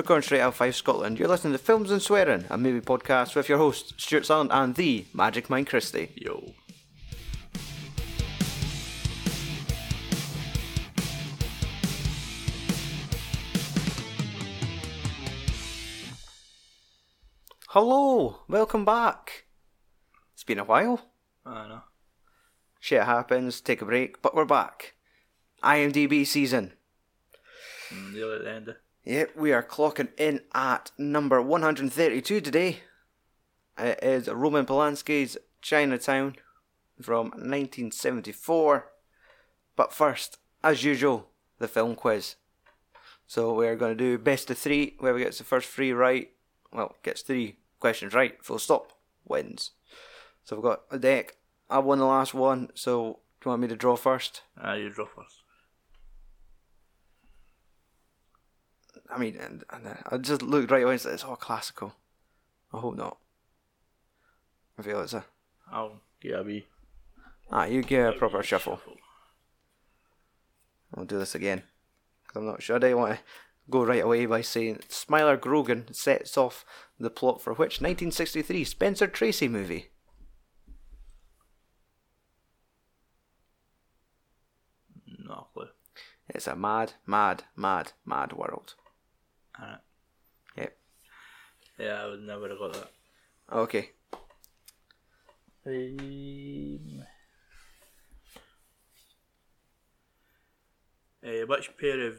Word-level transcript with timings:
Recording 0.00 0.22
straight 0.22 0.40
out 0.40 0.48
of 0.48 0.54
Fife 0.54 0.76
Scotland. 0.76 1.18
You're 1.18 1.28
listening 1.28 1.52
to 1.52 1.58
Films 1.58 1.90
and 1.90 2.00
Swearing, 2.00 2.46
a 2.48 2.56
movie 2.56 2.80
podcast 2.80 3.36
with 3.36 3.50
your 3.50 3.58
host, 3.58 3.92
Stuart 4.00 4.24
Sutherland 4.24 4.50
and 4.50 4.74
the 4.74 5.04
Magic 5.12 5.50
Mind 5.50 5.66
Christie. 5.66 6.08
Yo. 6.14 6.54
Hello, 17.68 18.38
welcome 18.48 18.86
back. 18.86 19.44
It's 20.32 20.44
been 20.44 20.58
a 20.58 20.64
while. 20.64 21.10
I 21.44 21.68
know. 21.68 21.80
Shit 22.80 23.02
happens, 23.02 23.60
take 23.60 23.82
a 23.82 23.84
break, 23.84 24.22
but 24.22 24.34
we're 24.34 24.46
back. 24.46 24.94
IMDb 25.62 26.26
season. 26.26 26.72
Mm, 27.92 28.14
Nearly 28.14 28.36
at 28.36 28.44
the 28.44 28.50
end. 28.50 28.74
Yep, 29.04 29.34
we 29.34 29.50
are 29.50 29.62
clocking 29.62 30.08
in 30.18 30.42
at 30.54 30.90
number 30.98 31.40
132 31.40 32.42
today. 32.42 32.80
It 33.78 33.98
is 34.02 34.28
Roman 34.28 34.66
Polanski's 34.66 35.38
Chinatown 35.62 36.36
from 37.00 37.28
1974. 37.30 38.92
But 39.74 39.94
first, 39.94 40.36
as 40.62 40.84
usual, 40.84 41.28
the 41.58 41.66
film 41.66 41.94
quiz. 41.94 42.36
So 43.26 43.54
we're 43.54 43.74
going 43.74 43.96
to 43.96 44.04
do 44.04 44.18
best 44.18 44.50
of 44.50 44.58
three. 44.58 44.96
Whoever 45.00 45.18
gets 45.18 45.38
the 45.38 45.44
first 45.44 45.70
three 45.70 45.92
right, 45.92 46.32
well, 46.70 46.96
gets 47.02 47.22
three 47.22 47.56
questions 47.78 48.12
right, 48.12 48.44
full 48.44 48.58
stop, 48.58 48.92
wins. 49.26 49.70
So 50.44 50.56
we've 50.56 50.62
got 50.62 50.82
a 50.90 50.98
deck. 50.98 51.36
I 51.70 51.78
won 51.78 52.00
the 52.00 52.04
last 52.04 52.34
one, 52.34 52.68
so 52.74 53.20
do 53.40 53.46
you 53.46 53.50
want 53.50 53.62
me 53.62 53.68
to 53.68 53.76
draw 53.76 53.96
first? 53.96 54.42
Ah, 54.60 54.74
you 54.74 54.90
draw 54.90 55.06
first. 55.06 55.39
I 59.12 59.18
mean, 59.18 59.36
and, 59.36 59.64
and 59.70 59.86
uh, 59.86 59.94
I 60.06 60.18
just 60.18 60.42
looked 60.42 60.70
right 60.70 60.84
away 60.84 60.92
and 60.92 61.00
said, 61.00 61.14
it's 61.14 61.24
all 61.24 61.36
classical. 61.36 61.94
I 62.72 62.78
hope 62.78 62.96
not. 62.96 63.18
I 64.78 64.82
feel 64.82 65.00
it's 65.00 65.14
a. 65.14 65.24
I'll 65.70 66.00
give 66.20 66.38
a 66.38 66.42
wee. 66.42 66.66
Ah, 67.50 67.64
you 67.64 67.82
give 67.82 68.06
a 68.06 68.12
proper 68.12 68.38
wee 68.38 68.44
shuffle. 68.44 68.80
I'll 70.94 71.04
do 71.04 71.18
this 71.18 71.34
again. 71.34 71.62
I'm 72.34 72.46
not 72.46 72.62
sure. 72.62 72.76
I 72.76 72.78
don't 72.78 72.96
want 72.98 73.14
to 73.16 73.20
go 73.68 73.84
right 73.84 74.02
away 74.02 74.26
by 74.26 74.40
saying 74.40 74.80
Smiler 74.88 75.36
Grogan 75.36 75.92
sets 75.92 76.36
off 76.36 76.64
the 76.98 77.10
plot 77.10 77.40
for 77.40 77.52
which 77.52 77.80
1963 77.80 78.64
Spencer 78.64 79.06
Tracy 79.06 79.48
movie? 79.48 79.90
No 85.26 85.48
clue. 85.52 85.68
It's 86.28 86.46
a 86.46 86.56
mad, 86.56 86.94
mad, 87.06 87.44
mad, 87.56 87.92
mad 88.04 88.32
world. 88.32 88.74
Alright. 89.60 89.78
Yep. 90.56 90.76
Yeah, 91.78 92.02
I 92.02 92.06
would 92.06 92.22
never 92.22 92.48
have 92.48 92.58
got 92.58 92.72
that. 92.74 92.90
Okay. 93.52 93.90
Um, 95.66 97.02
uh, 101.24 101.46
which 101.46 101.70
pair 101.78 102.00
of 102.06 102.16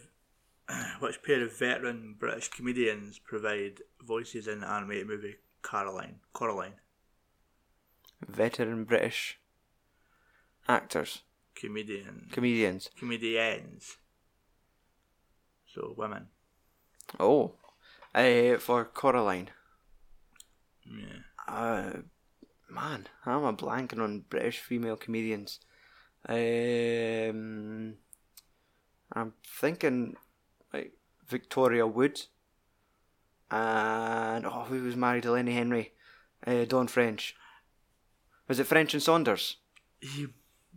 which 0.99 1.23
pair 1.23 1.43
of 1.43 1.57
veteran 1.57 2.15
British 2.19 2.49
comedians 2.49 3.17
provide 3.19 3.81
voices 4.05 4.47
in 4.47 4.59
the 4.59 4.69
animated 4.69 5.07
movie 5.07 5.35
Caroline? 5.63 6.19
Coraline. 6.33 6.73
Veteran 8.27 8.83
British 8.83 9.39
actors, 10.67 11.23
Comedian. 11.55 12.27
comedians. 12.31 12.89
comedians. 12.97 13.97
So 15.73 15.95
women. 15.97 16.27
Oh. 17.19 17.53
Uh, 18.13 18.57
for 18.57 18.85
Coraline. 18.85 19.49
Yeah. 20.85 21.21
Uh, 21.47 21.91
man, 22.69 23.07
I'm 23.25 23.43
a 23.43 23.53
blanking 23.53 24.01
on 24.01 24.25
British 24.29 24.59
female 24.59 24.97
comedians. 24.97 25.59
Um, 26.27 27.95
I'm 29.13 29.33
thinking 29.43 30.15
like 30.73 30.93
Victoria 31.27 31.87
Wood, 31.87 32.21
and 33.49 34.45
oh, 34.45 34.65
who 34.67 34.83
was 34.83 34.95
married 34.95 35.23
to 35.23 35.31
Lenny 35.31 35.53
Henry? 35.53 35.93
Uh, 36.45 36.65
Dawn 36.65 36.87
French. 36.87 37.35
Was 38.47 38.59
it 38.59 38.67
French 38.67 38.93
and 38.93 39.01
Saunders? 39.01 39.57
You 40.01 40.31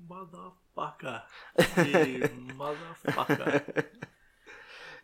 motherfucker. 0.08 1.22
You 1.78 2.28
motherfucker. 2.58 3.84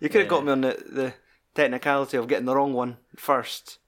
You 0.00 0.08
could 0.08 0.22
have 0.22 0.30
got 0.30 0.44
me 0.44 0.52
on 0.52 0.62
the, 0.62 0.82
the 0.90 1.14
technicality 1.54 2.16
of 2.16 2.26
getting 2.26 2.46
the 2.46 2.56
wrong 2.56 2.72
one 2.72 2.96
first, 3.16 3.78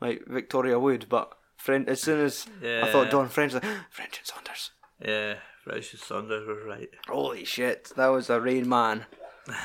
like 0.00 0.22
Victoria 0.26 0.78
Wood, 0.78 1.06
but 1.08 1.32
French, 1.56 1.88
as 1.88 2.02
soon 2.02 2.20
as 2.20 2.46
I 2.62 2.90
thought. 2.90 3.10
Dawn 3.10 3.28
French, 3.28 3.54
like, 3.54 3.64
ah, 3.64 3.86
French 3.90 4.18
and 4.18 4.26
Saunders. 4.26 4.70
Yeah, 5.00 5.34
French 5.64 5.92
and 5.92 6.00
Saunders 6.02 6.46
were 6.46 6.64
right. 6.66 6.90
Holy 7.08 7.44
shit, 7.44 7.92
that 7.96 8.08
was 8.08 8.28
a 8.30 8.40
Rain 8.40 8.68
Man 8.68 9.06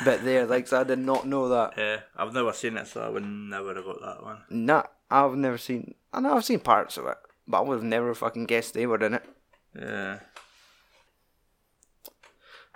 bit 0.06 0.24
there. 0.24 0.46
Like 0.46 0.72
I 0.72 0.84
did 0.84 1.00
not 1.00 1.28
know 1.28 1.50
that. 1.50 1.74
Yeah, 1.78 2.02
I've 2.16 2.34
never 2.34 2.54
seen 2.54 2.78
it, 2.78 2.88
so 2.88 3.02
I 3.02 3.10
would 3.10 3.26
never 3.26 3.76
have 3.76 3.86
got 3.86 4.02
that 4.02 4.24
one. 4.24 4.38
Nah, 4.50 4.84
I've 5.12 5.36
never 5.36 5.58
seen. 5.58 5.96
I 6.14 6.22
know 6.22 6.36
I've 6.38 6.46
seen 6.46 6.60
parts 6.60 6.98
of 6.98 7.06
it, 7.08 7.18
but 7.48 7.60
I 7.60 7.62
would 7.62 7.76
have 7.76 7.84
never 7.84 8.14
fucking 8.14 8.46
guessed 8.46 8.74
they 8.74 8.86
were 8.88 9.04
in 9.04 9.16
it. 9.16 9.26
Yeah. 9.78 10.20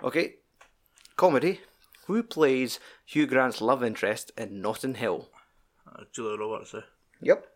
Okay, 0.02 0.34
comedy. 1.16 1.60
Who 2.12 2.22
plays 2.22 2.78
Hugh 3.06 3.26
Grant's 3.26 3.62
love 3.62 3.82
interest 3.82 4.32
in 4.36 4.60
Notting 4.60 4.96
Hill? 4.96 5.30
Uh, 5.90 6.02
Julia 6.12 6.36
Roberts, 6.36 6.74
eh? 6.74 6.80
Yep. 7.22 7.46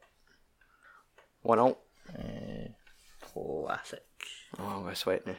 One 1.42 1.58
out. 1.58 1.78
Uh, 2.08 2.68
classic. 3.20 4.06
Oh, 4.58 4.64
I'm 4.64 4.82
gonna 4.84 4.96
sweat 4.96 5.26
now. 5.26 5.36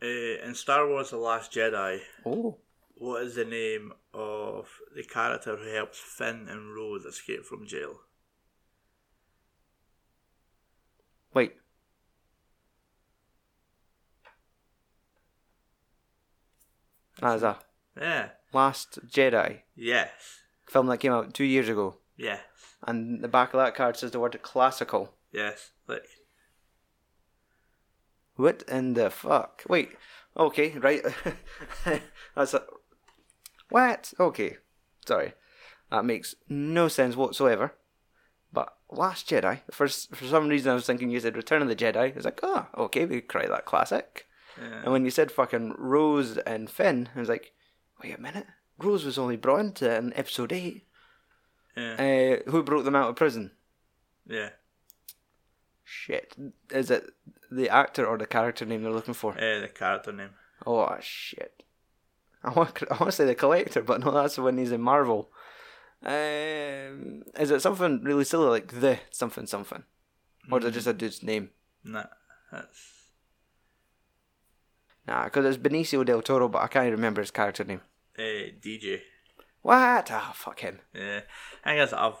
Uh, 0.00 0.46
in 0.46 0.54
Star 0.54 0.86
Wars 0.86 1.10
The 1.10 1.16
Last 1.16 1.50
Jedi, 1.52 1.98
Oh, 2.24 2.58
what 2.94 3.24
is 3.24 3.34
the 3.34 3.44
name 3.44 3.92
of 4.12 4.68
the 4.94 5.02
character 5.02 5.56
who 5.56 5.68
helps 5.74 5.98
Finn 5.98 6.46
and 6.48 6.76
Rose 6.76 7.04
escape 7.06 7.44
from 7.44 7.66
jail? 7.66 7.98
wait. 11.32 11.56
That 17.24 17.36
is 17.36 17.42
a 17.42 17.58
Yeah. 17.98 18.28
Last 18.52 18.98
Jedi 19.06 19.62
Yes. 19.74 20.10
film 20.66 20.88
that 20.88 20.98
came 20.98 21.10
out 21.12 21.32
two 21.32 21.44
years 21.44 21.70
ago, 21.70 21.96
Yes. 22.16 22.40
and 22.82 23.24
the 23.24 23.28
back 23.28 23.54
of 23.54 23.58
that 23.60 23.74
card 23.74 23.96
says 23.96 24.10
the 24.10 24.20
word 24.20 24.38
classical. 24.42 25.16
Yes. 25.32 25.70
Look. 25.86 26.02
What 28.36 28.62
in 28.68 28.92
the 28.92 29.08
fuck? 29.08 29.62
Wait. 29.68 29.96
Okay, 30.36 30.76
right. 30.78 31.02
That's 32.34 32.52
a. 32.52 32.64
What? 33.70 34.12
Okay. 34.20 34.58
Sorry. 35.06 35.32
That 35.90 36.04
makes 36.04 36.34
no 36.48 36.88
sense 36.88 37.16
whatsoever. 37.16 37.72
But 38.52 38.76
Last 38.90 39.28
Jedi, 39.30 39.62
for 39.70 39.88
for 39.88 40.26
some 40.26 40.48
reason 40.48 40.72
I 40.72 40.74
was 40.74 40.86
thinking 40.86 41.10
you 41.10 41.20
said 41.20 41.36
Return 41.36 41.62
of 41.62 41.68
the 41.68 41.76
Jedi. 41.76 42.12
I 42.12 42.16
was 42.16 42.24
like, 42.26 42.40
oh, 42.42 42.66
okay, 42.76 43.06
we 43.06 43.20
could 43.22 43.28
cry 43.28 43.46
that 43.46 43.64
classic. 43.64 44.26
Yeah. 44.60 44.82
And 44.84 44.92
when 44.92 45.04
you 45.04 45.10
said 45.10 45.32
fucking 45.32 45.74
Rose 45.78 46.38
and 46.38 46.70
Finn, 46.70 47.08
I 47.14 47.20
was 47.20 47.28
like, 47.28 47.52
wait 48.02 48.16
a 48.16 48.20
minute. 48.20 48.46
Rose 48.78 49.04
was 49.04 49.18
only 49.18 49.36
brought 49.36 49.60
into 49.60 49.90
it 49.90 49.98
in 49.98 50.12
episode 50.16 50.52
8. 50.52 50.84
Yeah. 51.76 52.38
Uh, 52.46 52.50
who 52.50 52.62
broke 52.62 52.84
them 52.84 52.96
out 52.96 53.10
of 53.10 53.16
prison? 53.16 53.52
yeah. 54.28 54.50
Shit. 55.84 56.34
Is 56.70 56.90
it 56.90 57.10
the 57.50 57.68
actor 57.68 58.06
or 58.06 58.16
the 58.16 58.26
character 58.26 58.64
name 58.64 58.82
they're 58.82 58.92
looking 58.92 59.14
for? 59.14 59.32
Uh, 59.32 59.60
the 59.60 59.68
character 59.68 60.12
name. 60.12 60.30
Oh 60.66 60.96
shit! 61.00 61.62
I 62.42 62.50
want, 62.52 62.82
I 62.90 62.94
want 62.94 63.06
to 63.06 63.12
say 63.12 63.26
the 63.26 63.34
collector, 63.34 63.82
but 63.82 64.00
no, 64.00 64.10
that's 64.10 64.38
when 64.38 64.56
he's 64.56 64.72
in 64.72 64.80
Marvel. 64.80 65.30
Um, 66.02 67.22
is 67.38 67.50
it 67.50 67.60
something 67.60 68.02
really 68.02 68.24
silly 68.24 68.48
like 68.48 68.80
the 68.80 68.98
something 69.10 69.46
something, 69.46 69.84
or 70.50 70.58
is 70.60 70.64
it 70.66 70.70
just 70.72 70.86
a 70.86 70.94
dude's 70.94 71.22
name? 71.22 71.50
Nah. 71.84 72.04
That's. 72.50 72.92
Nah, 75.06 75.24
because 75.24 75.44
it's 75.44 75.58
Benicio 75.62 76.04
del 76.04 76.22
Toro, 76.22 76.48
but 76.48 76.62
I 76.62 76.66
can't 76.68 76.86
even 76.86 76.96
remember 76.98 77.20
his 77.20 77.30
character 77.30 77.64
name. 77.64 77.82
Uh, 78.18 78.22
DJ. 78.60 79.00
What? 79.62 80.10
Ah, 80.10 80.32
fuck 80.34 80.60
him. 80.60 80.80
Yeah. 80.94 81.20
I 81.64 81.74
guess 81.76 81.92
I've. 81.92 82.16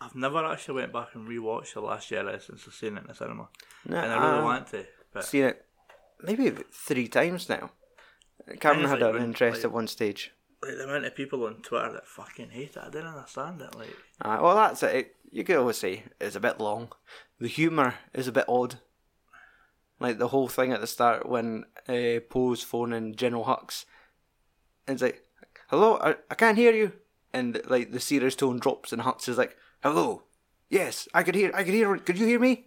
I've 0.00 0.14
never 0.14 0.44
actually 0.44 0.74
went 0.80 0.92
back 0.92 1.08
and 1.14 1.26
rewatched 1.28 1.74
The 1.74 1.80
Last 1.80 2.08
Jedi 2.08 2.40
since 2.40 2.64
I've 2.68 2.74
seen 2.74 2.96
it 2.96 3.00
in 3.00 3.06
the 3.08 3.14
cinema. 3.14 3.48
Nah, 3.84 4.00
and 4.02 4.12
I 4.12 4.16
really 4.26 4.38
I've 4.38 4.44
want 4.44 4.66
to. 4.68 4.84
But 5.12 5.24
seen 5.24 5.44
it 5.44 5.64
maybe 6.22 6.50
three 6.70 7.08
times 7.08 7.48
now. 7.48 7.70
Cameron 8.60 8.88
had 8.88 9.00
like 9.00 9.14
an 9.16 9.22
interest 9.22 9.58
like- 9.58 9.64
at 9.64 9.72
one 9.72 9.88
stage. 9.88 10.32
like 10.62 10.76
the 10.76 10.84
amount 10.84 11.04
of 11.04 11.14
people 11.16 11.44
on 11.46 11.56
Twitter 11.62 11.92
that 11.92 12.06
fucking 12.06 12.50
hate 12.50 12.76
it, 12.76 12.78
I 12.78 12.90
didn't 12.90 13.08
understand 13.08 13.60
it. 13.60 13.74
Like, 13.74 13.96
Uh, 14.20 14.38
well, 14.40 14.54
that's 14.54 14.82
it. 14.84 14.94
it. 14.94 15.16
You 15.32 15.42
could 15.44 15.56
always 15.56 15.76
say 15.78 16.04
it's 16.20 16.36
a 16.36 16.40
bit 16.40 16.60
long. 16.60 16.92
The 17.40 17.48
humour 17.48 17.94
is 18.14 18.28
a 18.28 18.32
bit 18.32 18.44
odd. 18.48 18.78
Like 20.00 20.18
the 20.18 20.28
whole 20.28 20.48
thing 20.48 20.72
at 20.72 20.80
the 20.80 20.86
start 20.86 21.28
when 21.28 21.64
uh, 21.88 22.20
Poe's 22.28 22.62
phoning 22.62 23.14
General 23.16 23.44
Hux. 23.44 23.84
It's 24.86 25.02
like, 25.02 25.24
"Hello, 25.68 25.98
I, 26.00 26.14
I 26.30 26.34
can't 26.34 26.56
hear 26.56 26.72
you," 26.72 26.92
and 27.32 27.60
like 27.66 27.90
the 27.90 28.00
serious 28.00 28.36
tone 28.36 28.58
drops, 28.58 28.92
and 28.92 29.02
Hux 29.02 29.28
is 29.28 29.36
like, 29.36 29.56
"Hello, 29.82 30.22
yes, 30.70 31.08
I 31.12 31.22
could 31.24 31.34
hear, 31.34 31.50
I 31.52 31.64
could 31.64 31.74
hear. 31.74 31.96
Could 31.98 32.18
you 32.18 32.26
hear 32.26 32.38
me? 32.38 32.66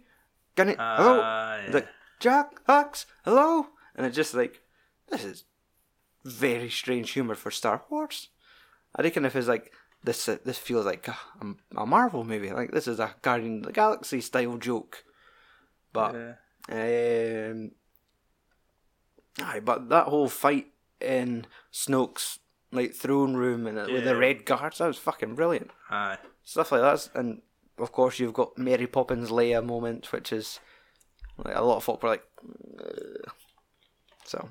Can 0.56 0.68
it? 0.70 0.76
hello?" 0.78 1.20
Ah, 1.22 1.58
yeah. 1.64 1.72
Like 1.72 1.88
Jack 2.20 2.64
Hux, 2.66 3.06
hello, 3.24 3.68
and 3.96 4.04
it's 4.04 4.16
just 4.16 4.34
like 4.34 4.60
this 5.08 5.24
is 5.24 5.44
very 6.24 6.68
strange 6.68 7.10
humor 7.12 7.34
for 7.34 7.50
Star 7.50 7.82
Wars. 7.88 8.28
I 8.94 9.02
reckon 9.02 9.24
if 9.24 9.34
it's 9.34 9.48
like 9.48 9.72
this, 10.04 10.28
uh, 10.28 10.36
this 10.44 10.58
feels 10.58 10.84
like 10.84 11.08
a, 11.08 11.16
a 11.76 11.86
Marvel 11.86 12.24
movie. 12.24 12.52
Like 12.52 12.72
this 12.72 12.86
is 12.86 13.00
a 13.00 13.14
Guardian 13.22 13.60
of 13.60 13.66
the 13.66 13.72
Galaxy 13.72 14.20
style 14.20 14.58
joke, 14.58 15.02
but. 15.94 16.14
Yeah. 16.14 16.32
Um, 16.68 17.72
aye, 19.40 19.60
but 19.60 19.88
that 19.88 20.06
whole 20.06 20.28
fight 20.28 20.68
in 21.00 21.46
Snoke's 21.72 22.38
like 22.70 22.94
throne 22.94 23.34
room 23.34 23.66
and 23.66 23.76
with 23.92 24.04
the 24.04 24.16
red 24.16 24.44
guards, 24.44 24.78
that 24.78 24.86
was 24.86 24.98
fucking 24.98 25.34
brilliant. 25.34 25.70
Aye. 25.90 26.18
Stuff 26.44 26.72
like 26.72 26.80
that, 26.80 27.08
and 27.14 27.42
of 27.78 27.92
course 27.92 28.18
you've 28.18 28.32
got 28.32 28.56
Mary 28.56 28.86
Poppins 28.86 29.30
Leia 29.30 29.64
moment, 29.64 30.12
which 30.12 30.32
is 30.32 30.60
like 31.36 31.54
a 31.56 31.62
lot 31.62 31.76
of 31.78 31.84
folk 31.84 32.02
were 32.02 32.10
like, 32.10 32.24
"Ugh." 32.78 33.32
so. 34.24 34.50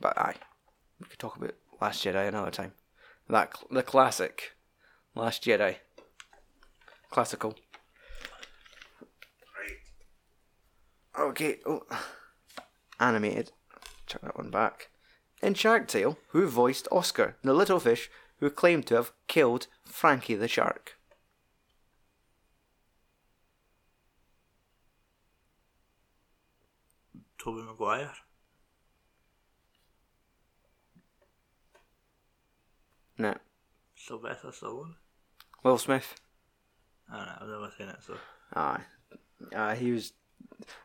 But 0.00 0.16
aye, 0.16 0.36
we 1.00 1.06
could 1.06 1.18
talk 1.18 1.36
about 1.36 1.54
Last 1.80 2.04
Jedi 2.04 2.28
another 2.28 2.50
time. 2.52 2.72
That 3.28 3.56
cl- 3.56 3.68
the 3.70 3.82
classic, 3.82 4.54
Last 5.14 5.42
Jedi, 5.44 5.76
classical. 7.10 7.56
Okay, 11.16 11.58
oh. 11.66 11.82
animated. 13.00 13.52
Check 14.06 14.22
that 14.22 14.36
one 14.36 14.50
back. 14.50 14.88
In 15.42 15.54
Shark 15.54 15.86
Tale, 15.86 16.18
who 16.28 16.48
voiced 16.48 16.88
Oscar, 16.90 17.36
the 17.42 17.54
little 17.54 17.78
fish 17.78 18.10
who 18.38 18.50
claimed 18.50 18.86
to 18.86 18.96
have 18.96 19.12
killed 19.26 19.66
Frankie 19.84 20.34
the 20.34 20.48
shark? 20.48 20.98
Toby 27.38 27.62
Maguire. 27.62 28.12
No. 33.16 33.34
Sylvester 33.96 34.48
Stallone. 34.48 34.94
Will 35.62 35.78
Smith. 35.78 36.14
I 37.10 37.16
don't 37.16 37.26
know. 37.26 37.32
I've 37.40 37.48
never 37.48 37.72
seen 37.76 37.88
it, 37.88 37.96
so. 38.06 38.14
Aye. 38.54 38.82
Uh, 39.54 39.74
he 39.74 39.92
was. 39.92 40.12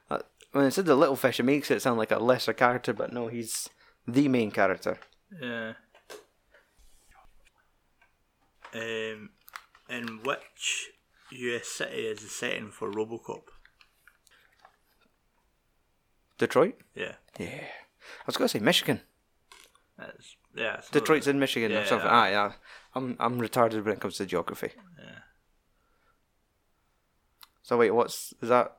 Uh, 0.10 0.20
when 0.52 0.66
it 0.66 0.72
said 0.72 0.86
the 0.86 0.96
little 0.96 1.16
fish, 1.16 1.40
it 1.40 1.44
makes 1.44 1.72
it 1.72 1.82
sound 1.82 1.98
like 1.98 2.12
a 2.12 2.20
lesser 2.20 2.54
character, 2.54 2.94
but 2.94 3.12
no, 3.14 3.28
he's 3.28 3.70
the 4.08 4.28
main 4.28 4.52
character. 4.52 4.98
Yeah. 5.42 5.74
Um, 8.74 9.30
in 9.90 10.20
which 10.24 10.90
US 11.32 11.68
city 11.68 12.08
is 12.08 12.22
the 12.22 12.30
setting 12.30 12.72
for 12.72 12.92
Robocop? 12.92 13.44
Detroit? 16.38 16.76
Yeah. 16.96 17.14
Yeah. 17.40 17.48
I 17.60 18.26
was 18.26 18.38
going 18.38 18.48
to 18.48 18.58
say 18.58 18.64
Michigan. 18.64 19.02
That's, 19.98 20.36
yeah. 20.56 20.78
it's 20.78 20.90
Detroit's 20.90 21.28
in 21.28 21.40
Michigan 21.40 21.72
or 21.72 21.76
Yeah, 21.82 21.86
something. 21.86 22.08
yeah. 22.08 22.14
Ah, 22.14 22.28
yeah. 22.28 22.52
I'm 22.96 23.16
I'm 23.20 23.40
retarded 23.40 23.84
when 23.86 23.94
it 23.94 24.00
comes 24.00 24.18
to 24.18 24.26
geography. 24.26 24.72
Yeah. 25.00 25.20
So 27.62 27.78
wait, 27.78 27.92
what's 27.92 28.34
is 28.42 28.50
that? 28.50 28.78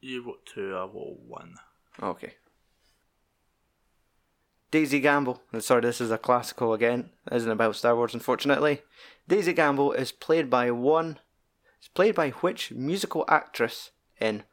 You 0.00 0.24
got 0.24 0.46
two, 0.46 0.76
I 0.76 0.86
got 0.86 1.20
one. 1.20 1.54
Okay. 2.02 2.34
Daisy 4.70 5.00
Gamble. 5.00 5.42
Sorry, 5.60 5.80
this 5.80 6.00
is 6.00 6.10
a 6.10 6.18
classical 6.18 6.74
again. 6.74 7.10
It 7.30 7.36
isn't 7.36 7.50
about 7.50 7.76
Star 7.76 7.96
Wars, 7.96 8.14
unfortunately. 8.14 8.82
Daisy 9.26 9.52
Gamble 9.52 9.92
is 9.92 10.12
played 10.12 10.50
by 10.50 10.70
one. 10.70 11.18
Is 11.80 11.88
played 11.88 12.14
by 12.14 12.30
which 12.30 12.70
musical 12.72 13.24
actress 13.28 13.90
in 14.20 14.44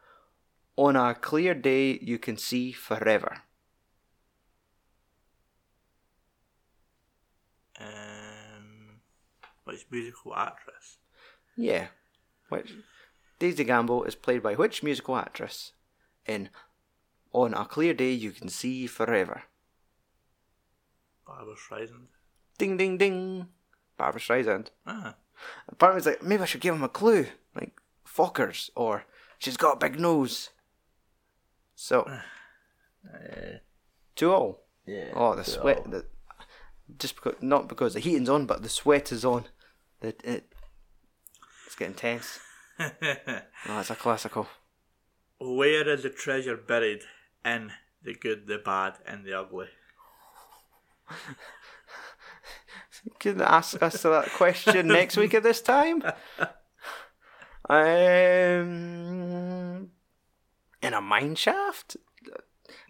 On 0.78 0.96
a 0.96 1.14
Clear 1.16 1.54
Day 1.54 2.00
You 2.02 2.18
Can 2.18 2.38
See 2.38 2.72
Forever? 2.72 3.42
Um, 7.80 9.02
which 9.66 9.86
musical 9.92 10.34
actress? 10.36 10.98
Yeah. 11.58 11.88
Which 12.50 12.74
Daisy 13.40 13.64
Gamble 13.64 14.04
is 14.04 14.16
played 14.16 14.42
by 14.42 14.54
which 14.56 14.84
musical 14.84 15.18
actress 15.18 15.74
in 16.26 16.50
On 17.34 17.54
a 17.54 17.66
Clear 17.66 17.94
Day 17.94 18.12
You 18.12 18.32
Can 18.32 18.50
See 18.50 18.88
Forever? 18.88 19.44
Barbra 21.28 21.56
Streisand. 21.56 22.08
Ding 22.58 22.78
ding 22.78 22.98
ding. 22.98 23.48
Barbra 23.98 24.22
Streisand. 24.22 24.68
Ah, 24.88 25.16
of 25.68 25.96
me's 25.96 26.06
like, 26.06 26.24
maybe 26.24 26.44
I 26.44 26.46
should 26.46 26.62
give 26.62 26.76
him 26.76 26.84
a 26.84 26.90
clue. 26.90 27.28
Like, 27.56 27.74
Fockers, 28.08 28.70
or 28.76 29.06
she's 29.38 29.58
got 29.58 29.74
a 29.74 29.90
big 29.90 30.00
nose. 30.00 30.50
So, 31.76 32.02
uh, 32.04 33.58
two 34.16 34.32
all. 34.32 34.62
yeah. 34.86 35.10
Oh, 35.14 35.36
the 35.36 35.44
sweat. 35.44 35.90
The, 35.90 36.06
just 37.00 37.16
because, 37.16 37.36
not 37.42 37.68
because 37.68 37.94
the 37.94 38.00
heating's 38.00 38.30
on, 38.30 38.46
but 38.46 38.64
the 38.64 38.70
sweat 38.70 39.12
is 39.12 39.26
on. 39.26 39.46
The, 40.00 40.10
it, 40.24 40.54
it's 41.66 41.76
getting 41.76 41.96
tense. 41.96 42.40
Oh, 43.68 43.80
it's 43.80 43.90
a 43.90 43.96
classical. 43.96 44.48
Where 45.40 45.88
is 45.90 46.04
the 46.04 46.10
treasure 46.10 46.56
buried 46.58 47.02
in 47.44 47.72
the 48.04 48.14
good, 48.14 48.46
the 48.48 48.58
bad, 48.60 48.96
and 49.06 49.26
the 49.26 49.34
ugly? 49.34 49.68
Can 53.20 53.42
ask 53.42 53.82
us 53.82 54.02
that 54.04 54.30
question 54.32 54.88
next 54.88 55.18
week 55.18 55.34
at 55.34 55.44
this 55.44 55.62
time. 55.62 56.04
Um, 58.86 59.90
in 60.84 60.94
a 60.94 61.02
mine 61.02 61.34
shaft. 61.36 61.98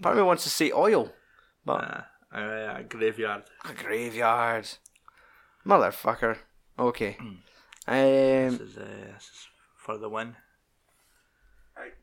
Part 0.02 0.14
of 0.14 0.18
me 0.18 0.24
wants 0.28 0.44
to 0.44 0.50
say 0.50 0.72
oil, 0.74 1.14
but 1.66 2.06
uh, 2.34 2.76
a 2.78 2.84
graveyard. 2.88 3.44
a 3.70 3.74
graveyard. 3.74 4.68
Motherfucker. 5.66 6.38
Okay. 6.78 7.18
This 7.88 7.88
Um, 7.88 8.68
is, 8.68 8.78
uh, 8.78 9.14
this 9.14 9.24
is 9.24 9.48
for 9.86 10.00
the 10.00 10.10
win. 10.10 10.36
Right. 11.78 11.94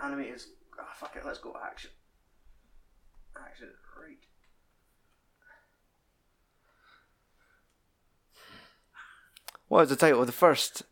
Animators. 0.00 0.44
Oh, 0.78 0.82
ah, 0.86 0.92
fuck 0.94 1.16
it. 1.16 1.26
Let's 1.26 1.40
go 1.40 1.56
action. 1.60 1.90
Action. 3.36 3.70
Right. 4.00 4.18
What 9.68 9.82
is 9.84 9.88
the 9.88 9.96
title 9.96 10.20
of 10.20 10.26
the 10.26 10.32
first 10.32 10.82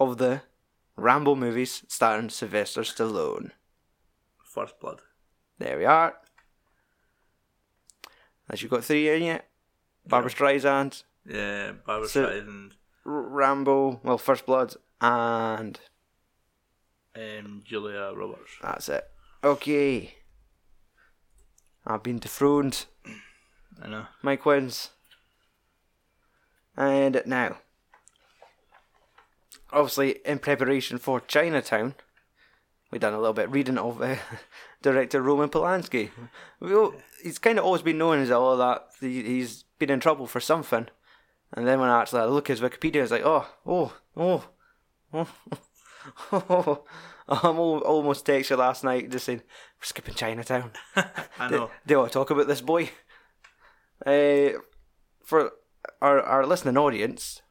of 0.00 0.18
the 0.18 0.42
Rambo 0.96 1.34
movies 1.36 1.84
starring 1.88 2.30
Sylvester 2.30 2.80
Stallone? 2.82 3.50
First 4.42 4.80
blood. 4.80 5.02
There 5.58 5.78
we 5.78 5.84
are. 5.84 6.14
As 8.48 8.62
you 8.62 8.68
got 8.68 8.84
three 8.84 9.08
in 9.10 9.22
yet? 9.22 9.48
Barbra 10.06 10.30
Streisand, 10.30 11.02
Yeah, 11.28 11.72
Barbra 11.84 12.08
So- 12.08 12.26
Streisand, 12.26 12.72
R- 13.04 13.12
Rambo, 13.22 14.00
well, 14.04 14.18
First 14.18 14.46
Blood, 14.46 14.76
and 15.00 15.78
um, 17.14 17.62
Julia 17.64 18.12
Roberts. 18.14 18.52
that's 18.62 18.88
it. 18.88 19.04
Okay. 19.42 20.14
I've 21.86 22.02
been 22.02 22.18
dethroned. 22.18 22.86
I 23.82 23.88
know. 23.88 24.06
Mike 24.22 24.44
wins. 24.44 24.90
And 26.76 27.22
now, 27.24 27.58
obviously, 29.72 30.18
in 30.24 30.40
preparation 30.40 30.98
for 30.98 31.20
Chinatown, 31.20 31.94
we've 32.90 33.00
done 33.00 33.14
a 33.14 33.18
little 33.18 33.32
bit 33.32 33.46
of 33.46 33.54
reading 33.54 33.78
of 33.78 34.02
uh, 34.02 34.16
director 34.82 35.22
Roman 35.22 35.48
Polanski. 35.48 36.10
We 36.60 36.74
all, 36.74 36.94
he's 37.22 37.38
kind 37.38 37.58
of 37.58 37.64
always 37.64 37.82
been 37.82 37.98
known 37.98 38.18
as 38.18 38.30
all 38.30 38.56
that 38.58 38.88
he, 39.00 39.22
he's 39.22 39.64
been 39.78 39.90
in 39.90 40.00
trouble 40.00 40.26
for 40.26 40.40
something, 40.40 40.88
and 41.52 41.66
then 41.66 41.80
when 41.80 41.88
I 41.88 42.02
actually 42.02 42.28
look 42.28 42.50
at 42.50 42.58
his 42.58 42.68
Wikipedia, 42.68 42.96
it's 42.96 43.12
like, 43.12 43.24
oh, 43.24 43.46
oh, 43.64 43.94
oh, 44.16 44.44
oh. 45.12 45.28
I'm 47.28 47.56
al- 47.56 47.80
almost 47.80 48.24
texted 48.26 48.50
you 48.50 48.56
last 48.56 48.84
night 48.84 49.10
just 49.10 49.24
saying 49.26 49.38
we're 49.80 49.84
skipping 49.84 50.14
Chinatown. 50.14 50.70
I 50.96 51.48
Do, 51.48 51.56
know. 51.56 51.70
do 51.86 51.94
you 51.94 51.98
want 51.98 52.12
to 52.12 52.18
talk 52.18 52.30
about 52.30 52.46
this 52.46 52.60
boy? 52.60 52.90
Uh, 54.04 54.50
for 55.24 55.52
our, 56.00 56.20
our 56.20 56.46
listening 56.46 56.76
audience, 56.76 57.42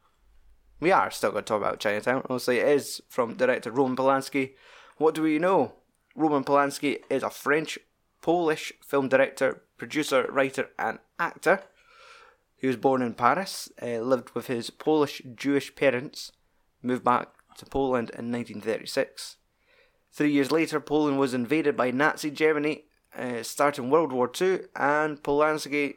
we 0.80 0.92
are 0.92 1.10
still 1.10 1.32
going 1.32 1.44
to 1.44 1.48
talk 1.48 1.60
about 1.60 1.80
Chinatown. 1.80 2.22
Obviously, 2.24 2.58
it 2.58 2.68
is 2.68 3.02
from 3.08 3.34
director 3.34 3.70
Roman 3.70 3.96
Polanski. 3.96 4.52
What 4.96 5.14
do 5.14 5.22
we 5.22 5.38
know? 5.38 5.74
Roman 6.14 6.44
Polanski 6.44 7.00
is 7.10 7.22
a 7.22 7.28
French 7.30 7.78
Polish 8.22 8.72
film 8.82 9.08
director, 9.08 9.62
producer, 9.76 10.26
writer, 10.32 10.70
and 10.78 10.98
actor. 11.18 11.60
He 12.56 12.66
was 12.66 12.76
born 12.76 13.02
in 13.02 13.12
Paris, 13.12 13.70
uh, 13.82 13.98
lived 14.00 14.30
with 14.34 14.46
his 14.46 14.70
Polish 14.70 15.20
Jewish 15.34 15.74
parents, 15.74 16.32
moved 16.82 17.04
back 17.04 17.28
to 17.58 17.66
Poland 17.66 18.10
in 18.10 18.32
1936. 18.32 19.36
Three 20.12 20.30
years 20.30 20.50
later, 20.50 20.80
Poland 20.80 21.18
was 21.18 21.34
invaded 21.34 21.76
by 21.76 21.90
Nazi 21.90 22.30
Germany, 22.30 22.84
uh, 23.16 23.42
starting 23.42 23.90
World 23.90 24.12
War 24.12 24.30
II, 24.40 24.60
and 24.74 25.22
Polanski 25.22 25.94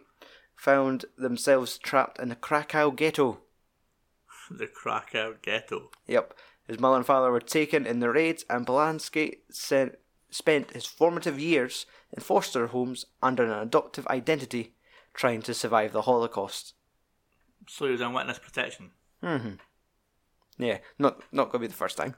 found 0.56 1.06
themselves 1.18 1.78
trapped 1.78 2.20
in 2.20 2.30
the 2.30 2.36
Krakow 2.36 2.92
ghetto. 2.92 3.39
The 4.51 4.68
Krakow 4.68 5.36
ghetto. 5.44 5.92
Yep. 6.08 6.34
His 6.68 6.80
mother 6.80 6.98
and 6.98 7.06
father 7.06 7.32
were 7.32 7.39
taken 7.39 7.86
in 7.86 8.00
the 8.00 8.10
raids, 8.10 8.46
and 8.50 8.66
Polanski 8.66 9.38
sent, 9.51 9.96
spent 10.32 10.72
his 10.72 10.86
formative 10.86 11.39
years 11.39 11.86
in 12.12 12.22
foster 12.22 12.68
homes 12.68 13.06
under 13.22 13.44
an 13.44 13.51
adoptive 13.51 14.08
identity, 14.08 14.74
trying 15.13 15.44
to 15.44 15.54
survive 15.54 15.94
the 15.94 16.04
Holocaust. 16.04 16.74
So 17.68 17.86
he 17.86 17.92
was 17.92 18.01
in 18.01 18.13
witness 18.13 18.39
protection. 18.39 18.92
Yeah, 20.60 20.80
not 21.00 21.24
not 21.32 21.46
going 21.46 21.62
to 21.63 21.68
be 21.68 21.68
the 21.68 21.74
first 21.74 21.98
time. 21.98 22.16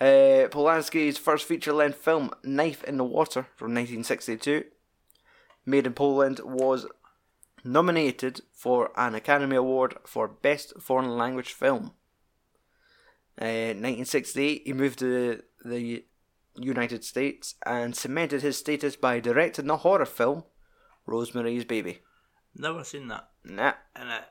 Uh, 0.00 0.48
Polanski's 0.48 1.18
first 1.18 1.46
feature-length 1.46 1.98
film, 1.98 2.30
Knife 2.42 2.82
in 2.84 2.96
the 2.96 3.04
Water, 3.04 3.48
from 3.54 3.74
1962, 3.74 4.64
made 5.66 5.86
in 5.86 5.92
Poland, 5.92 6.40
was 6.42 6.86
nominated 7.64 8.40
for 8.54 8.92
an 8.96 9.14
Academy 9.14 9.56
Award 9.56 9.96
for 10.06 10.26
Best 10.26 10.72
Foreign 10.80 11.18
Language 11.18 11.52
Film. 11.52 11.92
Uh, 13.38 13.76
1968, 13.76 14.62
he 14.64 14.72
moved 14.72 14.98
to 15.00 15.42
the 15.64 16.04
United 16.56 17.04
States 17.04 17.56
and 17.66 17.94
cemented 17.94 18.42
his 18.42 18.56
status 18.56 18.96
by 18.96 19.20
directing 19.20 19.66
the 19.66 19.78
horror 19.78 20.06
film 20.06 20.44
Rosemary's 21.06 21.64
Baby. 21.64 22.00
Never 22.54 22.84
seen 22.84 23.08
that. 23.08 23.28
Nah, 23.44 23.74
And 23.94 24.10
it, 24.10 24.24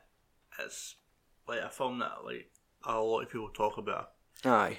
it's 0.58 0.96
like 1.48 1.60
a 1.60 1.70
film 1.70 1.98
that 2.00 2.24
like 2.24 2.50
a 2.84 2.98
lot 3.00 3.22
of 3.22 3.30
people 3.30 3.48
talk 3.50 3.78
about. 3.78 4.10
aye, 4.44 4.78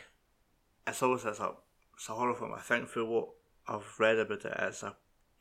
It's 0.87 1.01
always 1.03 1.23
it's 1.25 1.39
a, 1.39 1.51
it's 1.95 2.09
a 2.09 2.13
horror 2.13 2.33
film. 2.35 2.53
I 2.53 2.61
think 2.61 2.87
for 2.89 3.05
what 3.05 3.29
I've 3.67 3.93
read 3.99 4.17
about 4.19 4.43
it, 4.45 4.53
it's 4.59 4.83
a 4.83 4.95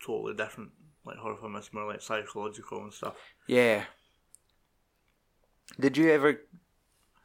totally 0.04 0.34
different 0.34 0.70
like 1.04 1.16
horror 1.16 1.36
film. 1.36 1.56
It's 1.56 1.72
more 1.72 1.86
like 1.86 2.02
psychological 2.02 2.82
and 2.82 2.92
stuff. 2.92 3.16
yeah. 3.46 3.84
Did 5.78 5.96
you 5.96 6.10
ever? 6.10 6.40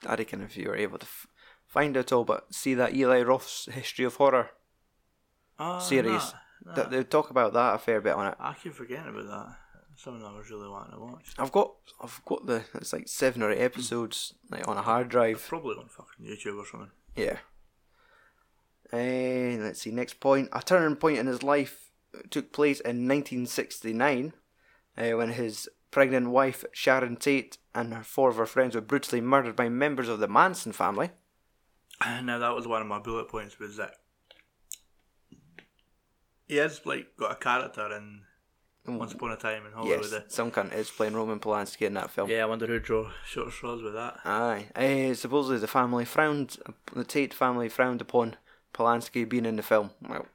I 0.08 0.15
reckon 0.15 0.42
if 0.42 0.56
you 0.56 0.70
were 0.70 0.75
able 0.75 1.00
to 1.00 1.06
f- 1.06 1.27
find 1.65 1.98
it 1.98 2.12
all, 2.12 2.24
but 2.24 2.54
see 2.54 2.74
that 2.75 2.94
Eli 2.96 3.24
Roth's 3.24 3.65
History 3.72 4.06
of 4.06 4.15
Horror 4.15 4.51
Ah, 5.58 5.80
series. 5.80 6.34
nah, 6.63 6.74
That 6.75 6.92
nah. 6.92 6.98
they 6.98 7.04
talk 7.04 7.30
about 7.32 7.54
that 7.54 7.75
a 7.75 7.77
fair 7.80 8.01
bit 8.01 8.13
on 8.13 8.27
it. 8.27 8.36
I 8.39 8.54
keep 8.54 8.74
forgetting 8.74 9.10
about 9.10 9.27
that. 9.27 9.58
Something 9.98 10.25
I 10.25 10.38
was 10.38 10.50
really 10.50 10.68
wanting 10.68 10.94
to 10.94 11.00
watch. 11.00 11.34
I've 11.38 11.52
got 11.52 11.72
I've 12.02 12.22
got 12.25 12.46
the 12.46 12.64
it's 12.75 12.92
like 12.92 13.08
seven 13.08 13.42
or 13.42 13.52
eight 13.52 13.62
episodes 13.62 14.34
like 14.50 14.68
on 14.68 14.78
a 14.78 14.82
hard 14.82 15.10
drive. 15.10 15.46
Probably 15.48 15.78
on 15.78 15.88
fucking 15.88 16.25
YouTube 16.25 16.58
or 16.62 16.66
something. 16.66 16.92
Yeah. 17.16 17.38
And 18.92 19.64
let's 19.64 19.82
see, 19.82 19.92
next 19.92 20.20
point. 20.20 20.50
A 20.52 20.62
turning 20.62 20.96
point 20.98 21.18
in 21.18 21.28
his 21.28 21.44
life 21.44 21.92
took 22.30 22.52
place 22.52 22.80
in 22.80 23.08
1969 23.08 24.34
uh, 24.98 25.12
when 25.12 25.32
his 25.32 25.70
pregnant 25.92 26.30
wife 26.30 26.66
Sharon 26.74 27.16
Tate 27.16 27.58
and 27.74 27.94
her 27.94 28.04
four 28.04 28.30
of 28.30 28.38
her 28.38 28.46
friends 28.46 28.75
were 28.75 28.82
brutally 28.82 29.22
murdered 29.22 29.56
by 29.56 29.70
members 29.70 30.10
of 30.10 30.20
the 30.20 30.28
Manson 30.28 30.74
family. 30.74 31.12
Now 32.02 32.38
that 32.40 32.54
was 32.56 32.68
one 32.68 32.82
of 32.82 32.88
my 32.88 33.00
bullet 33.00 33.30
points. 33.30 33.60
Was 33.60 33.78
that 33.78 33.96
he 36.48 36.58
has 36.58 36.86
like 36.86 37.16
got 37.18 37.32
a 37.32 37.36
character 37.36 37.92
in 37.96 38.22
Once 38.88 39.13
Upon 39.13 39.32
a 39.32 39.36
Time 39.36 39.65
in 39.65 39.72
Hollywood. 39.72 40.08
Yes, 40.12 40.24
some 40.27 40.51
cunt 40.51 40.74
is 40.74 40.89
playing 40.92 41.15
Roman 41.15 41.39
Polanski 41.39 41.88
in 41.88 41.96
that 41.96 42.12
film. 42.12 42.30
Yeah, 42.30 42.44
I 42.44 42.46
wonder 42.46 42.68
who 42.68 42.80
drew 42.80 43.10
short 43.25 43.51
straws 43.51 43.82
with 43.82 43.94
that. 43.94 44.20
Aye. 44.25 44.68
Uh, 44.75 45.13
supposedly 45.15 45.58
the 45.58 45.68
family 45.68 46.06
frowned, 46.06 46.58
the 46.94 47.04
Tate 47.04 47.34
family 47.34 47.68
frowned 47.70 48.01
upon 48.01 48.36
Polanski 48.74 49.27
being 49.27 49.46
in 49.46 49.56
the 49.56 49.63
film. 49.63 49.89
Well, 50.08 50.27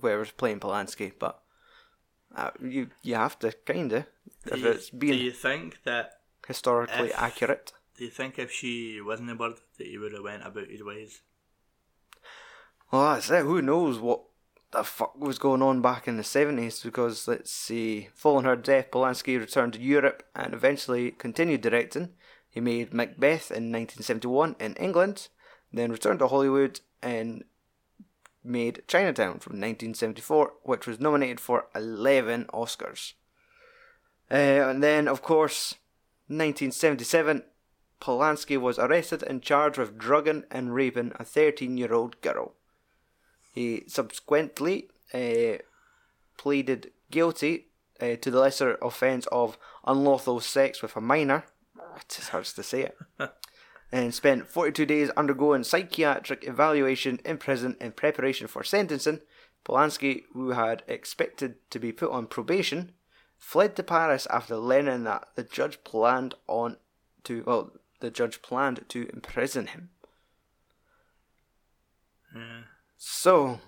whoever's 0.00 0.30
playing 0.32 0.60
Polanski, 0.60 1.12
but 1.18 1.40
uh, 2.36 2.50
you 2.60 2.88
you 3.02 3.14
have 3.14 3.38
to 3.40 3.52
kinda 3.52 4.06
Do 4.46 4.54
if 4.54 4.60
you, 4.60 4.68
it's 4.70 4.90
do 4.90 5.06
you 5.06 5.32
think 5.32 5.78
that? 5.84 6.20
historically 6.46 7.08
if- 7.08 7.18
accurate. 7.18 7.72
Do 7.96 8.04
you 8.04 8.10
think 8.10 8.38
if 8.38 8.50
she 8.50 9.00
wasn't 9.00 9.30
a 9.30 9.34
bird 9.34 9.54
that 9.78 9.86
he 9.86 9.98
would 9.98 10.12
have 10.12 10.24
went 10.24 10.44
about 10.46 10.68
his 10.68 10.82
ways? 10.82 11.20
Well, 12.90 13.14
that's 13.14 13.30
it. 13.30 13.42
Who 13.44 13.62
knows 13.62 13.98
what 13.98 14.22
the 14.72 14.82
fuck 14.82 15.18
was 15.18 15.38
going 15.38 15.62
on 15.62 15.80
back 15.80 16.08
in 16.08 16.16
the 16.16 16.24
seventies? 16.24 16.82
Because 16.82 17.28
let's 17.28 17.50
see, 17.50 18.08
following 18.14 18.44
her 18.44 18.56
death, 18.56 18.90
Polanski 18.90 19.38
returned 19.38 19.74
to 19.74 19.80
Europe 19.80 20.24
and 20.34 20.52
eventually 20.54 21.10
continued 21.10 21.60
directing. 21.60 22.10
He 22.48 22.60
made 22.60 22.92
Macbeth 22.92 23.50
in 23.50 23.72
1971 23.72 24.56
in 24.58 24.74
England, 24.74 25.28
then 25.72 25.92
returned 25.92 26.18
to 26.18 26.28
Hollywood 26.28 26.80
and 27.02 27.44
made 28.44 28.82
Chinatown 28.88 29.38
from 29.38 29.52
1974, 29.52 30.52
which 30.62 30.86
was 30.86 31.00
nominated 31.00 31.40
for 31.40 31.66
11 31.74 32.46
Oscars. 32.52 33.14
Uh, 34.30 34.34
and 34.34 34.82
then, 34.82 35.08
of 35.08 35.22
course, 35.22 35.74
1977, 36.28 37.44
Polanski 38.00 38.60
was 38.60 38.78
arrested 38.78 39.22
and 39.22 39.42
charged 39.42 39.78
with 39.78 39.98
drugging 39.98 40.44
and 40.50 40.74
raping 40.74 41.12
a 41.16 41.24
13 41.24 41.76
year 41.76 41.92
old 41.92 42.20
girl. 42.20 42.54
He 43.52 43.84
subsequently 43.86 44.88
uh, 45.12 45.58
pleaded 46.36 46.90
guilty 47.10 47.66
uh, 48.00 48.16
to 48.16 48.30
the 48.30 48.40
lesser 48.40 48.78
offence 48.82 49.26
of 49.26 49.58
unlawful 49.86 50.40
sex 50.40 50.82
with 50.82 50.96
a 50.96 51.00
minor. 51.00 51.44
It 51.96 52.08
just 52.08 52.30
hurts 52.30 52.52
to 52.54 52.62
say 52.62 52.82
it. 52.82 52.98
and 53.92 54.14
spent 54.14 54.48
42 54.48 54.86
days 54.86 55.10
undergoing 55.10 55.64
psychiatric 55.64 56.48
evaluation 56.48 57.20
in 57.26 57.36
prison 57.36 57.76
in 57.80 57.92
preparation 57.92 58.46
for 58.46 58.64
sentencing. 58.64 59.20
Polanski, 59.64 60.24
who 60.32 60.50
had 60.50 60.82
expected 60.88 61.54
to 61.70 61.78
be 61.78 61.92
put 61.92 62.10
on 62.10 62.26
probation, 62.26 62.92
fled 63.36 63.76
to 63.76 63.82
Paris 63.82 64.26
after 64.30 64.56
learning 64.56 65.04
that 65.04 65.28
the 65.36 65.44
judge 65.44 65.84
planned 65.84 66.34
on 66.48 66.78
to 67.24 67.44
well, 67.46 67.72
the 68.00 68.10
judge 68.10 68.42
planned 68.42 68.84
to 68.88 69.08
imprison 69.12 69.68
him. 69.68 69.90
Yeah, 72.34 72.62
So, 73.04 73.58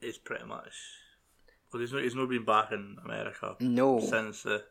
it's 0.00 0.18
pretty 0.18 0.44
much. 0.44 0.72
Well, 1.72 1.80
he's 1.80 1.92
not. 1.92 2.02
He's 2.02 2.16
not 2.16 2.28
been 2.28 2.44
back 2.44 2.72
in 2.72 2.96
America 3.04 3.54
no. 3.60 4.00
since 4.00 4.42
the. 4.42 4.64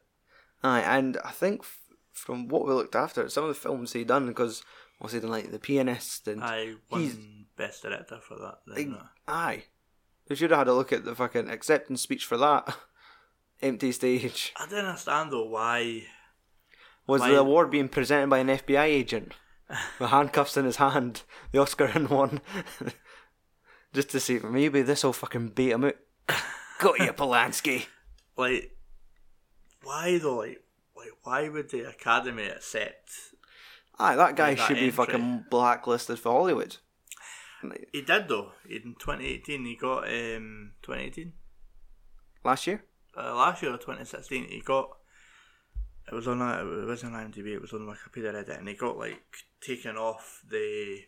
Aye, 0.61 0.81
and 0.81 1.17
I 1.23 1.31
think 1.31 1.61
f- 1.61 1.79
from 2.11 2.49
what 2.49 2.65
we 2.67 2.73
looked 2.73 2.97
after, 2.97 3.29
some 3.29 3.45
of 3.45 3.47
the 3.47 3.53
films 3.55 3.93
he 3.93 4.03
done, 4.03 4.27
because 4.27 4.61
obviously 4.99 5.21
done 5.21 5.31
like 5.31 5.51
The 5.51 5.59
Pianist 5.59 6.27
and 6.27 6.43
I 6.43 6.65
He's- 6.65 6.77
won 6.91 7.45
best 7.55 7.83
director 7.83 8.19
for 8.19 8.35
that. 8.37 8.59
Then, 8.67 8.95
uh, 8.99 9.05
aye, 9.25 9.63
we 10.27 10.35
should 10.35 10.51
have 10.51 10.59
had 10.59 10.67
a 10.67 10.73
look 10.73 10.91
at 10.91 11.05
the 11.05 11.15
fucking 11.15 11.49
acceptance 11.49 12.01
speech 12.01 12.25
for 12.25 12.35
that. 12.37 12.75
Empty 13.61 13.93
stage. 13.93 14.51
I 14.57 14.65
don't 14.67 14.83
understand 14.83 15.31
though 15.31 15.45
why. 15.47 16.03
Was 17.07 17.21
Why- 17.21 17.29
the 17.29 17.39
award 17.39 17.71
being 17.71 17.87
presented 17.87 18.29
by 18.29 18.39
an 18.39 18.47
FBI 18.49 18.83
agent 18.83 19.31
with 19.99 20.09
handcuffs 20.09 20.57
in 20.57 20.65
his 20.65 20.77
hand, 20.77 21.23
the 21.51 21.59
Oscar 21.59 21.85
in 21.95 22.07
one, 22.07 22.41
just 23.93 24.09
to 24.11 24.19
see 24.19 24.39
maybe 24.39 24.81
this 24.81 25.03
will 25.03 25.13
fucking 25.13 25.49
beat 25.49 25.71
him 25.71 25.85
out. 25.85 25.95
Got 26.79 26.99
you, 26.99 27.13
Polanski. 27.13 27.85
like 28.37 28.71
why 29.83 30.17
though 30.17 30.37
like 30.37 30.61
like 30.95 31.11
why 31.23 31.47
would 31.49 31.69
the 31.69 31.87
academy 31.87 32.45
accept 32.47 33.09
Aye, 33.97 34.15
that 34.15 34.35
guy 34.35 34.49
Like 34.49 34.57
that 34.57 34.67
should 34.67 34.75
be 34.75 34.85
entry. 34.87 34.91
fucking 34.91 35.45
blacklisted 35.49 36.19
for 36.19 36.31
Hollywood. 36.33 36.77
he 37.93 38.01
did 38.01 38.27
though 38.27 38.51
in 38.69 38.95
2018 38.99 39.65
he 39.65 39.75
got 39.75 40.03
um 40.05 40.71
2018 40.83 41.33
Last 42.43 42.67
year? 42.67 42.83
uh, 43.17 43.33
last 43.35 43.61
year 43.63 43.73
or 43.73 43.77
2016 43.77 44.45
he 44.49 44.59
got 44.61 44.89
it 46.07 46.13
was 46.13 46.27
on 46.27 46.41
a, 46.41 46.81
it 46.81 46.85
was 46.85 47.03
on 47.03 47.11
IMDb 47.11 47.53
it 47.53 47.61
was 47.61 47.73
on 47.73 47.81
Wikipedia 47.81 48.33
Reddit 48.33 48.59
and 48.59 48.67
he 48.67 48.75
got 48.75 48.97
like 48.97 49.21
taken 49.61 49.97
off 49.97 50.43
the 50.49 50.99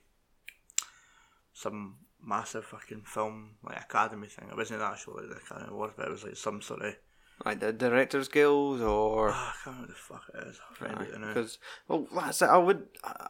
some 1.54 1.98
massive 2.24 2.66
fucking 2.66 3.04
film 3.06 3.52
like 3.64 3.80
academy 3.80 4.28
thing 4.28 4.50
it 4.50 4.58
wasn't 4.58 4.82
actually 4.82 5.24
like 5.24 5.30
the 5.30 5.38
academy 5.38 5.70
awards 5.72 5.94
but 5.96 6.08
it 6.08 6.12
was 6.12 6.24
like 6.24 6.36
some 6.36 6.62
sort 6.62 6.82
of 6.82 6.96
Like 7.46 7.60
the 7.60 7.72
Directors 7.72 8.28
Guild 8.28 8.82
or. 8.82 9.30
ah, 9.32 9.54
I 9.54 9.64
can't 9.64 9.76
remember 9.76 9.94
the 9.94 10.00
fuck 10.00 10.24
it 10.34 10.48
is 10.48 10.60
I'll 10.68 10.76
find 10.88 11.08
it 11.08 11.20
now. 11.20 11.28
Because, 11.28 11.60
well, 11.88 12.08
that's 12.16 12.42
it. 12.42 12.50
I 12.50 12.58
would. 12.58 12.88
Uh, 13.04 13.28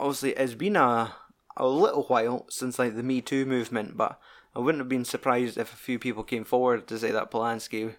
obviously, 0.00 0.32
it's 0.32 0.54
been 0.54 0.74
a, 0.74 1.14
a 1.56 1.66
little 1.68 2.02
while 2.04 2.46
since 2.50 2.78
like 2.78 2.96
the 2.96 3.04
Me 3.04 3.20
Too 3.20 3.46
movement, 3.46 3.96
but 3.96 4.18
I 4.56 4.58
wouldn't 4.58 4.80
have 4.80 4.88
been 4.88 5.04
surprised 5.04 5.58
if 5.58 5.72
a 5.72 5.76
few 5.76 5.98
people 6.00 6.24
came 6.24 6.44
forward 6.44 6.88
to 6.88 6.98
say 6.98 7.12
that 7.12 7.30
Polanski 7.30 7.94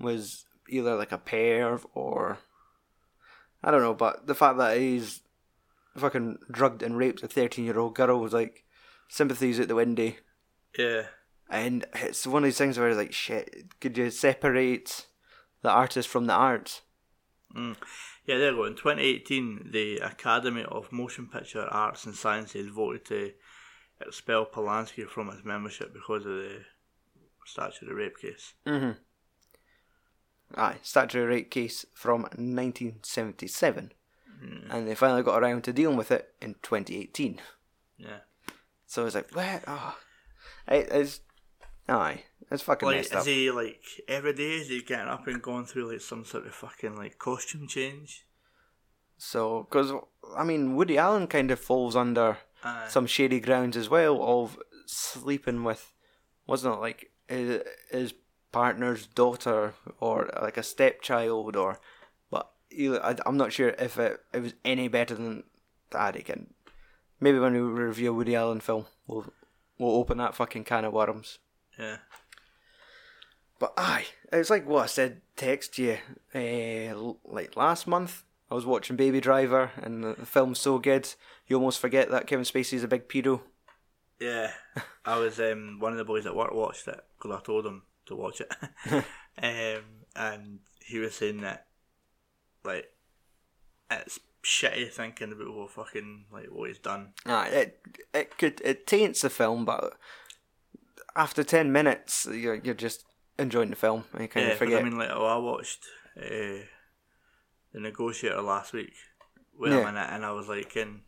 was 0.00 0.46
either 0.70 0.94
like 0.96 1.12
a 1.12 1.18
perv 1.18 1.84
or. 1.94 2.38
I 3.62 3.70
don't 3.70 3.82
know, 3.82 3.94
but 3.94 4.26
the 4.26 4.34
fact 4.34 4.56
that 4.56 4.78
he's 4.78 5.20
fucking 5.96 6.38
drugged 6.50 6.82
and 6.82 6.96
raped 6.96 7.22
a 7.22 7.28
13 7.28 7.64
year 7.64 7.78
old 7.78 7.94
girl 7.94 8.18
was 8.18 8.32
like 8.32 8.64
sympathies 9.08 9.60
out 9.60 9.68
the 9.68 9.74
window. 9.74 10.12
yeah 10.78 11.02
And 11.50 11.84
it's 11.94 12.26
one 12.26 12.42
of 12.42 12.46
these 12.46 12.58
things 12.58 12.78
where 12.78 12.88
it's 12.88 12.96
like, 12.96 13.12
shit, 13.12 13.78
could 13.80 13.98
you 13.98 14.10
separate 14.10 15.06
the 15.62 15.70
artist 15.70 16.08
from 16.08 16.26
the 16.26 16.32
art? 16.32 16.80
Mm. 17.54 17.76
Yeah, 18.26 18.38
there 18.38 18.52
you 18.52 18.56
go. 18.56 18.64
In 18.64 18.76
2018, 18.76 19.70
the 19.72 19.98
Academy 19.98 20.64
of 20.64 20.92
Motion 20.92 21.26
Picture 21.26 21.66
Arts 21.66 22.06
and 22.06 22.14
Sciences 22.14 22.68
voted 22.68 23.04
to 23.06 23.32
expel 24.00 24.46
Polanski 24.46 25.06
from 25.08 25.28
its 25.30 25.44
membership 25.44 25.92
because 25.92 26.24
of 26.24 26.32
the 26.32 26.60
statutory 27.44 27.94
rape 27.94 28.18
case. 28.18 28.54
Mm-hmm. 28.66 28.92
Aye, 30.56 30.78
statutory 30.82 31.24
rape 31.26 31.50
case 31.50 31.86
from 31.94 32.22
1977, 32.22 33.92
Mm. 34.42 34.66
and 34.70 34.88
they 34.88 34.94
finally 34.94 35.22
got 35.22 35.42
around 35.42 35.64
to 35.64 35.72
dealing 35.72 35.96
with 35.98 36.10
it 36.10 36.34
in 36.40 36.54
2018. 36.62 37.40
Yeah. 37.98 38.20
So 38.86 39.04
it's 39.06 39.14
like, 39.14 39.34
what? 39.34 39.62
Oh, 39.66 39.96
it, 40.66 40.88
it's 40.90 41.20
aye, 41.88 42.24
it's 42.50 42.62
fucking 42.62 42.86
Like, 42.86 42.96
messed 42.96 43.10
is 43.12 43.16
up. 43.18 43.26
he 43.26 43.50
like 43.50 43.82
every 44.08 44.32
day? 44.32 44.56
Is 44.56 44.68
he 44.68 44.80
getting 44.82 45.08
up 45.08 45.26
and 45.26 45.42
going 45.42 45.66
through 45.66 45.92
like 45.92 46.00
some 46.00 46.24
sort 46.24 46.46
of 46.46 46.54
fucking 46.54 46.96
like 46.96 47.18
costume 47.18 47.68
change? 47.68 48.24
So, 49.18 49.64
because 49.64 49.92
I 50.36 50.42
mean, 50.44 50.74
Woody 50.74 50.96
Allen 50.96 51.26
kind 51.26 51.50
of 51.50 51.60
falls 51.60 51.94
under 51.94 52.38
Uh, 52.64 52.86
some 52.88 53.06
shady 53.06 53.40
grounds 53.40 53.76
as 53.76 53.88
well 53.90 54.22
of 54.22 54.58
sleeping 54.86 55.64
with, 55.64 55.92
wasn't 56.46 56.74
it 56.74 56.78
like 56.80 57.10
his, 57.28 57.62
his 57.90 58.14
partner's 58.52 59.06
daughter 59.06 59.74
or 60.00 60.30
like 60.40 60.56
a 60.56 60.62
stepchild 60.62 61.56
or, 61.56 61.80
but 62.30 62.50
I, 62.72 63.16
I'm 63.26 63.36
not 63.36 63.52
sure 63.52 63.70
if 63.78 63.98
it, 63.98 64.20
it 64.32 64.42
was 64.42 64.54
any 64.64 64.88
better 64.88 65.14
than 65.14 65.44
that. 65.90 66.16
Again, 66.16 66.54
maybe 67.20 67.38
when 67.38 67.52
we 67.52 67.60
review 67.60 68.10
a 68.10 68.14
Woody 68.14 68.34
Allen 68.34 68.60
film, 68.60 68.86
we'll 69.06 69.32
we'll 69.78 69.96
open 69.96 70.18
that 70.18 70.34
fucking 70.34 70.64
can 70.64 70.84
of 70.84 70.92
worms. 70.92 71.38
yeah. 71.78 71.98
But 73.58 73.74
aye, 73.76 74.06
it's 74.32 74.48
like 74.48 74.66
what 74.66 74.84
I 74.84 74.86
said. 74.86 75.20
Text 75.36 75.78
you, 75.78 75.98
uh, 76.34 77.12
like 77.24 77.56
last 77.56 77.86
month. 77.86 78.24
I 78.50 78.54
was 78.54 78.66
watching 78.66 78.96
Baby 78.96 79.20
Driver, 79.20 79.70
and 79.80 80.02
the, 80.02 80.14
the 80.14 80.26
film's 80.26 80.58
so 80.58 80.78
good, 80.78 81.08
you 81.46 81.56
almost 81.56 81.78
forget 81.78 82.10
that 82.10 82.26
Kevin 82.26 82.44
Spacey's 82.44 82.82
a 82.82 82.88
big 82.88 83.06
pedo. 83.08 83.42
Yeah, 84.18 84.50
I 85.04 85.18
was 85.18 85.38
um 85.40 85.76
one 85.78 85.92
of 85.92 85.98
the 85.98 86.04
boys 86.04 86.26
at 86.26 86.34
work 86.34 86.52
watched 86.52 86.88
it 86.88 87.00
because 87.16 87.38
I 87.38 87.42
told 87.44 87.66
him 87.66 87.82
to 88.10 88.16
watch 88.16 88.40
it, 88.40 88.52
um, 89.42 89.84
and 90.14 90.60
he 90.84 90.98
was 90.98 91.14
saying 91.14 91.38
that 91.40 91.66
like 92.64 92.86
it's 93.90 94.20
shitty 94.42 94.90
thinking 94.90 95.32
about 95.32 95.54
what 95.54 95.70
fucking 95.70 96.26
like 96.32 96.46
what 96.46 96.68
he's 96.68 96.78
done. 96.78 97.12
Aye, 97.26 97.48
it 97.48 97.80
it 98.14 98.38
could 98.38 98.60
it 98.64 98.86
taints 98.86 99.22
the 99.22 99.30
film, 99.30 99.64
but 99.64 99.94
after 101.16 101.42
ten 101.42 101.72
minutes, 101.72 102.26
you're 102.30 102.56
you're 102.56 102.74
just 102.74 103.04
enjoying 103.38 103.70
the 103.70 103.76
film, 103.76 104.04
and 104.12 104.22
you 104.22 104.28
kind 104.28 104.46
Yeah, 104.46 104.52
of 104.52 104.58
forget. 104.58 104.80
I 104.80 104.84
mean, 104.84 104.98
like, 104.98 105.10
oh, 105.12 105.24
I 105.26 105.36
watched 105.38 105.86
uh, 106.16 106.66
the 107.72 107.80
Negotiator 107.80 108.42
last 108.42 108.72
week 108.72 108.92
with 109.58 109.72
Yeah. 109.72 109.88
in 109.88 109.96
it, 109.96 110.08
and 110.10 110.24
I 110.24 110.32
was 110.32 110.48
like, 110.48 110.76
in, 110.76 111.02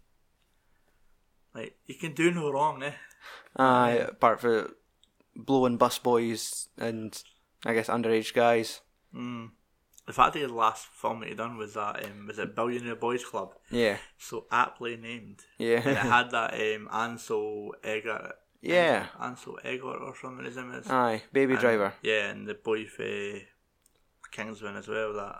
like, 1.54 1.76
you 1.86 1.94
can 1.94 2.14
do 2.14 2.30
no 2.30 2.50
wrong, 2.50 2.82
eh? 2.82 2.92
Aye, 3.56 4.06
apart 4.08 4.40
for 4.40 4.70
blowing 5.36 5.76
bus 5.76 5.98
boys 5.98 6.68
and 6.78 7.22
I 7.64 7.74
guess 7.74 7.88
underage 7.88 8.34
guys. 8.34 8.80
Mm. 9.14 9.50
The 10.06 10.12
fact 10.12 10.32
that 10.34 10.40
his 10.40 10.50
last 10.50 10.86
film 10.88 11.20
that 11.20 11.28
he 11.28 11.34
done 11.36 11.56
was 11.56 11.74
that 11.74 12.04
um, 12.04 12.26
was 12.26 12.38
it 12.38 12.56
Billionaire 12.56 12.96
Boys 12.96 13.24
Club, 13.24 13.54
Yeah, 13.70 13.98
so 14.18 14.46
aptly 14.50 14.96
named, 14.96 15.40
Yeah. 15.58 15.76
and 15.78 15.86
it 15.90 15.96
had 15.96 16.30
that 16.32 16.54
um, 16.54 16.88
Ansel 16.92 17.72
Eggert, 17.84 18.32
yeah. 18.60 19.06
Ansel 19.20 19.60
Eggert 19.62 20.02
or 20.02 20.14
something 20.20 20.44
his 20.44 20.56
name 20.56 20.72
is. 20.72 20.90
Aye, 20.90 21.22
Baby 21.32 21.52
And- 21.52 21.60
Driver. 21.60 21.94
Yeah, 22.02 22.30
and 22.30 22.48
the 22.48 22.54
boy 22.54 22.86
for 22.86 23.04
Kingsman 24.32 24.74
as 24.76 24.88
well. 24.88 25.12
That 25.14 25.36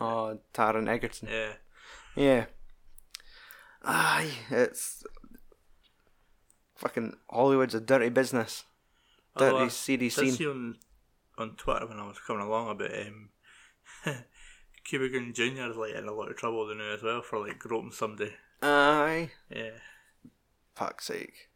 Oh, 0.00 0.38
Taron 0.54 0.88
Egerton. 0.88 1.28
yeah, 1.30 1.52
Yeah. 2.16 2.46
Aye, 3.84 4.30
it's 4.50 5.04
fucking 6.76 7.16
Hollywood's 7.30 7.74
a 7.74 7.80
dirty 7.80 8.08
business. 8.08 8.64
Dirty, 9.40 9.64
I 9.64 9.68
seedy 9.68 10.08
scene. 10.10 10.32
see 10.32 10.46
on 10.46 10.76
on 11.38 11.56
Twitter 11.56 11.86
when 11.86 11.98
I 11.98 12.06
was 12.06 12.18
coming 12.18 12.46
along 12.46 12.70
about 12.70 12.90
um, 12.92 13.30
Cuba 14.84 15.08
Gooding 15.08 15.32
Jr. 15.32 15.70
is 15.70 15.76
like 15.76 15.94
in 15.94 16.06
a 16.06 16.12
lot 16.12 16.30
of 16.30 16.36
trouble 16.36 16.72
now 16.74 16.94
as 16.94 17.02
well 17.02 17.22
for 17.22 17.38
like 17.38 17.58
groping 17.58 17.92
somebody. 17.92 18.32
Aye, 18.62 19.30
Yeah, 19.48 19.70
fuck's 20.74 21.06
sake. 21.06 21.48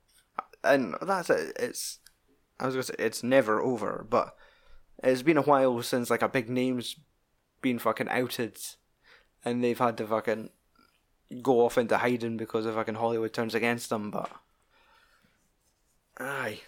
And 0.62 0.94
that's 1.02 1.28
it. 1.28 1.54
It's 1.58 1.98
I 2.58 2.66
was 2.66 2.74
gonna 2.74 2.82
say 2.84 2.94
it's 2.98 3.22
never 3.22 3.60
over, 3.60 4.06
but 4.08 4.36
it's 5.02 5.22
been 5.22 5.36
a 5.36 5.42
while 5.42 5.82
since 5.82 6.08
like 6.08 6.22
a 6.22 6.28
big 6.28 6.48
name's 6.48 6.96
been 7.60 7.78
fucking 7.78 8.08
outed, 8.08 8.56
and 9.44 9.62
they've 9.62 9.78
had 9.78 9.98
to 9.98 10.06
fucking 10.06 10.50
go 11.42 11.64
off 11.64 11.76
into 11.76 11.98
hiding 11.98 12.36
because 12.36 12.64
of 12.64 12.74
fucking 12.74 12.94
Hollywood 12.94 13.32
turns 13.34 13.54
against 13.54 13.90
them. 13.90 14.10
But 14.10 14.30
aye, 16.18 16.60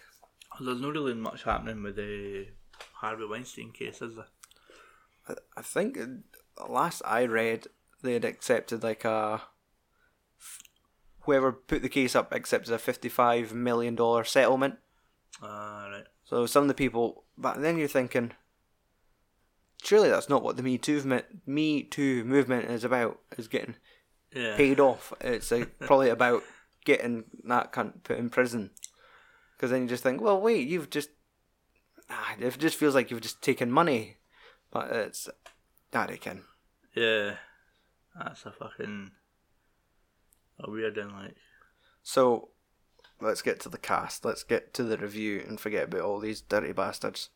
there's 0.59 0.81
not 0.81 0.93
really 0.93 1.13
much 1.13 1.43
happening 1.43 1.83
with 1.83 1.95
the 1.95 2.47
Harvey 2.93 3.25
Weinstein 3.25 3.71
case, 3.71 4.01
is 4.01 4.15
there? 4.15 5.37
I, 5.57 5.61
think 5.61 5.97
uh, 5.99 6.67
last 6.69 7.01
I 7.05 7.25
read 7.25 7.67
they 8.01 8.13
had 8.13 8.23
accepted 8.25 8.81
like 8.83 9.03
a 9.03 9.41
whoever 11.21 11.51
put 11.51 11.81
the 11.81 11.89
case 11.89 12.15
up 12.15 12.31
accepted 12.33 12.73
a 12.73 12.77
fifty-five 12.79 13.53
million 13.53 13.95
dollar 13.95 14.23
settlement. 14.23 14.75
Ah, 15.41 15.89
right. 15.91 16.05
So 16.23 16.45
some 16.45 16.63
of 16.63 16.67
the 16.69 16.73
people, 16.73 17.25
but 17.37 17.61
then 17.61 17.77
you're 17.77 17.87
thinking, 17.87 18.31
surely 19.83 20.09
that's 20.09 20.29
not 20.29 20.43
what 20.43 20.57
the 20.57 20.63
Me 20.63 20.77
Too 20.77 20.95
movement, 20.95 21.25
Me 21.45 21.83
Too 21.83 22.23
movement 22.23 22.69
is 22.69 22.83
about. 22.83 23.19
Is 23.37 23.47
getting 23.47 23.75
Yeah. 24.33 24.55
paid 24.55 24.79
off. 24.79 25.13
It's 25.21 25.51
like 25.51 25.77
probably 25.79 26.09
about 26.09 26.43
getting 26.85 27.25
that 27.45 27.73
cunt 27.73 28.03
put 28.03 28.17
in 28.17 28.29
prison. 28.29 28.71
Because 29.57 29.71
then 29.71 29.83
you 29.83 29.87
just 29.87 30.03
think, 30.03 30.21
well, 30.21 30.39
wait, 30.39 30.67
you've 30.67 30.89
just, 30.91 31.09
ah, 32.09 32.35
it 32.39 32.57
just 32.59 32.77
feels 32.77 32.93
like 32.93 33.09
you've 33.09 33.21
just 33.21 33.41
taken 33.41 33.71
money, 33.71 34.17
but 34.71 34.91
it's, 34.91 35.27
that 35.91 36.11
again. 36.11 36.43
Yeah. 36.95 37.35
That's 38.15 38.45
a 38.45 38.51
fucking 38.51 39.11
a 40.59 40.71
weird 40.71 40.97
and 40.97 41.11
like 41.11 41.35
So, 42.03 42.49
let's 43.21 43.41
get 43.41 43.59
to 43.61 43.69
the 43.69 43.77
cast. 43.77 44.25
Let's 44.25 44.43
get 44.43 44.73
to 44.75 44.83
the 44.83 44.97
review 44.97 45.43
and 45.47 45.59
forget 45.59 45.85
about 45.85 46.01
all 46.01 46.19
these 46.19 46.41
dirty 46.41 46.71
bastards. 46.71 47.29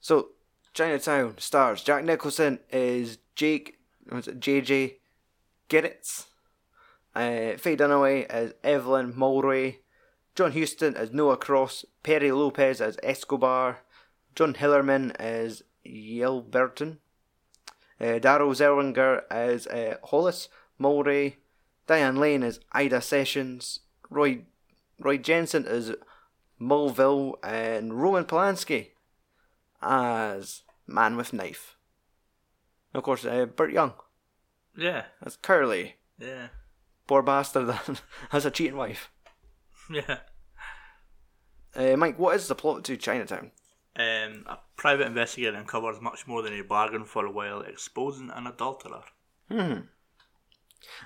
So, 0.00 0.28
Chinatown 0.74 1.36
stars 1.38 1.82
Jack 1.82 2.04
Nicholson 2.04 2.60
is 2.70 3.18
Jake, 3.34 3.78
was 4.10 4.28
it 4.28 4.40
JJ 4.40 4.96
Gittits? 5.68 6.26
Uh, 7.14 7.56
Faye 7.56 7.76
Dunaway 7.76 8.26
as 8.26 8.54
Evelyn 8.62 9.12
Mulwray. 9.12 9.78
John 10.38 10.52
Huston 10.52 10.96
as 10.96 11.12
Noah 11.12 11.36
Cross. 11.36 11.84
Perry 12.04 12.30
Lopez 12.30 12.80
as 12.80 12.96
Escobar. 13.02 13.80
John 14.36 14.54
Hillerman 14.54 15.10
as 15.16 15.64
Yelburton. 15.84 16.98
Uh, 18.00 18.20
Daryl 18.22 18.54
Zerlinger 18.54 19.22
as 19.32 19.66
uh, 19.66 19.96
Hollis 20.04 20.48
Mulwray. 20.80 21.34
Diane 21.88 22.14
Lane 22.18 22.44
as 22.44 22.60
Ida 22.70 23.00
Sessions. 23.00 23.80
Roy 24.10 24.42
Roy 25.00 25.18
Jenson 25.18 25.66
as 25.66 25.96
Mulville. 26.60 27.34
And 27.42 28.00
Roman 28.00 28.24
Polanski 28.24 28.90
as 29.82 30.62
Man 30.86 31.16
with 31.16 31.32
Knife. 31.32 31.76
And 32.94 33.00
of 33.00 33.02
course, 33.02 33.24
uh, 33.24 33.46
Burt 33.46 33.72
Young 33.72 33.94
Yeah. 34.76 35.06
as 35.20 35.34
Curly. 35.36 35.96
Yeah. 36.16 36.50
Poor 37.08 37.22
bastard 37.22 37.74
has 38.30 38.46
a 38.46 38.52
cheating 38.52 38.76
wife. 38.76 39.10
Yeah. 39.90 40.18
Uh, 41.74 41.96
Mike, 41.96 42.18
what 42.18 42.36
is 42.36 42.48
the 42.48 42.54
plot 42.54 42.84
to 42.84 42.96
Chinatown? 42.96 43.52
Um, 43.96 44.44
a 44.46 44.58
private 44.76 45.06
investigator 45.06 45.56
uncovers 45.56 46.00
much 46.00 46.26
more 46.26 46.42
than 46.42 46.52
he 46.52 46.62
bargained 46.62 47.08
for 47.08 47.30
while 47.30 47.60
exposing 47.62 48.30
an 48.34 48.46
adulterer. 48.46 49.02
Hmm. 49.50 49.80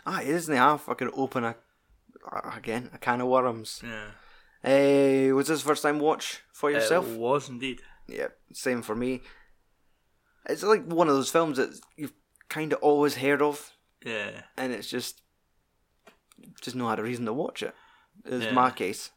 Ah, 0.06 0.20
isn't 0.20 0.52
he 0.52 0.58
half 0.58 0.82
fucking 0.82 1.10
open 1.14 1.44
a 1.44 1.56
again 2.56 2.90
a 2.92 2.98
can 2.98 3.20
of 3.20 3.28
worms? 3.28 3.82
Yeah. 3.82 4.10
Uh, 4.64 5.34
was 5.34 5.48
this 5.48 5.62
first 5.62 5.82
time 5.82 5.98
watch 5.98 6.42
for 6.52 6.70
yourself? 6.70 7.08
It 7.10 7.18
was 7.18 7.48
indeed. 7.48 7.80
Yeah, 8.06 8.28
same 8.52 8.82
for 8.82 8.94
me. 8.94 9.22
It's 10.48 10.62
like 10.62 10.84
one 10.86 11.08
of 11.08 11.14
those 11.14 11.30
films 11.30 11.56
that 11.56 11.78
you've 11.96 12.12
kind 12.48 12.72
of 12.72 12.78
always 12.82 13.16
heard 13.16 13.40
of, 13.42 13.72
Yeah. 14.04 14.42
and 14.56 14.72
it's 14.72 14.88
just 14.88 15.22
just 16.60 16.76
no 16.76 16.88
had 16.88 16.98
a 16.98 17.02
reason 17.02 17.24
to 17.26 17.32
watch 17.32 17.62
it. 17.62 17.74
Is 18.24 18.44
Yeah. 18.44 18.52
my 18.52 18.70
case. 18.70 19.10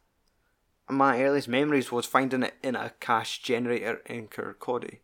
My 0.90 1.22
earliest 1.24 1.48
memories 1.48 1.92
was 1.92 2.06
finding 2.06 2.44
it 2.44 2.56
in 2.62 2.76
a 2.76 2.92
cash 3.00 3.42
generator 3.42 4.02
in 4.06 4.28
Kirkcaldy, 4.28 5.00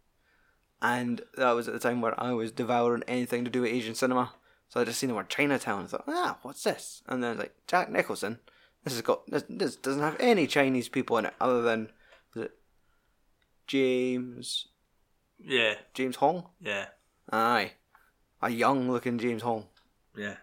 and 0.82 1.22
that 1.38 1.52
was 1.52 1.68
at 1.68 1.74
the 1.74 1.80
time 1.80 2.02
where 2.02 2.20
I 2.22 2.32
was 2.34 2.52
devouring 2.52 3.04
anything 3.08 3.44
to 3.46 3.50
do 3.52 3.62
with 3.62 3.72
Asian 3.72 3.96
cinema. 3.96 4.34
So 4.70 4.80
I 4.80 4.86
just 4.86 5.00
seen 5.00 5.10
the 5.10 5.16
word 5.16 5.30
Chinatown 5.30 5.82
and 5.82 5.90
thought, 5.90 6.04
ah, 6.08 6.38
what's 6.44 6.64
this? 6.64 7.02
And 7.08 7.24
then 7.24 7.32
it's 7.32 7.40
like 7.40 7.56
Jack 7.68 7.90
Nicholson. 7.92 8.40
This 8.84 8.94
has 8.94 9.02
got 9.02 9.26
this, 9.28 9.44
this 9.50 9.76
doesn't 9.76 10.02
have 10.02 10.16
any 10.20 10.48
Chinese 10.48 10.88
people 10.88 11.18
in 11.18 11.26
it 11.26 11.34
other 11.42 11.62
than 11.62 11.92
was 12.34 12.46
it 12.46 12.58
James 13.68 14.68
Yeah. 15.40 15.76
James 15.94 16.18
Hong? 16.18 16.48
Yeah. 16.60 16.88
Aye, 17.32 17.74
a 18.42 18.50
young 18.50 18.90
looking 18.92 19.18
James 19.18 19.42
Hong. 19.42 19.68
Yeah. 20.16 20.38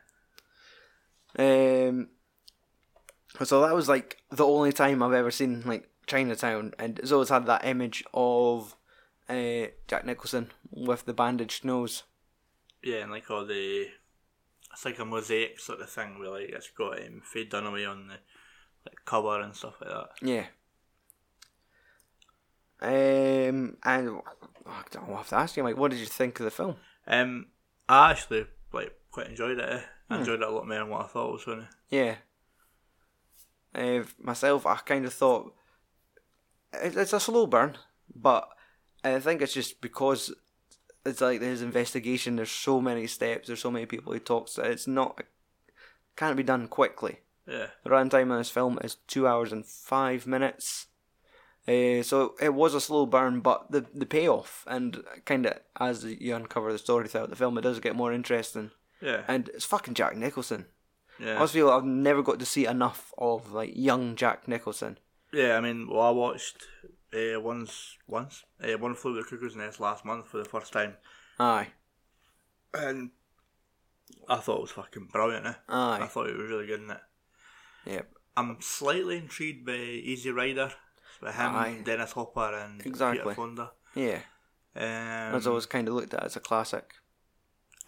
Um, 1.38 2.09
so 3.42 3.60
that 3.62 3.74
was 3.74 3.88
like 3.88 4.18
the 4.30 4.46
only 4.46 4.72
time 4.72 5.02
I've 5.02 5.12
ever 5.12 5.30
seen 5.30 5.62
like 5.64 5.88
Chinatown, 6.06 6.74
and 6.78 6.98
it's 6.98 7.12
always 7.12 7.28
had 7.28 7.46
that 7.46 7.64
image 7.64 8.04
of 8.14 8.76
uh, 9.28 9.66
Jack 9.86 10.04
Nicholson 10.04 10.50
with 10.70 11.04
the 11.04 11.14
bandaged 11.14 11.64
nose. 11.64 12.04
Yeah, 12.82 12.98
and 12.98 13.10
like 13.10 13.30
all 13.30 13.44
the, 13.44 13.88
it's 14.72 14.84
like 14.84 14.98
a 14.98 15.04
mosaic 15.04 15.60
sort 15.60 15.80
of 15.80 15.90
thing 15.90 16.18
where 16.18 16.30
like 16.30 16.48
it's 16.48 16.70
got 16.70 16.98
um, 17.00 17.22
Faye 17.24 17.46
Dunaway 17.46 17.88
on 17.88 18.08
the 18.08 18.14
like 18.86 19.04
cover 19.04 19.40
and 19.40 19.54
stuff 19.54 19.74
like 19.80 19.90
that. 19.90 20.08
Yeah. 20.22 20.46
Um, 22.80 23.76
and 23.82 24.08
oh, 24.08 24.22
I'll 24.66 25.16
have 25.16 25.28
to 25.28 25.36
ask 25.36 25.56
you, 25.56 25.64
like, 25.64 25.76
what 25.76 25.90
did 25.90 26.00
you 26.00 26.06
think 26.06 26.38
of 26.38 26.44
the 26.44 26.50
film? 26.50 26.76
Um, 27.06 27.46
I 27.88 28.12
actually 28.12 28.46
like 28.72 28.92
quite 29.10 29.28
enjoyed 29.28 29.58
it. 29.58 29.82
I 30.10 30.18
enjoyed 30.18 30.40
it 30.40 30.48
a 30.48 30.50
lot 30.50 30.66
more 30.66 30.78
than 30.78 30.88
what 30.88 31.04
I 31.04 31.08
thought 31.08 31.28
it 31.28 31.32
was 31.32 31.44
going 31.44 31.58
to. 31.60 31.68
Yeah. 31.90 32.14
Uh, 33.74 34.00
myself, 34.18 34.66
I 34.66 34.76
kind 34.76 35.04
of 35.04 35.12
thought 35.12 35.54
it's 36.72 37.12
a 37.12 37.20
slow 37.20 37.46
burn, 37.46 37.76
but 38.14 38.48
I 39.04 39.18
think 39.20 39.42
it's 39.42 39.54
just 39.54 39.81
because 39.81 40.35
it's 41.04 41.20
like 41.20 41.40
his 41.40 41.62
investigation. 41.62 42.37
There's 42.37 42.50
so 42.50 42.81
many 42.81 43.07
steps. 43.07 43.46
There's 43.46 43.61
so 43.61 43.70
many 43.70 43.87
people 43.87 44.12
he 44.12 44.20
talks. 44.20 44.54
To, 44.54 44.62
it's 44.62 44.87
not 44.87 45.22
can't 46.16 46.37
be 46.37 46.42
done 46.42 46.68
quickly. 46.68 47.20
Yeah, 47.46 47.68
The 47.83 47.90
runtime 47.90 48.31
on 48.31 48.38
this 48.38 48.50
film 48.50 48.78
is 48.85 48.96
two 49.07 49.26
hours 49.26 49.52
and 49.52 49.64
five 49.64 50.26
minutes. 50.26 50.87
Uh, 51.66 52.02
so 52.02 52.35
it 52.40 52.52
was 52.52 52.74
a 52.74 52.81
slow 52.81 53.07
burn, 53.07 53.40
but 53.40 53.70
the 53.70 53.87
the 53.94 54.07
payoff 54.07 54.64
and 54.66 55.02
kind 55.24 55.46
of 55.46 55.59
as 55.78 56.04
you 56.04 56.35
uncover 56.35 56.72
the 56.72 56.78
story 56.78 57.09
throughout 57.09 57.31
the 57.31 57.37
film, 57.37 57.57
it 57.57 57.62
does 57.62 57.81
get 57.81 57.96
more 57.96 58.12
interesting. 58.12 58.70
yeah, 59.00 59.22
And 59.28 59.48
it's 59.50 59.64
fucking 59.64 59.94
Jack 59.94 60.16
Nicholson. 60.16 60.66
I 61.20 61.24
yeah. 61.24 61.35
always 61.37 61.50
feel 61.52 61.70
I've 61.70 61.85
never 61.85 62.22
got 62.22 62.38
to 62.38 62.46
see 62.46 62.66
enough 62.66 63.12
of 63.18 63.52
like 63.52 63.72
young 63.74 64.14
Jack 64.16 64.46
Nicholson. 64.48 64.98
Yeah, 65.33 65.57
I 65.57 65.61
mean, 65.61 65.88
well, 65.90 66.02
I 66.02 66.11
watched 66.11 66.66
uh, 67.12 67.40
once, 67.40 67.96
once, 68.07 68.44
uh, 68.62 68.78
One 68.78 68.94
Flew 68.94 69.11
Over 69.12 69.20
the 69.22 69.26
Cuckoo's 69.28 69.57
Nest 69.57 69.81
last 69.81 70.04
month 70.04 70.26
for 70.28 70.38
the 70.38 70.44
first 70.44 70.72
time, 70.72 70.96
Aye, 71.38 71.68
and 72.72 73.11
I 74.28 74.37
thought 74.37 74.57
it 74.59 74.62
was 74.62 74.70
fucking 74.70 75.09
brilliant. 75.12 75.46
Eh? 75.46 75.54
I 75.68 76.07
thought 76.07 76.28
it 76.28 76.37
was 76.37 76.48
really 76.48 76.66
good 76.66 76.81
in 76.83 76.90
it. 76.90 77.00
yep, 77.85 78.09
I'm 78.37 78.57
slightly 78.61 79.18
intrigued 79.18 79.66
by 79.66 79.72
Easy 79.74 80.31
Rider, 80.31 80.70
with 81.20 81.35
him, 81.35 81.54
Aye. 81.57 81.81
Dennis 81.85 82.12
Hopper, 82.12 82.54
and 82.54 82.85
Exactly. 82.87 83.22
Peter 83.22 83.35
Fonda. 83.35 83.70
yeah. 83.94 84.20
Um, 84.76 85.33
That's 85.33 85.46
always 85.46 85.66
kind 85.66 85.88
of 85.88 85.94
looked 85.94 86.14
at 86.14 86.22
as 86.22 86.37
a 86.37 86.40
classic. 86.40 86.94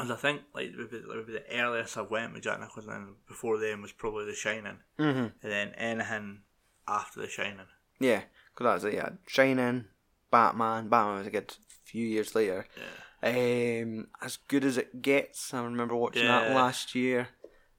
As 0.00 0.10
I 0.10 0.16
think, 0.16 0.42
like 0.54 0.70
maybe, 0.76 1.02
maybe 1.08 1.32
the 1.32 1.44
earliest 1.60 1.96
I 1.98 2.02
went 2.02 2.32
with 2.32 2.42
Jack 2.42 2.60
Nicholson 2.60 2.92
and 2.92 3.14
before 3.28 3.58
then 3.58 3.82
was 3.82 3.92
probably 3.92 4.24
The 4.26 4.34
Shining, 4.34 4.78
Mm-hmm. 4.98 5.18
and 5.18 5.52
then 5.52 5.68
anything 5.76 6.40
after 6.88 7.20
The 7.20 7.28
Shining. 7.28 7.66
Yeah, 7.98 8.22
because 8.54 8.82
that's 8.82 8.94
it. 8.94 8.96
Yeah, 8.96 9.10
Shining, 9.26 9.84
Batman. 10.30 10.88
Batman 10.88 11.18
was 11.18 11.26
a 11.26 11.30
good 11.30 11.54
few 11.84 12.06
years 12.06 12.34
later. 12.34 12.66
Yeah, 13.22 13.82
Um, 13.82 14.08
as 14.22 14.36
good 14.48 14.64
as 14.64 14.78
it 14.78 15.02
gets. 15.02 15.52
I 15.52 15.62
remember 15.62 15.94
watching 15.96 16.26
that 16.26 16.52
last 16.54 16.94
year. 16.94 17.28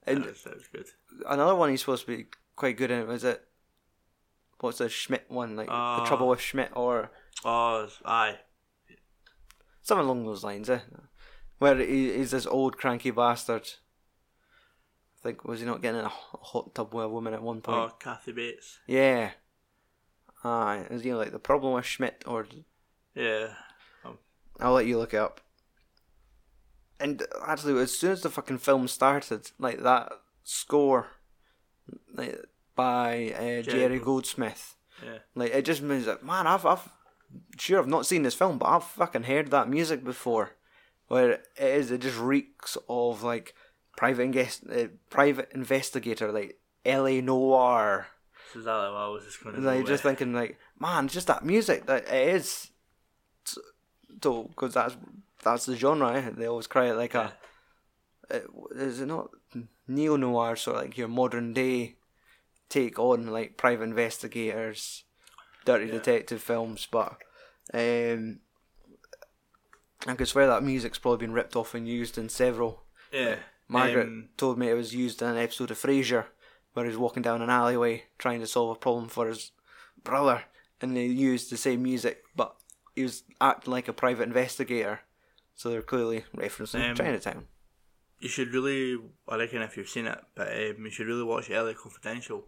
And 0.06 0.24
that 0.24 0.30
was, 0.30 0.44
that 0.44 0.56
was 0.56 0.68
good. 0.68 0.86
another 1.28 1.56
one 1.56 1.70
he's 1.70 1.80
supposed 1.82 2.06
to 2.06 2.18
be 2.18 2.26
quite 2.56 2.78
good 2.78 2.92
in. 2.92 3.08
Was 3.08 3.24
it? 3.24 3.44
What's 4.60 4.78
the 4.80 4.90
Schmidt 4.90 5.26
one? 5.30 5.56
Like 5.56 5.68
the 5.68 5.74
Uh, 5.74 6.06
Trouble 6.06 6.28
with 6.28 6.40
Schmidt, 6.42 6.72
or 6.76 7.10
Oh, 7.44 7.88
aye, 8.06 8.38
something 9.82 10.06
along 10.06 10.26
those 10.26 10.44
lines. 10.44 10.70
Eh? 10.70 10.80
Where 11.62 11.78
he, 11.78 12.14
he's 12.18 12.32
this 12.32 12.48
old 12.48 12.80
cranky 12.80 13.12
bastard. 13.12 13.70
I 15.20 15.22
think 15.22 15.46
was 15.46 15.60
he 15.60 15.66
not 15.68 15.84
getting 15.84 16.00
in 16.00 16.06
a 16.08 16.10
hot 16.10 16.74
tub 16.74 16.92
with 16.92 17.06
a 17.06 17.08
woman 17.08 17.36
at 17.36 17.44
one 17.44 17.62
point? 17.62 17.78
oh 17.78 17.96
Kathy 18.00 18.32
Bates. 18.32 18.80
Yeah. 18.88 19.30
Aye, 20.44 20.88
is 20.90 21.04
he 21.04 21.14
like 21.14 21.32
the 21.32 21.38
problem 21.38 21.74
with 21.74 21.86
Schmidt, 21.86 22.24
or 22.26 22.48
Yeah, 23.14 23.50
I'll 24.60 24.74
let 24.74 24.88
you 24.88 24.98
look 24.98 25.14
it 25.14 25.18
up. 25.18 25.42
And 27.00 27.22
actually, 27.46 27.80
as 27.80 27.96
soon 27.96 28.14
as 28.14 28.22
the 28.22 28.32
fucking 28.32 28.58
film 28.58 28.88
started, 28.88 29.52
like 29.60 29.84
that 29.84 30.12
score, 30.44 31.10
like 32.12 32.44
by 32.76 33.36
uh, 33.38 33.62
Jerry 33.62 33.98
Gold- 34.00 34.06
Goldsmith, 34.06 34.78
yeah, 35.06 35.20
like 35.36 35.54
it 35.54 35.64
just 35.66 35.84
means 35.84 36.06
that 36.06 36.26
man, 36.26 36.48
I've, 36.48 36.66
I've 36.66 36.90
sure 37.60 37.78
I've 37.78 37.88
not 37.88 38.08
seen 38.08 38.24
this 38.24 38.34
film, 38.34 38.58
but 38.58 38.66
I've 38.66 38.84
fucking 38.84 39.24
heard 39.26 39.52
that 39.52 39.70
music 39.70 40.04
before. 40.04 40.54
Where 41.12 41.32
it 41.32 41.46
is, 41.60 41.92
it 41.92 42.02
just 42.02 42.18
reeks 42.18 42.78
of 42.88 43.22
like 43.24 43.54
private 43.98 44.24
invest, 44.24 44.64
uh, 44.72 44.88
private 45.10 45.52
investigator, 45.54 46.32
like 46.32 46.58
L.A. 46.86 47.22
Noir. 47.22 48.08
that's 48.46 48.56
exactly 48.56 48.92
what 48.92 48.98
I 48.98 49.08
was 49.10 49.26
just 49.26 49.44
going 49.44 49.56
to. 49.56 49.62
Like 49.62 49.86
just 49.86 50.04
thinking, 50.04 50.34
like 50.34 50.58
man, 50.80 51.08
just 51.08 51.28
that 51.28 51.44
music 51.46 51.86
that 51.88 52.08
it 52.08 52.36
is. 52.36 52.72
So, 53.44 54.44
because 54.44 54.74
that's 54.74 54.96
that's 55.44 55.66
the 55.66 55.76
genre. 55.76 56.14
Eh? 56.14 56.30
They 56.36 56.46
always 56.46 56.68
cry 56.68 56.90
it 56.90 56.96
like 56.96 57.14
Yeah. 57.14 57.32
a. 58.30 58.36
It, 58.38 58.46
is 58.76 59.02
it 59.02 59.08
not 59.08 59.32
neo 59.88 60.16
noir? 60.16 60.56
Sort 60.56 60.78
of 60.78 60.84
like 60.84 60.98
your 60.98 61.10
modern 61.10 61.54
day 61.54 61.96
take 62.70 62.98
on 62.98 63.28
like 63.28 63.58
private 63.58 63.84
investigators, 63.84 65.04
dirty 65.66 65.88
Yeah. 65.88 65.94
detective 65.94 66.42
films, 66.42 66.88
but 66.90 67.18
um, 67.74 68.40
I 70.08 70.16
could 70.16 70.28
swear 70.28 70.48
that 70.48 70.64
music's 70.64 70.98
probably 71.00 71.26
been 71.26 71.34
ripped 71.34 71.56
off 71.56 71.74
and 71.76 71.88
used 71.88 72.18
in 72.18 72.30
several. 72.30 72.84
yeah, 73.12 73.36
Margaret 73.68 74.08
um, 74.08 74.30
told 74.38 74.58
me 74.58 74.70
it 74.70 74.74
was 74.74 74.94
used 74.96 75.22
in 75.22 75.28
an 75.30 75.38
episode 75.38 75.72
of 75.72 75.78
Frasier 75.80 76.26
where 76.74 76.86
he's 76.86 76.98
walking 76.98 77.22
down 77.22 77.42
an 77.42 77.50
alleyway 77.50 78.04
trying 78.18 78.40
to 78.40 78.48
solve 78.48 78.76
a 78.76 78.80
problem 78.80 79.08
for 79.10 79.28
his 79.28 79.52
brother, 80.04 80.44
and 80.82 80.96
they 80.96 81.06
used 81.06 81.52
the 81.52 81.58
same 81.58 81.84
music, 81.84 82.24
but 82.36 82.56
he 82.96 83.04
was 83.04 83.24
acting 83.40 83.72
like 83.72 83.88
a 83.88 83.94
private 83.94 84.24
investigator, 84.24 85.02
so 85.56 85.70
they're 85.70 85.82
clearly 85.82 86.24
referencing 86.36 86.90
Um, 86.90 86.96
Chinatown. 86.96 87.48
you 88.20 88.30
should 88.30 88.54
really. 88.54 88.98
I 89.28 89.36
reckon 89.38 89.62
if 89.62 89.78
you've 89.78 89.90
seen 89.90 90.08
it, 90.08 90.20
but 90.36 90.48
um, 90.48 90.86
you 90.86 90.90
should 90.90 91.08
really 91.08 91.24
watch 91.24 91.50
LA 91.50 91.74
Confidential. 91.74 92.46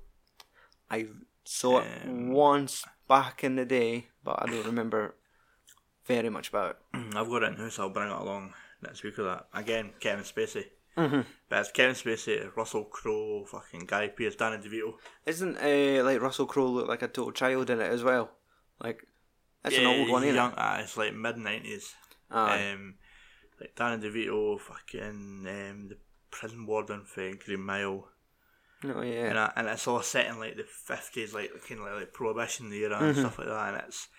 I 0.89 1.08
saw 1.44 1.80
it 1.80 1.88
um, 2.06 2.30
once 2.32 2.86
back 3.08 3.44
in 3.44 3.56
the 3.56 3.66
day, 3.66 4.08
but 4.24 4.42
I 4.42 4.46
don't 4.48 4.66
remember 4.66 5.16
very 6.06 6.30
much 6.30 6.50
about 6.50 6.78
it. 6.94 7.16
I've 7.16 7.30
got 7.30 7.44
it 7.44 7.54
in 7.54 7.56
house. 7.58 7.80
I'll 7.80 7.89
bring 7.89 8.10
it 8.10 8.16
along 8.18 8.54
next 8.82 9.04
week 9.04 9.18
with 9.18 9.28
that. 9.28 9.48
Again, 9.54 9.92
Kevin 10.00 10.24
Spacey. 10.24 10.66
Mm-hmm. 10.98 11.22
But 11.50 11.60
it's 11.60 11.72
Kevin 11.72 11.96
Spacey, 11.96 12.56
Russell 12.56 12.84
Crowe, 12.86 13.46
fucking 13.46 13.86
Guy 13.88 14.10
Pearce, 14.10 14.36
Danny 14.36 14.58
DeVito. 14.58 14.94
Isn't 15.26 15.58
uh, 15.58 16.04
like 16.04 16.22
Russell 16.22 16.46
Crowe 16.46 16.68
look 16.68 16.88
like 16.88 17.02
a 17.02 17.08
total 17.08 17.32
child 17.32 17.70
in 17.70 17.80
it 17.82 17.92
as 17.92 18.04
well? 18.04 18.30
Like 18.80 19.08
that's 19.63 19.78
an 19.78 19.86
old 19.86 20.10
one, 20.10 20.24
ain't 20.24 20.36
young, 20.36 20.52
it? 20.52 20.58
ah, 20.58 20.80
it's 20.80 20.98
like 20.98 21.16
mid 21.16 21.38
nineties. 21.38 21.96
Um, 22.30 22.96
like 23.60 23.74
Danny 23.76 24.04
DeVito, 24.08 24.60
fucking 24.60 25.46
um, 25.48 25.88
the 25.89 25.98
prison 26.30 26.66
warden 26.66 27.06
for 27.06 27.32
Green 27.44 27.62
Mile, 27.62 28.08
oh 28.86 29.02
yeah. 29.02 29.30
and, 29.30 29.39
I, 29.39 29.52
and 29.56 29.68
it's 29.68 29.88
all 29.88 30.02
set 30.02 30.28
in 30.28 30.39
like 30.39 30.58
the 30.58 30.63
fifties, 30.63 31.34
like 31.34 31.52
kind 31.68 31.80
of 31.80 31.88
like, 31.88 31.96
like 31.96 32.13
prohibition 32.13 32.72
era 32.74 32.98
and 33.00 33.16
Mhm. 33.16 33.20
stuff 33.20 33.38
like 33.39 33.48
that, 33.48 33.74
and 33.74 33.84
it's 33.88 34.10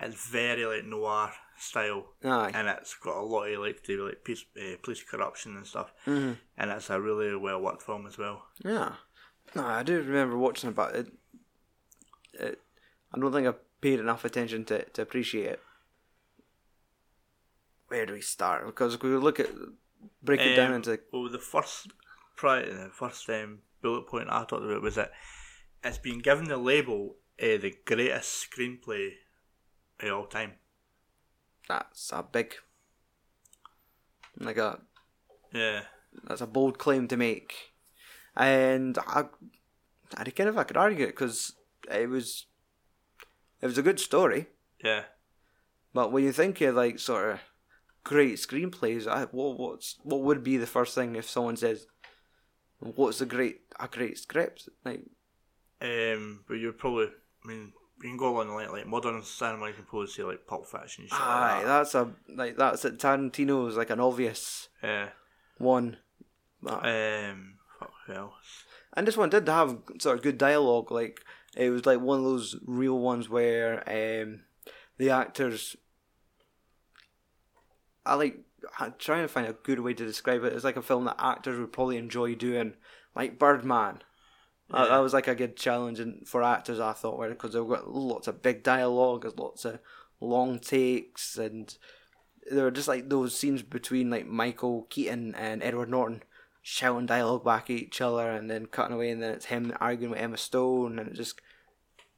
it's 0.00 0.26
very 0.26 0.64
like 0.66 0.84
noir 0.84 1.32
style, 1.58 2.06
Aye. 2.24 2.50
and 2.54 2.68
it's 2.68 2.94
got 2.94 3.16
a 3.16 3.22
lot 3.22 3.48
of 3.48 3.60
like 3.60 3.82
to 3.84 3.96
do 3.96 4.06
like 4.08 4.24
police, 4.24 4.44
uh, 4.56 4.76
police 4.82 5.02
corruption 5.02 5.56
and 5.56 5.66
stuff, 5.66 5.92
hmm 6.04 6.32
and 6.56 6.70
it's 6.70 6.90
a 6.90 7.00
really 7.00 7.34
well 7.36 7.60
worked 7.60 7.82
film 7.82 8.06
as 8.06 8.18
well. 8.18 8.46
Yeah. 8.64 8.94
No, 9.54 9.64
I 9.64 9.82
do 9.82 10.00
remember 10.00 10.36
watching 10.36 10.70
it, 10.70 10.76
but 10.76 10.94
it, 10.96 11.12
it, 12.34 12.60
I 13.12 13.18
don't 13.18 13.32
think 13.32 13.46
I 13.46 13.54
paid 13.80 14.00
enough 14.00 14.24
attention 14.24 14.64
to, 14.66 14.84
to 14.84 15.02
appreciate 15.02 15.46
it. 15.46 15.60
Where 17.88 18.06
do 18.06 18.14
we 18.14 18.20
start? 18.20 18.66
Because 18.66 18.94
if 18.94 19.02
we 19.02 19.10
look 19.10 19.38
at 19.38 19.50
break 20.22 20.40
it 20.40 20.56
down 20.56 20.70
Um, 20.70 20.76
into 20.76 20.98
well, 21.12 21.28
the 21.28 21.38
first 21.38 21.92
pri 22.36 22.62
the 22.62 22.90
first 22.92 23.28
um, 23.30 23.60
bullet 23.82 24.06
point 24.06 24.28
I 24.30 24.44
talked 24.44 24.64
about 24.64 24.82
was 24.82 24.96
that 24.96 25.12
it's 25.82 25.98
been 25.98 26.18
given 26.18 26.46
the 26.46 26.56
label 26.56 27.16
uh, 27.40 27.58
the 27.58 27.74
greatest 27.84 28.46
screenplay 28.50 29.10
of 30.08 30.18
all 30.18 30.26
time. 30.26 30.52
that's 31.68 32.12
a 32.12 32.22
big, 32.22 32.54
like 34.38 34.56
a 34.56 34.80
Yeah, 35.52 35.82
that's 36.24 36.40
a 36.40 36.46
bold 36.46 36.78
claim 36.78 37.08
to 37.08 37.16
make, 37.16 37.72
and 38.36 38.98
I, 38.98 39.24
I 40.16 40.24
kind 40.24 40.48
of 40.48 40.58
I 40.58 40.64
could 40.64 40.76
argue 40.76 41.04
it 41.04 41.08
because 41.16 41.54
it 41.90 42.08
was, 42.08 42.46
it 43.60 43.66
was 43.66 43.78
a 43.78 43.82
good 43.82 44.00
story. 44.00 44.48
yeah. 44.82 45.04
But 45.92 46.10
when 46.12 46.24
you 46.24 46.32
think 46.32 46.60
of 46.60 46.74
like 46.74 46.98
sort 46.98 47.30
of 47.30 47.40
great 48.02 48.34
screenplays, 48.36 49.06
I, 49.06 49.24
what 49.26 49.58
what's 49.58 49.96
what 50.02 50.22
would 50.22 50.42
be 50.42 50.56
the 50.56 50.66
first 50.66 50.94
thing 50.94 51.14
if 51.14 51.28
someone 51.30 51.56
says, 51.56 51.86
"What's 52.80 53.20
a 53.20 53.26
great 53.26 53.60
a 53.78 53.86
great 53.88 54.18
script?" 54.18 54.68
Like, 54.84 55.04
Um, 55.80 56.44
but 56.48 56.54
you're 56.54 56.72
probably, 56.72 57.06
I 57.44 57.48
mean, 57.48 57.72
you 58.02 58.08
can 58.10 58.16
go 58.16 58.34
along 58.34 58.48
the 58.48 58.54
line 58.54 58.70
like 58.72 58.86
modern 58.86 59.22
cinema. 59.22 59.68
You 59.68 59.74
can 59.74 59.84
probably 59.84 60.08
say 60.08 60.22
like 60.22 60.46
Pulp 60.46 60.66
Fiction. 60.66 61.04
and 61.04 61.10
Shit 61.10 61.20
aye, 61.20 61.56
like 61.56 61.64
that. 61.64 61.68
that's 61.68 61.94
a 61.94 62.10
like 62.34 62.56
that's 62.56 62.84
it. 62.84 62.98
Tarantino's 62.98 63.76
like 63.76 63.90
an 63.90 64.00
obvious 64.00 64.68
Yeah. 64.82 65.08
one. 65.58 65.98
Um. 66.66 67.54
Fuck 67.78 67.92
else? 68.14 68.64
and 68.96 69.06
this 69.08 69.16
one 69.16 69.28
did 69.30 69.48
have 69.48 69.78
sort 69.98 70.16
of 70.18 70.22
good 70.22 70.38
dialogue. 70.38 70.90
Like 70.92 71.20
It 71.56 71.70
was 71.70 71.84
like 71.86 72.00
one 72.00 72.18
of 72.18 72.24
those 72.24 72.56
real 72.64 72.98
ones 72.98 73.28
where 73.28 73.82
um, 73.88 74.40
the 74.98 75.10
actors. 75.10 75.76
I 78.06 78.14
like 78.14 78.38
I'm 78.78 78.94
trying 78.98 79.22
to 79.22 79.28
find 79.28 79.46
a 79.46 79.52
good 79.52 79.80
way 79.80 79.94
to 79.94 80.04
describe 80.06 80.42
it. 80.44 80.52
It's 80.52 80.64
like 80.64 80.76
a 80.76 80.82
film 80.82 81.04
that 81.04 81.16
actors 81.18 81.58
would 81.58 81.72
probably 81.72 81.96
enjoy 81.96 82.34
doing, 82.34 82.74
like 83.14 83.38
Birdman. 83.38 84.02
That, 84.74 84.98
was 84.98 85.12
like 85.12 85.28
a 85.28 85.34
good 85.34 85.56
challenge 85.56 86.00
for 86.26 86.42
actors, 86.42 86.80
I 86.80 86.92
thought, 86.92 87.18
where 87.18 87.30
because 87.30 87.52
they've 87.52 87.66
got 87.66 87.90
lots 87.90 88.28
of 88.28 88.42
big 88.42 88.62
dialogue, 88.62 89.26
lots 89.38 89.64
of 89.64 89.78
long 90.20 90.58
takes, 90.58 91.36
and 91.36 91.76
there 92.50 92.64
were 92.64 92.70
just 92.70 92.88
like 92.88 93.08
those 93.08 93.36
scenes 93.36 93.62
between 93.62 94.10
like 94.10 94.26
Michael 94.26 94.86
Keaton 94.90 95.34
and 95.34 95.62
Edward 95.62 95.90
Norton 95.90 96.22
shouting 96.62 97.06
dialogue 97.06 97.44
back 97.44 97.64
at 97.64 97.76
each 97.76 98.00
other, 98.00 98.30
and 98.30 98.50
then 98.50 98.66
cutting 98.66 98.94
away, 98.94 99.10
and 99.10 99.22
then 99.22 99.32
it's 99.32 99.46
him 99.46 99.72
arguing 99.80 100.10
with 100.10 100.20
Emma 100.20 100.36
Stone, 100.36 100.98
and 100.98 101.08
it 101.08 101.14
just 101.14 101.40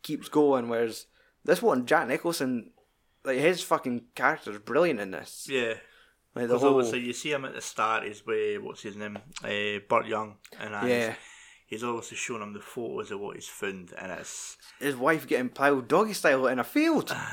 keeps 0.02 0.28
going. 0.28 0.68
Whereas 0.68 1.06
this 1.44 1.62
one, 1.62 1.86
Jack 1.86 2.08
Nicholson, 2.08 2.70
like 3.24 3.38
his 3.38 3.62
fucking 3.62 4.04
character 4.14 4.52
is 4.52 4.58
brilliant 4.58 5.00
in 5.00 5.10
this. 5.10 5.46
Yeah. 5.50 5.74
Like 6.34 6.48
the 6.48 6.58
whole 6.58 6.76
obviously 6.76 7.00
you 7.00 7.14
see 7.14 7.32
him 7.32 7.46
at 7.46 7.54
the 7.54 7.62
start, 7.62 8.04
he's 8.04 8.24
with, 8.26 8.60
what's 8.60 8.82
his 8.82 8.94
name? 8.94 9.18
Uh, 9.42 9.80
Burt 9.88 10.06
Young. 10.06 10.36
And 10.60 10.88
Yeah. 10.88 11.14
He's, 11.66 11.80
he's 11.80 11.84
obviously 11.84 12.16
showing 12.16 12.42
him 12.42 12.52
the 12.52 12.60
photos 12.60 13.10
of 13.10 13.20
what 13.20 13.36
he's 13.36 13.48
found, 13.48 13.92
and 13.98 14.12
it's. 14.12 14.56
his 14.80 14.96
wife 14.96 15.26
getting 15.26 15.48
piled 15.48 15.88
doggy 15.88 16.12
style 16.12 16.46
in 16.46 16.58
a 16.58 16.64
field. 16.64 17.14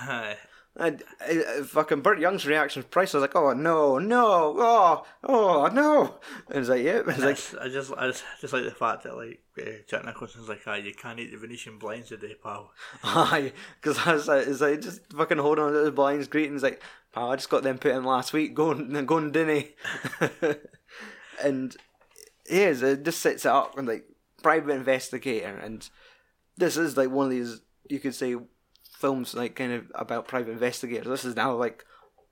And 0.75 1.03
uh, 1.21 1.63
fucking 1.65 2.01
Burt 2.01 2.19
Young's 2.19 2.47
reaction 2.47 2.79
was 2.79 2.87
priceless. 2.87 3.21
Like, 3.21 3.35
oh 3.35 3.53
no, 3.53 3.99
no, 3.99 4.55
oh, 4.57 5.05
oh 5.23 5.67
no. 5.67 6.19
And 6.49 6.59
it's 6.59 6.69
like, 6.69 6.83
yeah. 6.83 7.03
It's 7.05 7.19
like, 7.19 7.61
I 7.63 7.69
just, 7.69 7.93
I 7.95 8.07
just, 8.07 8.23
just 8.41 8.53
like 8.53 8.63
the 8.63 8.71
fact 8.71 9.03
that 9.03 9.15
like 9.15 9.39
uh, 9.59 9.83
Jack 9.87 10.03
Nicholson's 10.03 10.49
like, 10.49 10.61
ah, 10.65 10.73
you 10.73 10.93
can't 10.95 11.19
eat 11.19 11.31
the 11.31 11.37
Venetian 11.37 11.77
blinds 11.77 12.09
today, 12.09 12.35
pal. 12.41 12.71
aye, 13.03 13.53
because 13.79 13.99
I 13.99 14.13
was 14.13 14.27
like, 14.27 14.47
it's 14.47 14.61
like 14.61 14.81
just 14.81 15.01
fucking 15.13 15.37
holding 15.37 15.63
on 15.63 15.73
to 15.73 15.79
the 15.79 15.91
blinds, 15.91 16.27
great. 16.27 16.47
And 16.47 16.55
it's 16.55 16.63
like, 16.63 16.81
oh, 17.15 17.29
I 17.29 17.35
just 17.35 17.51
got 17.51 17.61
them 17.61 17.77
put 17.77 17.91
in 17.91 18.03
last 18.03 18.33
week. 18.33 18.55
Going, 18.55 19.05
going, 19.05 19.31
dinny. 19.31 19.73
and 21.43 21.77
yeah, 22.49 22.69
it 22.69 23.03
just 23.03 23.21
sets 23.21 23.45
it 23.45 23.51
up 23.51 23.77
and 23.77 23.87
like 23.87 24.05
private 24.43 24.73
investigator, 24.75 25.57
and 25.57 25.89
this 26.57 26.77
is 26.77 26.95
like 26.97 27.09
one 27.09 27.25
of 27.25 27.31
these 27.31 27.61
you 27.89 27.99
could 27.99 28.13
say 28.15 28.35
films 28.99 29.33
like 29.33 29.55
kind 29.55 29.73
of 29.73 29.91
about 29.95 30.27
private 30.27 30.51
investigators. 30.51 31.07
This 31.07 31.25
is 31.25 31.35
now 31.35 31.55
like 31.55 31.83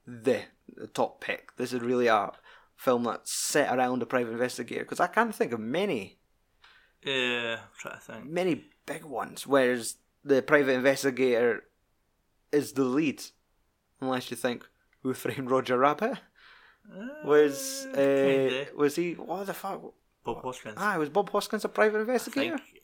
the, 0.06 0.41
the 0.76 0.88
top 0.88 1.19
pick. 1.21 1.56
This 1.58 1.74
is 1.74 1.82
really 1.82 2.08
a 2.08 2.32
film 2.76 3.04
that's 3.04 3.32
set 3.34 3.76
around 3.76 4.02
a 4.02 4.06
private 4.06 4.32
investigator 4.32 4.84
because 4.84 5.00
I 5.00 5.08
can't 5.08 5.36
think 5.36 5.52
of 5.52 5.60
many 5.60 6.17
Yeah, 7.04 7.58
I'm 7.62 7.67
trying 7.78 7.95
to 7.95 8.02
think. 8.02 8.30
many 8.30 8.65
big 8.86 9.04
ones. 9.04 9.45
Whereas 9.47 9.95
the 10.24 10.41
private 10.41 10.74
investigator 10.74 11.63
is 12.52 12.74
the 12.74 12.84
lead, 12.84 13.21
unless 14.00 14.32
you 14.32 14.38
think 14.38 14.67
Who 15.04 15.13
Framed 15.13 15.50
Roger 15.52 15.78
Rabbit 15.78 16.17
was 17.26 17.86
uh, 17.95 18.65
was 18.76 18.95
he 18.95 19.13
what 19.13 19.45
the 19.47 19.54
fuck? 19.54 19.93
Bob 20.23 20.41
Hoskins. 20.43 20.75
Ah, 20.77 20.97
was 20.97 21.10
Bob 21.10 21.29
Hoskins 21.31 21.65
a 21.65 21.69
private 21.69 21.97
I 21.97 22.01
investigator? 22.01 22.57
think 22.57 22.81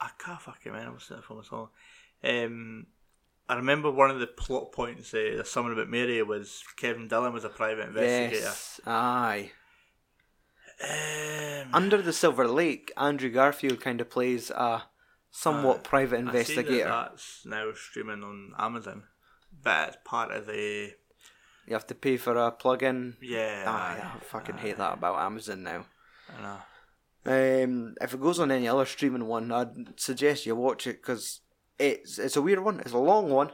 I, 0.00 0.06
I 0.06 0.10
can't 0.18 0.40
fucking 0.40 0.72
remember 0.72 0.92
what's 0.92 1.08
that 1.08 1.24
film 1.24 1.40
at 1.40 1.52
all. 1.52 1.70
Um, 2.22 2.86
I 3.48 3.56
remember 3.56 3.90
one 3.90 4.10
of 4.10 4.18
the 4.20 4.26
plot 4.26 4.72
points. 4.72 5.12
Uh, 5.14 5.42
something 5.44 5.72
about 5.72 5.88
Mary 5.90 6.22
was 6.22 6.62
Kevin 6.76 7.08
Dillon 7.08 7.32
was 7.32 7.44
a 7.44 7.48
private 7.50 7.88
investigator. 7.88 8.36
Yes, 8.42 8.80
aye. 8.86 9.50
Um, 10.82 11.68
Under 11.72 12.02
the 12.02 12.12
Silver 12.12 12.48
Lake, 12.48 12.92
Andrew 12.96 13.30
Garfield 13.30 13.80
kind 13.80 14.00
of 14.00 14.10
plays 14.10 14.50
a 14.50 14.82
somewhat 15.30 15.78
Uh, 15.78 15.82
private 15.82 16.16
I 16.16 16.18
see 16.18 16.24
that 16.24 16.28
investigator. 16.66 16.88
that's 16.88 17.46
now 17.46 17.70
streaming 17.74 18.22
on 18.24 18.52
Amazon, 18.58 19.04
but 19.62 19.88
it's 19.88 19.96
part 20.04 20.32
of 20.32 20.46
the 20.46 20.94
You 21.66 21.72
have 21.74 21.86
to 21.86 21.94
pay 21.94 22.16
for 22.16 22.36
a 22.36 22.50
plug-in. 22.50 23.16
yeah. 23.20 23.64
Aye, 23.66 24.16
I 24.16 24.18
fucking 24.24 24.58
hate 24.58 24.76
that 24.78 24.94
about 24.94 25.18
Amazon 25.20 25.62
now. 25.62 25.86
I 26.28 26.42
know. 26.42 26.58
Um, 27.26 27.94
if 28.00 28.12
it 28.12 28.20
goes 28.20 28.38
on 28.38 28.50
any 28.50 28.68
other 28.68 28.84
streaming 28.84 29.26
one, 29.26 29.50
I'd 29.50 29.98
suggest 29.98 30.44
you 30.46 30.54
watch 30.54 30.86
it 30.86 31.00
because 31.00 31.40
it's 31.78 32.18
it's 32.18 32.36
a 32.36 32.42
weird 32.42 32.60
one. 32.60 32.80
It's 32.80 32.92
a 32.92 32.98
long 32.98 33.30
one, 33.30 33.50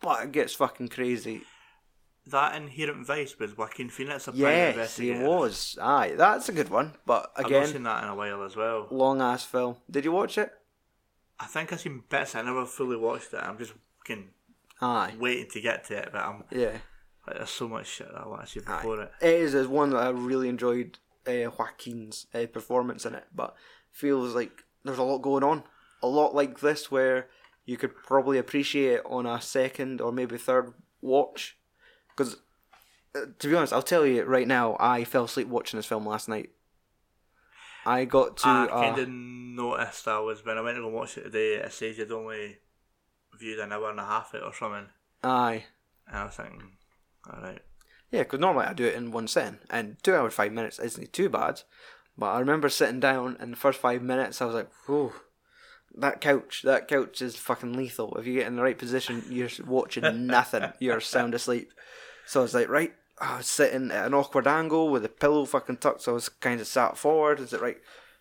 but 0.00 0.24
it 0.24 0.32
gets 0.32 0.54
fucking 0.54 0.88
crazy. 0.88 1.42
That 2.26 2.56
Inherent 2.56 3.06
Vice 3.06 3.38
with 3.38 3.56
Joaquin 3.56 3.88
Phoenix, 3.88 4.28
a 4.28 4.32
Yes, 4.34 4.96
he 4.96 5.12
was. 5.12 5.78
Aye, 5.80 6.14
that's 6.16 6.48
a 6.48 6.52
good 6.52 6.68
one. 6.68 6.94
But 7.06 7.32
I've 7.36 7.46
again, 7.46 7.66
seen 7.66 7.82
that 7.84 8.04
in 8.04 8.10
a 8.10 8.14
while 8.14 8.42
as 8.42 8.54
well. 8.54 8.86
long 8.90 9.22
ass 9.22 9.44
film. 9.44 9.76
Did 9.90 10.04
you 10.04 10.12
watch 10.12 10.36
it? 10.36 10.52
I 11.40 11.46
think 11.46 11.72
I've 11.72 11.80
seen 11.80 12.02
bits. 12.08 12.34
I 12.34 12.42
never 12.42 12.66
fully 12.66 12.96
watched 12.96 13.32
it. 13.32 13.40
I'm 13.42 13.56
just 13.58 13.72
fucking 13.98 14.28
Aye, 14.80 15.14
waiting 15.18 15.50
to 15.52 15.60
get 15.60 15.84
to 15.84 15.98
it, 15.98 16.08
but 16.12 16.20
I'm 16.20 16.44
yeah. 16.50 16.72
like, 17.26 17.36
there's 17.36 17.50
so 17.50 17.68
much 17.68 17.86
shit 17.86 18.08
that 18.12 18.22
I 18.22 18.28
want 18.28 18.44
to 18.44 18.50
see 18.50 18.60
Aye. 18.66 18.76
before 18.76 19.02
it. 19.02 19.12
It 19.22 19.34
is, 19.34 19.54
is 19.54 19.66
one 19.66 19.90
that 19.90 20.02
I 20.02 20.10
really 20.10 20.48
enjoyed 20.48 20.98
uh, 21.28 21.50
Joaquin's 21.50 22.26
uh, 22.34 22.46
performance 22.46 23.04
in 23.04 23.14
it, 23.14 23.26
but 23.34 23.54
feels 23.92 24.34
like 24.34 24.64
there's 24.84 24.98
a 24.98 25.02
lot 25.02 25.18
going 25.18 25.44
on. 25.44 25.62
A 26.02 26.08
lot 26.08 26.34
like 26.34 26.60
this 26.60 26.90
where 26.90 27.28
you 27.66 27.76
could 27.76 27.94
probably 27.94 28.38
appreciate 28.38 28.94
it 28.94 29.02
on 29.04 29.26
a 29.26 29.40
second 29.40 30.00
or 30.00 30.10
maybe 30.10 30.38
third 30.38 30.72
watch. 31.00 31.58
Because, 32.08 32.36
uh, 33.14 33.26
to 33.38 33.48
be 33.48 33.54
honest, 33.54 33.72
I'll 33.72 33.82
tell 33.82 34.06
you 34.06 34.24
right 34.24 34.46
now, 34.46 34.76
I 34.80 35.04
fell 35.04 35.24
asleep 35.24 35.48
watching 35.48 35.78
this 35.78 35.86
film 35.86 36.06
last 36.06 36.28
night. 36.28 36.50
I 37.84 38.04
got 38.04 38.38
to. 38.38 38.48
I 38.48 38.64
uh, 38.64 38.80
kind 38.80 38.98
of 38.98 39.08
noticed 39.08 40.04
that 40.04 40.18
was 40.18 40.44
when 40.44 40.58
I 40.58 40.60
went 40.60 40.76
to 40.76 40.82
go 40.82 40.88
watch 40.88 41.16
it 41.18 41.24
today. 41.24 41.54
It 41.54 41.72
says 41.72 41.98
you'd 41.98 42.12
only 42.12 42.58
viewed 43.38 43.60
an 43.60 43.72
hour 43.72 43.90
and 43.90 44.00
a 44.00 44.04
half 44.04 44.34
it 44.34 44.42
or 44.42 44.52
something, 44.52 44.88
aye. 45.22 45.64
and 46.06 46.16
I 46.16 46.24
was 46.24 46.34
thinking, 46.34 46.72
all 47.32 47.40
right, 47.40 47.62
Yeah, 48.10 48.22
because 48.22 48.40
normally 48.40 48.66
I 48.66 48.72
do 48.72 48.86
it 48.86 48.94
in 48.94 49.10
one 49.10 49.28
sitting, 49.28 49.58
and 49.70 49.96
two 50.02 50.14
hours 50.14 50.34
five 50.34 50.52
minutes 50.52 50.78
isn't 50.78 51.12
too 51.12 51.28
bad. 51.28 51.62
But 52.16 52.26
I 52.30 52.40
remember 52.40 52.68
sitting 52.68 53.00
down 53.00 53.36
in 53.40 53.50
the 53.50 53.56
first 53.56 53.78
five 53.78 54.02
minutes, 54.02 54.40
I 54.40 54.46
was 54.46 54.54
like, 54.54 54.70
"Whoa, 54.86 55.12
that 55.94 56.20
couch, 56.20 56.62
that 56.64 56.88
couch 56.88 57.20
is 57.20 57.36
fucking 57.36 57.74
lethal. 57.74 58.16
If 58.16 58.26
you 58.26 58.34
get 58.34 58.46
in 58.46 58.56
the 58.56 58.62
right 58.62 58.78
position, 58.78 59.24
you're 59.28 59.50
watching 59.66 60.26
nothing. 60.26 60.72
You're 60.78 61.00
sound 61.00 61.34
asleep." 61.34 61.72
So 62.26 62.40
I 62.40 62.42
was 62.42 62.54
like, 62.54 62.68
"Right." 62.68 62.94
I 63.20 63.38
was 63.38 63.48
sitting 63.48 63.90
at 63.90 64.06
an 64.06 64.14
awkward 64.14 64.46
angle 64.46 64.90
with 64.90 65.02
the 65.02 65.08
pillow 65.08 65.44
fucking 65.44 65.78
tucked, 65.78 66.02
so 66.02 66.12
I 66.12 66.14
was 66.14 66.28
kind 66.28 66.60
of 66.60 66.68
sat 66.68 66.96
forward. 66.96 67.40
Is 67.40 67.52
it 67.52 67.60
right? 67.60 67.78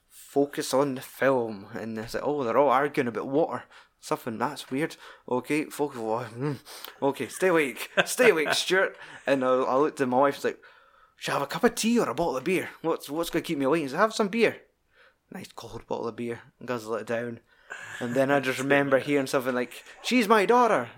Focus 0.09 0.73
on 0.73 0.95
the 0.95 1.01
film, 1.01 1.67
and 1.75 1.97
it's 1.99 2.15
like, 2.15 2.23
"Oh, 2.25 2.43
they're 2.43 2.57
all 2.57 2.69
arguing 2.69 3.07
about 3.07 3.27
water." 3.27 3.63
Something 3.99 4.37
that's 4.37 4.69
weird. 4.71 4.95
Okay, 5.29 5.65
focus. 5.65 5.99
mm, 5.99 6.57
Okay, 7.01 7.27
stay 7.27 7.47
awake, 7.47 7.89
stay 8.05 8.29
awake, 8.29 8.53
Stuart. 8.53 8.95
And 9.25 9.43
I, 9.43 9.49
I 9.49 9.75
looked 9.75 9.99
at 10.01 10.07
my 10.07 10.17
wife. 10.19 10.35
She's 10.35 10.45
like, 10.45 10.59
"Should 11.17 11.31
I 11.31 11.33
have 11.35 11.41
a 11.43 11.47
cup 11.47 11.63
of 11.63 11.75
tea 11.75 11.99
or 11.99 12.09
a 12.09 12.13
bottle 12.13 12.37
of 12.37 12.43
beer? 12.43 12.69
What's 12.81 13.09
what's 13.09 13.29
gonna 13.29 13.41
keep 13.43 13.57
me 13.57 13.65
awake?" 13.65 13.83
She 13.83 13.89
said, 13.89 13.97
"Have 13.99 14.13
some 14.13 14.27
beer." 14.29 14.57
Nice 15.31 15.49
cold 15.53 15.85
bottle 15.87 16.07
of 16.07 16.15
beer. 16.15 16.41
Guzzle 16.63 16.95
it 16.95 17.07
down. 17.07 17.39
And 17.99 18.13
then 18.15 18.31
I 18.31 18.39
just 18.39 18.59
remember 18.59 18.99
hearing 19.07 19.27
something 19.27 19.55
like, 19.55 19.83
"She's 20.03 20.27
my 20.27 20.45
daughter," 20.45 20.89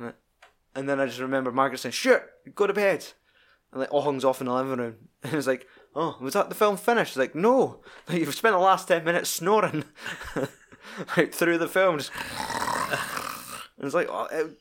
and 0.76 0.88
then 0.90 1.00
I 1.00 1.06
just 1.08 1.20
remember 1.20 1.52
Margaret 1.52 1.80
saying, 1.80 1.94
"Stuart, 1.94 2.30
go 2.54 2.68
to 2.68 2.74
bed." 2.74 3.06
And 3.72 3.80
like 3.82 3.94
all 3.94 4.02
hangs 4.04 4.26
off 4.26 4.42
in 4.42 4.48
the 4.48 4.54
living 4.54 4.78
room. 4.78 4.96
And 5.24 5.34
it 5.34 5.36
was 5.36 5.48
like, 5.48 5.68
"Oh, 5.96 6.18
was 6.22 6.34
that 6.34 6.50
the 6.50 6.56
film 6.56 6.78
finished?" 6.78 7.18
Like, 7.18 7.34
no, 7.36 7.82
like, 8.08 8.20
you've 8.20 8.36
spent 8.36 8.54
the 8.56 8.60
last 8.60 8.88
ten 8.88 9.04
minutes 9.04 9.30
snoring, 9.30 9.84
like 11.18 11.34
through 11.34 11.58
the 11.58 11.68
film. 11.68 11.98
Just 11.98 12.12
and 12.92 13.86
it's 13.86 13.96
like, 13.96 14.08
oh, 14.10 14.28
it, 14.32 14.58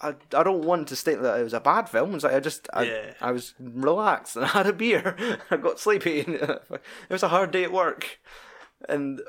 I, 0.00 0.14
I 0.34 0.42
don't 0.42 0.64
want 0.64 0.88
to 0.88 0.96
state 0.96 1.20
that 1.20 1.40
it 1.40 1.44
was 1.44 1.52
a 1.54 1.60
bad 1.60 1.88
film. 1.88 2.14
It's 2.14 2.24
like 2.24 2.34
I 2.34 2.40
just, 2.40 2.68
I, 2.72 2.82
Yeah. 2.84 3.14
I 3.20 3.32
was 3.32 3.54
relaxed 3.58 4.36
and 4.36 4.44
I 4.46 4.48
had 4.48 4.66
a 4.66 4.72
beer. 4.72 5.16
I 5.50 5.56
got 5.56 5.78
sleepy. 5.80 6.20
And 6.20 6.34
it 6.36 6.80
was 7.10 7.22
a 7.22 7.28
hard 7.28 7.50
day 7.50 7.64
at 7.64 7.72
work. 7.72 8.18
And 8.88 9.20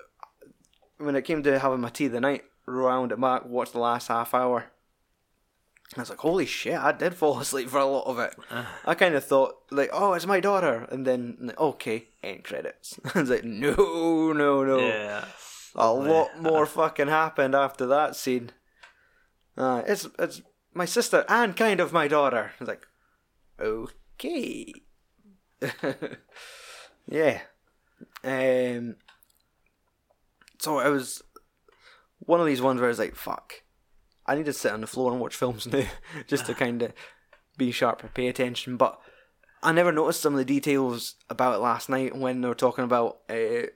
when 0.98 1.16
it 1.16 1.24
came 1.24 1.44
to 1.44 1.60
having 1.60 1.82
my 1.82 1.90
tea 1.90 2.08
the 2.08 2.22
night, 2.22 2.44
round 2.66 3.12
it 3.12 3.20
back, 3.20 3.46
watched 3.46 3.74
the 3.74 3.80
last 3.80 4.08
half 4.08 4.34
hour. 4.34 4.66
I 5.98 6.02
was 6.02 6.10
like, 6.12 6.20
holy 6.20 6.46
shit, 6.46 6.78
I 6.78 6.92
did 6.92 7.16
fall 7.16 7.40
asleep 7.40 7.68
for 7.68 7.80
a 7.80 7.86
lot 7.86 8.06
of 8.06 8.20
it. 8.20 8.36
Ah. 8.52 8.70
I 8.86 8.94
kind 8.94 9.16
of 9.16 9.24
thought, 9.24 9.56
like, 9.72 9.90
oh, 9.92 10.14
it's 10.14 10.28
my 10.28 10.40
daughter. 10.40 10.88
And 10.92 11.04
then, 11.04 11.52
okay, 11.58 12.10
end 12.22 12.44
credits. 12.44 13.00
I 13.16 13.22
was 13.22 13.30
like, 13.32 13.44
no, 13.44 13.74
no, 14.32 14.64
no. 14.64 14.78
yeah, 14.78 15.26
A 15.80 15.94
lot 15.94 16.40
more 16.42 16.66
fucking 16.66 17.08
happened 17.08 17.56
after 17.56 17.86
that 17.88 18.16
scene. 18.16 18.52
Uh, 19.58 19.82
it's 19.88 20.08
it's 20.20 20.42
my 20.74 20.86
sister 20.86 21.26
and 21.30 21.56
kind 21.56 21.80
of 21.80 21.94
my 21.94 22.08
daughter. 22.08 22.52
It's 22.60 22.68
like, 22.68 22.86
okay, 23.60 24.74
yeah. 27.08 27.40
Um. 28.24 28.98
So 30.60 30.80
it 30.80 30.90
was 30.90 31.24
one 32.20 32.42
of 32.42 32.46
these 32.46 32.62
ones 32.62 32.80
where 32.80 32.90
I 32.90 32.92
was 32.92 33.00
like, 33.00 33.16
fuck, 33.16 33.64
I 34.26 34.36
need 34.36 34.46
to 34.46 34.54
sit 34.54 34.74
on 34.74 34.82
the 34.82 34.88
floor 34.88 35.12
and 35.12 35.22
watch 35.22 35.36
films 35.36 35.66
now, 35.72 35.86
just 36.28 36.46
to 36.48 36.54
kind 36.54 36.82
of 36.82 36.94
be 37.58 37.72
sharp 37.72 38.02
and 38.04 38.14
pay 38.14 38.28
attention. 38.28 38.78
But 38.78 39.00
I 39.64 39.72
never 39.72 39.92
noticed 39.92 40.22
some 40.22 40.34
of 40.34 40.38
the 40.40 40.46
details 40.46 41.16
about 41.30 41.56
it 41.56 41.60
last 41.60 41.90
night 41.90 42.16
when 42.16 42.42
they 42.42 42.48
were 42.48 42.56
talking 42.56 42.84
about 42.84 43.20
uh, 43.30 43.68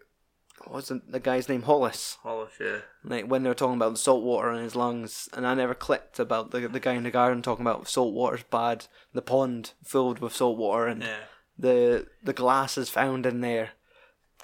Oh, 0.62 0.66
what 0.72 0.76
was 0.76 0.92
the, 1.08 1.20
guy's 1.20 1.50
name? 1.50 1.64
Hollis. 1.64 2.18
Hollis, 2.22 2.52
yeah. 2.60 2.78
Like 3.04 3.26
when 3.26 3.44
they 3.44 3.50
were 3.50 3.56
talking 3.56 3.76
about 3.76 3.92
the 3.94 3.98
salt 3.98 4.24
water 4.24 4.52
in 4.52 4.64
his 4.64 4.76
lungs, 4.76 5.28
and 5.34 5.46
I 5.48 5.54
never 5.56 5.74
clicked 5.74 6.20
about 6.20 6.52
the 6.52 6.68
the 6.68 6.80
guy 6.80 6.94
in 6.94 7.04
the 7.04 7.12
garden 7.12 7.42
talking 7.42 7.66
about 7.66 7.88
salt 7.88 8.14
water's 8.14 8.44
bad, 8.44 8.86
the 9.14 9.22
pond 9.22 9.72
filled 9.84 10.20
with 10.20 10.36
salt 10.36 10.58
water, 10.58 10.88
and 10.88 11.02
Yeah. 11.04 11.18
the 11.58 12.08
the 12.24 12.34
glasses 12.34 12.90
found 12.90 13.26
in 13.26 13.42
there. 13.42 13.72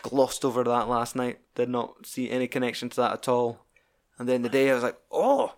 Glossed 0.02 0.46
over 0.46 0.64
that 0.64 0.88
last 0.88 1.16
night. 1.16 1.40
Did 1.56 1.68
not 1.70 2.06
see 2.06 2.30
any 2.32 2.48
connection 2.48 2.90
to 2.90 2.96
that 2.98 3.14
at 3.14 3.28
all. 3.28 3.66
And 4.18 4.30
then 4.30 4.42
the 4.44 4.50
day 4.50 4.72
I 4.72 4.74
was 4.74 4.84
like, 4.84 4.98
oh, 5.12 5.56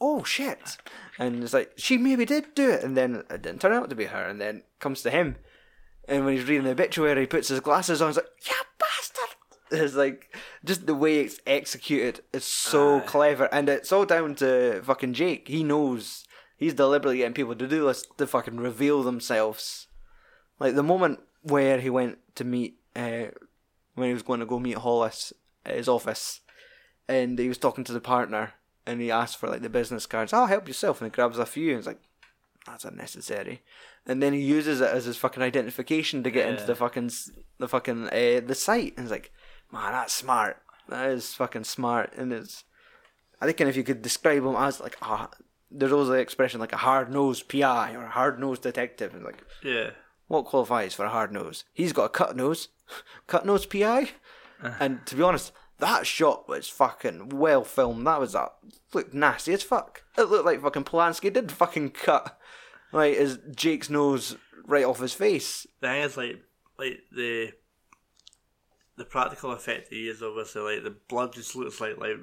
oh 0.00 0.22
shit, 0.24 0.78
and 1.18 1.42
it's 1.42 1.52
like 1.52 1.72
she 1.76 1.98
maybe 1.98 2.24
did 2.24 2.54
do 2.54 2.70
it, 2.70 2.82
and 2.84 2.96
then 2.96 3.24
it 3.28 3.42
didn't 3.42 3.60
turn 3.60 3.72
out 3.72 3.90
to 3.90 3.96
be 3.96 4.06
her, 4.06 4.24
and 4.28 4.40
then 4.40 4.62
comes 4.78 5.02
to 5.02 5.10
him, 5.10 5.36
and 6.08 6.24
when 6.24 6.36
he's 6.36 6.48
reading 6.48 6.64
the 6.64 6.70
obituary, 6.70 7.20
he 7.22 7.26
puts 7.26 7.48
his 7.48 7.60
glasses 7.60 8.00
on. 8.00 8.08
He's 8.08 8.16
like, 8.16 8.26
"You 8.48 8.54
bastard!" 8.78 9.36
It's 9.70 9.94
like 9.94 10.34
just 10.64 10.86
the 10.86 10.94
way 10.94 11.20
it's 11.20 11.40
executed 11.46 12.22
is 12.32 12.44
so 12.44 12.98
Aye. 12.98 13.00
clever, 13.00 13.44
and 13.52 13.68
it's 13.68 13.92
all 13.92 14.04
down 14.04 14.34
to 14.36 14.82
fucking 14.82 15.14
Jake. 15.14 15.48
He 15.48 15.62
knows 15.62 16.26
he's 16.56 16.74
deliberately 16.74 17.18
getting 17.18 17.34
people 17.34 17.54
to 17.54 17.68
do 17.68 17.86
this 17.86 18.04
to 18.18 18.26
fucking 18.26 18.58
reveal 18.58 19.02
themselves. 19.02 19.86
Like 20.58 20.74
the 20.74 20.82
moment 20.82 21.20
where 21.42 21.80
he 21.80 21.88
went 21.88 22.18
to 22.34 22.44
meet, 22.44 22.78
uh, 22.96 23.26
when 23.94 24.08
he 24.08 24.14
was 24.14 24.22
going 24.22 24.40
to 24.40 24.46
go 24.46 24.58
meet 24.58 24.76
Hollis 24.78 25.32
at 25.64 25.76
his 25.76 25.88
office, 25.88 26.40
and 27.08 27.38
he 27.38 27.48
was 27.48 27.58
talking 27.58 27.84
to 27.84 27.92
the 27.92 28.00
partner, 28.00 28.54
and 28.86 29.00
he 29.00 29.10
asked 29.10 29.36
for 29.36 29.48
like 29.48 29.62
the 29.62 29.68
business 29.68 30.06
cards. 30.06 30.32
I'll 30.32 30.46
help 30.46 30.68
yourself, 30.68 31.00
and 31.00 31.10
he 31.10 31.14
grabs 31.14 31.38
a 31.38 31.46
few, 31.46 31.70
and 31.70 31.78
it's 31.78 31.86
like 31.86 32.00
that's 32.66 32.84
unnecessary. 32.84 33.62
And 34.06 34.22
then 34.22 34.32
he 34.32 34.40
uses 34.40 34.80
it 34.80 34.90
as 34.90 35.04
his 35.04 35.16
fucking 35.16 35.42
identification 35.42 36.22
to 36.22 36.30
get 36.30 36.48
into 36.48 36.64
the 36.64 36.74
fucking 36.74 37.10
the 37.58 37.68
fucking 37.68 38.08
uh, 38.08 38.40
the 38.44 38.54
site, 38.54 38.94
and 38.96 39.04
it's 39.04 39.10
like, 39.10 39.32
man, 39.72 39.92
that's 39.92 40.12
smart. 40.12 40.58
That 40.88 41.10
is 41.10 41.34
fucking 41.34 41.64
smart, 41.64 42.12
and 42.16 42.32
it's. 42.32 42.64
I 43.40 43.46
think 43.46 43.60
if 43.60 43.76
you 43.76 43.84
could 43.84 44.02
describe 44.02 44.42
him 44.44 44.54
as 44.56 44.80
like 44.80 44.96
a, 45.02 45.28
there's 45.70 45.92
always 45.92 46.08
the 46.08 46.14
expression 46.14 46.60
like 46.60 46.72
a 46.72 46.78
hard 46.78 47.10
nosed 47.12 47.48
PI 47.48 47.94
or 47.94 48.02
a 48.04 48.10
hard 48.10 48.38
nosed 48.38 48.62
detective, 48.62 49.14
and 49.14 49.24
like 49.24 49.42
Yeah. 49.62 49.90
what 50.26 50.44
qualifies 50.44 50.94
for 50.94 51.04
a 51.04 51.10
hard 51.10 51.32
nose? 51.32 51.64
He's 51.72 51.92
got 51.92 52.04
a 52.04 52.08
cut 52.10 52.36
nose, 52.36 52.68
cut 53.26 53.46
nose 53.46 53.66
PI, 53.66 54.10
uh. 54.62 54.74
and 54.80 55.06
to 55.06 55.16
be 55.16 55.22
honest, 55.22 55.52
that 55.78 56.06
shot 56.06 56.48
was 56.48 56.68
fucking 56.68 57.30
well 57.30 57.64
filmed. 57.64 58.06
That 58.06 58.20
was 58.20 58.32
that 58.32 58.52
looked 58.92 59.14
nasty 59.14 59.52
as 59.54 59.62
fuck. 59.62 60.02
It 60.18 60.24
looked 60.24 60.44
like 60.44 60.60
fucking 60.60 60.84
Polanski 60.84 61.32
did 61.32 61.50
fucking 61.52 61.90
cut 61.90 62.38
like 62.92 63.16
his 63.16 63.38
Jake's 63.54 63.88
nose 63.88 64.36
right 64.66 64.84
off 64.84 64.98
his 65.00 65.14
face. 65.14 65.66
The 65.80 65.86
thing 65.88 66.02
is, 66.02 66.16
like, 66.16 66.40
like 66.78 66.98
the 67.14 67.52
the 69.00 69.04
practical 69.06 69.50
effect 69.52 69.88
he 69.90 70.08
is 70.08 70.22
obviously 70.22 70.62
like 70.76 70.84
the 70.84 70.94
blood 71.08 71.32
just 71.32 71.56
looks 71.56 71.80
like 71.80 71.96
like 71.98 72.18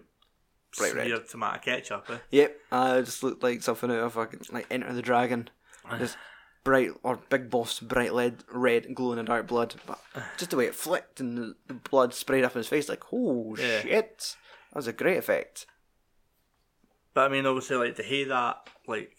Bright 0.78 0.94
red. 0.96 1.28
tomato 1.30 1.60
ketchup. 1.60 2.06
Eh? 2.10 2.18
Yep, 2.32 2.58
uh, 2.72 2.98
it 3.00 3.06
just 3.06 3.24
looked 3.24 3.42
like 3.42 3.64
something 3.64 3.90
out 3.90 3.98
of 4.00 4.14
fucking 4.14 4.42
like 4.52 4.68
Enter 4.70 4.94
the 4.94 5.02
Dragon. 5.02 5.50
Just 5.98 6.18
bright 6.64 6.92
or 7.04 7.18
big 7.30 7.50
boss 7.50 7.80
bright 7.80 8.14
red 8.14 8.44
red 8.52 8.94
glow 8.94 9.12
in 9.14 9.18
the 9.18 9.24
dark 9.24 9.48
blood. 9.48 9.76
But 9.88 10.00
just 10.38 10.52
the 10.52 10.58
way 10.58 10.66
it 10.68 10.76
flicked 10.76 11.20
and 11.20 11.56
the, 11.68 11.74
blood 11.74 12.14
sprayed 12.14 12.44
up 12.44 12.52
in 12.54 12.60
his 12.60 12.68
face 12.68 12.90
like 12.90 13.04
oh 13.12 13.56
Yeah. 13.58 13.82
shit. 13.82 14.36
That 14.72 14.76
was 14.76 14.88
a 14.88 14.94
great 14.94 15.18
effect. 15.18 15.66
But 17.14 17.32
I 17.32 17.34
mean, 17.34 17.46
obviously, 17.46 17.78
like 17.78 17.96
to 17.96 18.04
hear 18.04 18.28
that 18.28 18.70
like 18.88 19.16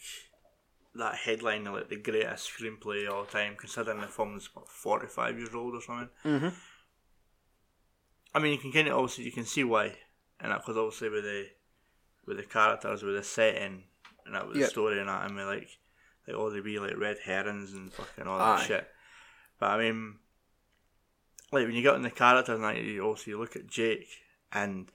that 0.94 1.14
headline 1.16 1.64
like 1.64 1.88
the 1.88 1.97
greatest 1.97 2.51
screenplay 2.51 3.09
of 3.09 3.14
all 3.14 3.25
time, 3.25 3.57
considering 3.57 4.01
the 4.01 4.07
film's 4.07 4.51
what 4.55 4.68
forty 4.68 5.07
five 5.07 5.37
years 5.38 5.55
old 5.55 5.75
or 5.75 5.81
something. 5.83 6.09
Mhm. 6.25 6.53
I 8.35 8.38
mean, 8.41 8.53
you 8.53 8.59
can 8.59 8.73
kind 8.73 8.88
of 8.88 8.95
obviously 8.95 9.25
you 9.25 9.33
can 9.33 9.45
see 9.47 9.64
why, 9.64 9.97
and 10.41 10.53
that 10.53 10.67
was 10.67 10.77
obviously 10.77 11.09
with 11.09 11.25
the 11.25 11.47
with 12.27 12.37
the 12.37 12.43
characters, 12.45 13.03
with 13.03 13.14
the 13.17 13.23
setting, 13.23 13.85
and 14.27 14.35
that 14.35 14.47
with 14.47 14.57
Yeah. 14.57 14.64
the 14.64 14.71
story 14.71 14.99
and 15.01 15.09
that, 15.09 15.27
and 15.27 15.35
with 15.37 15.47
like 15.47 15.69
like 16.27 16.37
all 16.37 16.51
the 16.51 16.61
wee 16.61 16.79
like 16.79 16.97
red 16.99 17.19
herrings 17.25 17.73
and 17.73 17.93
fucking 17.93 18.27
all 18.27 18.38
that 18.38 18.61
Aye. 18.61 18.64
shit. 18.67 18.88
But 19.59 19.71
I 19.71 19.79
mean, 19.79 20.17
like 21.53 21.67
when 21.67 21.75
you 21.75 21.83
get 21.83 21.95
in 21.95 22.03
the 22.03 22.11
characters 22.11 22.57
and 22.57 22.64
that, 22.64 22.77
you 22.77 23.03
also 23.03 23.31
you 23.31 23.38
look 23.38 23.57
at 23.57 23.67
Jake 23.67 24.07
and 24.53 24.91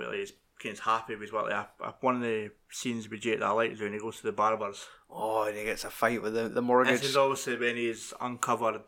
about 0.00 0.08
like 0.10 0.18
he's 0.20 0.32
of 0.78 0.84
happy 0.84 1.14
with 1.16 1.32
what 1.32 1.50
like, 1.50 1.68
I- 1.80 1.94
one 2.00 2.16
of 2.16 2.22
the 2.22 2.50
scenes 2.70 3.08
with 3.10 3.20
Jake 3.20 3.40
that 3.40 3.46
I 3.46 3.50
like 3.52 3.72
is 3.72 3.80
when 3.80 3.92
he 3.92 3.98
goes 3.98 4.16
to 4.16 4.22
the 4.24 4.32
barbers. 4.32 4.86
Oh, 5.10 5.42
and 5.44 5.56
he 5.56 5.64
gets 5.64 5.84
a 5.84 5.90
fight 5.90 6.22
with 6.22 6.32
the, 6.34 6.44
the 6.44 6.48
This 6.48 6.62
mortgage. 6.62 7.04
is 7.04 7.16
obviously 7.16 7.56
when 7.58 7.76
he's 7.76 8.12
uncovered. 8.20 8.80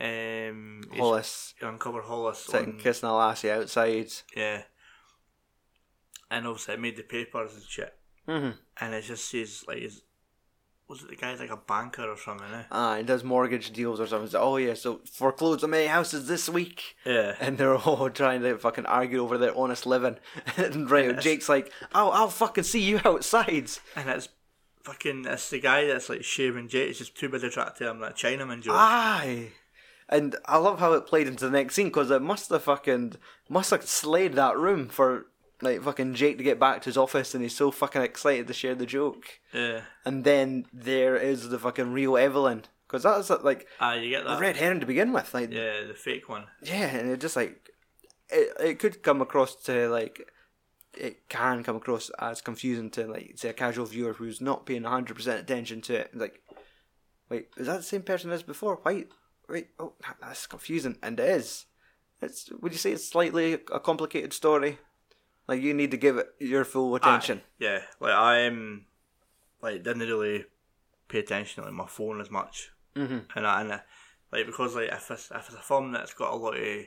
Um, 0.00 0.82
Hollis 0.96 1.54
uncovered 1.60 2.04
Hollis. 2.04 2.38
sitting 2.40 2.74
on- 2.74 2.78
kissing 2.80 3.08
a 3.08 3.16
lassie 3.16 3.50
outside. 3.50 4.10
Yeah. 4.36 4.62
And 6.30 6.46
obviously, 6.46 6.74
I 6.74 6.76
made 6.78 6.96
the 6.96 7.02
papers 7.02 7.54
and 7.54 7.62
shit. 7.62 7.94
Mm-hmm. 8.28 8.50
And 8.80 8.94
it 8.94 9.02
just 9.02 9.28
says, 9.30 9.64
like, 9.68 9.78
is 9.78 10.02
was 10.88 11.02
it 11.02 11.08
the 11.08 11.16
guy's 11.16 11.40
like 11.40 11.50
a 11.50 11.56
banker 11.56 12.02
or 12.10 12.16
something, 12.18 12.46
eh? 12.52 12.64
Ah, 12.70 12.96
he 12.96 13.02
does 13.04 13.24
mortgage 13.24 13.70
deals 13.72 14.00
or 14.00 14.06
something. 14.06 14.26
He's 14.26 14.34
like, 14.34 14.42
oh 14.42 14.56
yeah, 14.58 14.74
so 14.74 15.00
foreclosed 15.10 15.64
on 15.64 15.70
many 15.70 15.86
houses 15.86 16.28
this 16.28 16.46
week. 16.48 16.96
Yeah. 17.06 17.36
And 17.40 17.56
they're 17.56 17.74
all 17.76 18.10
trying 18.10 18.42
to 18.42 18.58
fucking 18.58 18.84
argue 18.86 19.22
over 19.22 19.38
their 19.38 19.56
honest 19.56 19.86
living. 19.86 20.16
and 20.56 20.90
right, 20.90 21.06
Yes. 21.14 21.22
Jake's 21.24 21.48
like, 21.48 21.70
"I'll, 21.94 22.10
I'll 22.10 22.28
fucking 22.28 22.64
see 22.64 22.82
you 22.82 23.00
outside." 23.04 23.70
And 23.96 24.08
it's 24.10 24.28
fucking, 24.82 25.24
it's 25.26 25.48
the 25.50 25.60
guy 25.60 25.86
that's 25.86 26.08
like 26.10 26.24
shaving 26.24 26.68
Jake. 26.68 26.90
It's 26.90 26.98
just 26.98 27.16
too 27.16 27.28
busy 27.30 27.48
trying 27.48 27.72
to 27.72 27.78
tell 27.78 27.90
him 27.92 28.00
that 28.00 28.16
Chinaman 28.16 28.60
joke. 28.62 28.74
Aye. 28.76 29.52
And 30.08 30.36
I 30.46 30.58
love 30.58 30.80
how 30.80 30.92
it 30.92 31.06
played 31.06 31.26
into 31.26 31.44
the 31.46 31.50
next 31.50 31.74
scene 31.74 31.86
because 31.86 32.10
it 32.10 32.20
must 32.22 32.50
have 32.50 32.62
fucking 32.62 33.14
must 33.48 33.70
have 33.70 33.84
slayed 33.86 34.34
that 34.34 34.56
room 34.56 34.88
for 34.88 35.26
like 35.62 35.82
fucking 35.82 36.14
Jake 36.14 36.36
to 36.38 36.44
get 36.44 36.60
back 36.60 36.82
to 36.82 36.86
his 36.86 36.96
office, 36.98 37.34
and 37.34 37.42
he's 37.42 37.56
so 37.56 37.70
fucking 37.70 38.02
excited 38.02 38.46
to 38.46 38.52
share 38.52 38.74
the 38.74 38.84
joke. 38.86 39.40
Yeah. 39.52 39.82
And 40.04 40.24
then 40.24 40.66
there 40.72 41.16
is 41.16 41.48
the 41.48 41.58
fucking 41.58 41.92
real 41.92 42.16
Evelyn 42.18 42.64
because 42.86 43.02
that's 43.02 43.30
like 43.44 43.66
Ah, 43.80 43.94
you 43.94 44.10
get 44.10 44.24
that? 44.24 44.38
red 44.40 44.56
herring 44.56 44.80
to 44.80 44.86
begin 44.86 45.12
with. 45.12 45.32
Like 45.32 45.50
Yeah, 45.52 45.84
the 45.86 45.94
fake 45.94 46.28
one. 46.28 46.46
Yeah, 46.62 46.86
and 46.96 47.10
it 47.10 47.20
just 47.20 47.36
like 47.36 47.70
it, 48.28 48.52
it 48.60 48.78
could 48.78 49.02
come 49.02 49.22
across 49.22 49.54
to 49.64 49.88
like 49.88 50.28
it 50.96 51.28
can 51.28 51.64
come 51.64 51.76
across 51.76 52.10
as 52.20 52.40
confusing 52.40 52.90
to 52.90 53.06
like 53.06 53.32
say 53.36 53.48
a 53.48 53.52
casual 53.54 53.86
viewer 53.86 54.12
who's 54.12 54.40
not 54.40 54.66
paying 54.66 54.84
hundred 54.84 55.16
percent 55.16 55.40
attention 55.40 55.80
to 55.82 55.94
it. 55.94 56.14
Like, 56.14 56.42
wait, 57.30 57.48
is 57.56 57.66
that 57.66 57.78
the 57.78 57.82
same 57.82 58.02
person 58.02 58.30
as 58.32 58.42
before? 58.42 58.80
Wait, 58.84 59.08
wait, 59.48 59.68
oh, 59.78 59.94
that's 60.20 60.46
confusing, 60.46 60.96
and 61.02 61.18
it 61.20 61.28
is. 61.28 61.66
It's 62.22 62.50
would 62.60 62.72
you 62.72 62.78
say 62.78 62.92
it's 62.92 63.06
slightly 63.08 63.54
a 63.54 63.80
complicated 63.80 64.32
story? 64.32 64.78
Like 65.46 65.60
you 65.60 65.74
need 65.74 65.90
to 65.90 65.96
give 65.98 66.16
it 66.16 66.28
your 66.38 66.64
full 66.64 66.94
attention. 66.94 67.38
Aye, 67.38 67.50
yeah, 67.58 67.78
like 68.00 68.14
I 68.14 68.46
um, 68.46 68.86
like 69.60 69.82
didn't 69.82 70.00
really 70.00 70.46
pay 71.08 71.18
attention 71.18 71.62
to 71.62 71.68
like 71.68 71.76
my 71.76 71.86
phone 71.86 72.20
as 72.20 72.30
much, 72.30 72.70
Mm-hmm. 72.96 73.18
and 73.36 73.46
I, 73.46 73.60
and 73.60 73.72
I, 73.74 73.80
like 74.32 74.46
because 74.46 74.74
like 74.74 74.88
if 74.90 75.10
it's 75.10 75.30
if 75.30 75.46
it's 75.48 75.54
a 75.54 75.60
film 75.62 75.92
that's 75.92 76.14
got 76.14 76.32
a 76.32 76.36
lot 76.36 76.56
of 76.56 76.84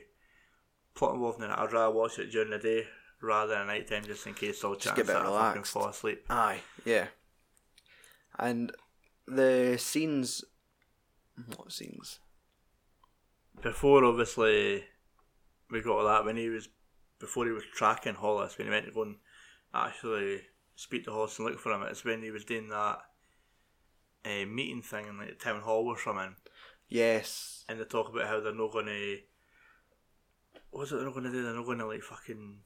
plot 0.94 1.14
involved 1.14 1.38
in 1.42 1.50
it, 1.50 1.54
I'd 1.56 1.72
rather 1.72 1.94
watch 1.94 2.18
it 2.18 2.32
during 2.32 2.50
the 2.50 2.58
day 2.58 2.86
rather 3.20 3.54
than 3.54 3.66
night 3.68 3.86
time, 3.88 4.04
just 4.04 4.26
in 4.26 4.34
case 4.34 4.64
I'll 4.64 4.74
Just 4.74 4.86
chance 4.86 4.96
get 4.96 5.04
a 5.04 5.06
bit 5.06 5.12
that 5.14 5.22
I 5.26 5.50
relaxed. 5.52 5.72
fall 5.72 5.88
asleep. 5.88 6.24
Aye, 6.30 6.60
yeah. 6.84 7.06
And 8.38 8.72
the 9.26 9.76
scenes, 9.78 10.44
what 11.56 11.70
scenes? 11.72 12.20
Before 13.62 14.04
obviously 14.04 14.84
we 15.70 15.80
got 15.82 15.98
all 15.98 16.04
that 16.06 16.24
when 16.24 16.36
he 16.36 16.48
was 16.48 16.68
before 17.18 17.46
he 17.46 17.52
was 17.52 17.64
tracking 17.74 18.14
Hollis 18.14 18.56
when 18.56 18.66
he 18.68 18.70
went 18.72 18.86
to 18.86 18.92
go 18.92 19.02
and 19.02 19.16
actually 19.74 20.42
speak 20.76 21.04
to 21.04 21.10
Hollis 21.12 21.38
and 21.38 21.48
look 21.48 21.58
for 21.58 21.72
him. 21.72 21.82
It's 21.82 22.04
when 22.04 22.22
he 22.22 22.30
was 22.30 22.44
doing 22.44 22.68
that 22.68 22.98
uh, 24.24 24.46
meeting 24.46 24.82
thing 24.82 25.06
in 25.06 25.18
like 25.18 25.28
the 25.28 25.34
town 25.44 25.60
hall 25.62 25.86
or 25.86 25.98
something. 25.98 26.36
Yes. 26.88 27.64
and 27.68 27.78
they 27.78 27.84
talk 27.84 28.08
about 28.08 28.26
how 28.28 28.40
they're 28.40 28.54
not 28.54 28.72
going 28.72 28.86
to. 28.86 29.18
What 30.70 30.80
was 30.80 30.92
it 30.92 30.96
they're 30.96 31.04
not 31.04 31.14
going 31.14 31.24
to 31.24 31.32
do? 31.32 31.42
They're 31.42 31.54
not 31.54 31.66
going 31.66 31.78
to 31.78 31.86
like 31.86 32.02
fucking. 32.02 32.58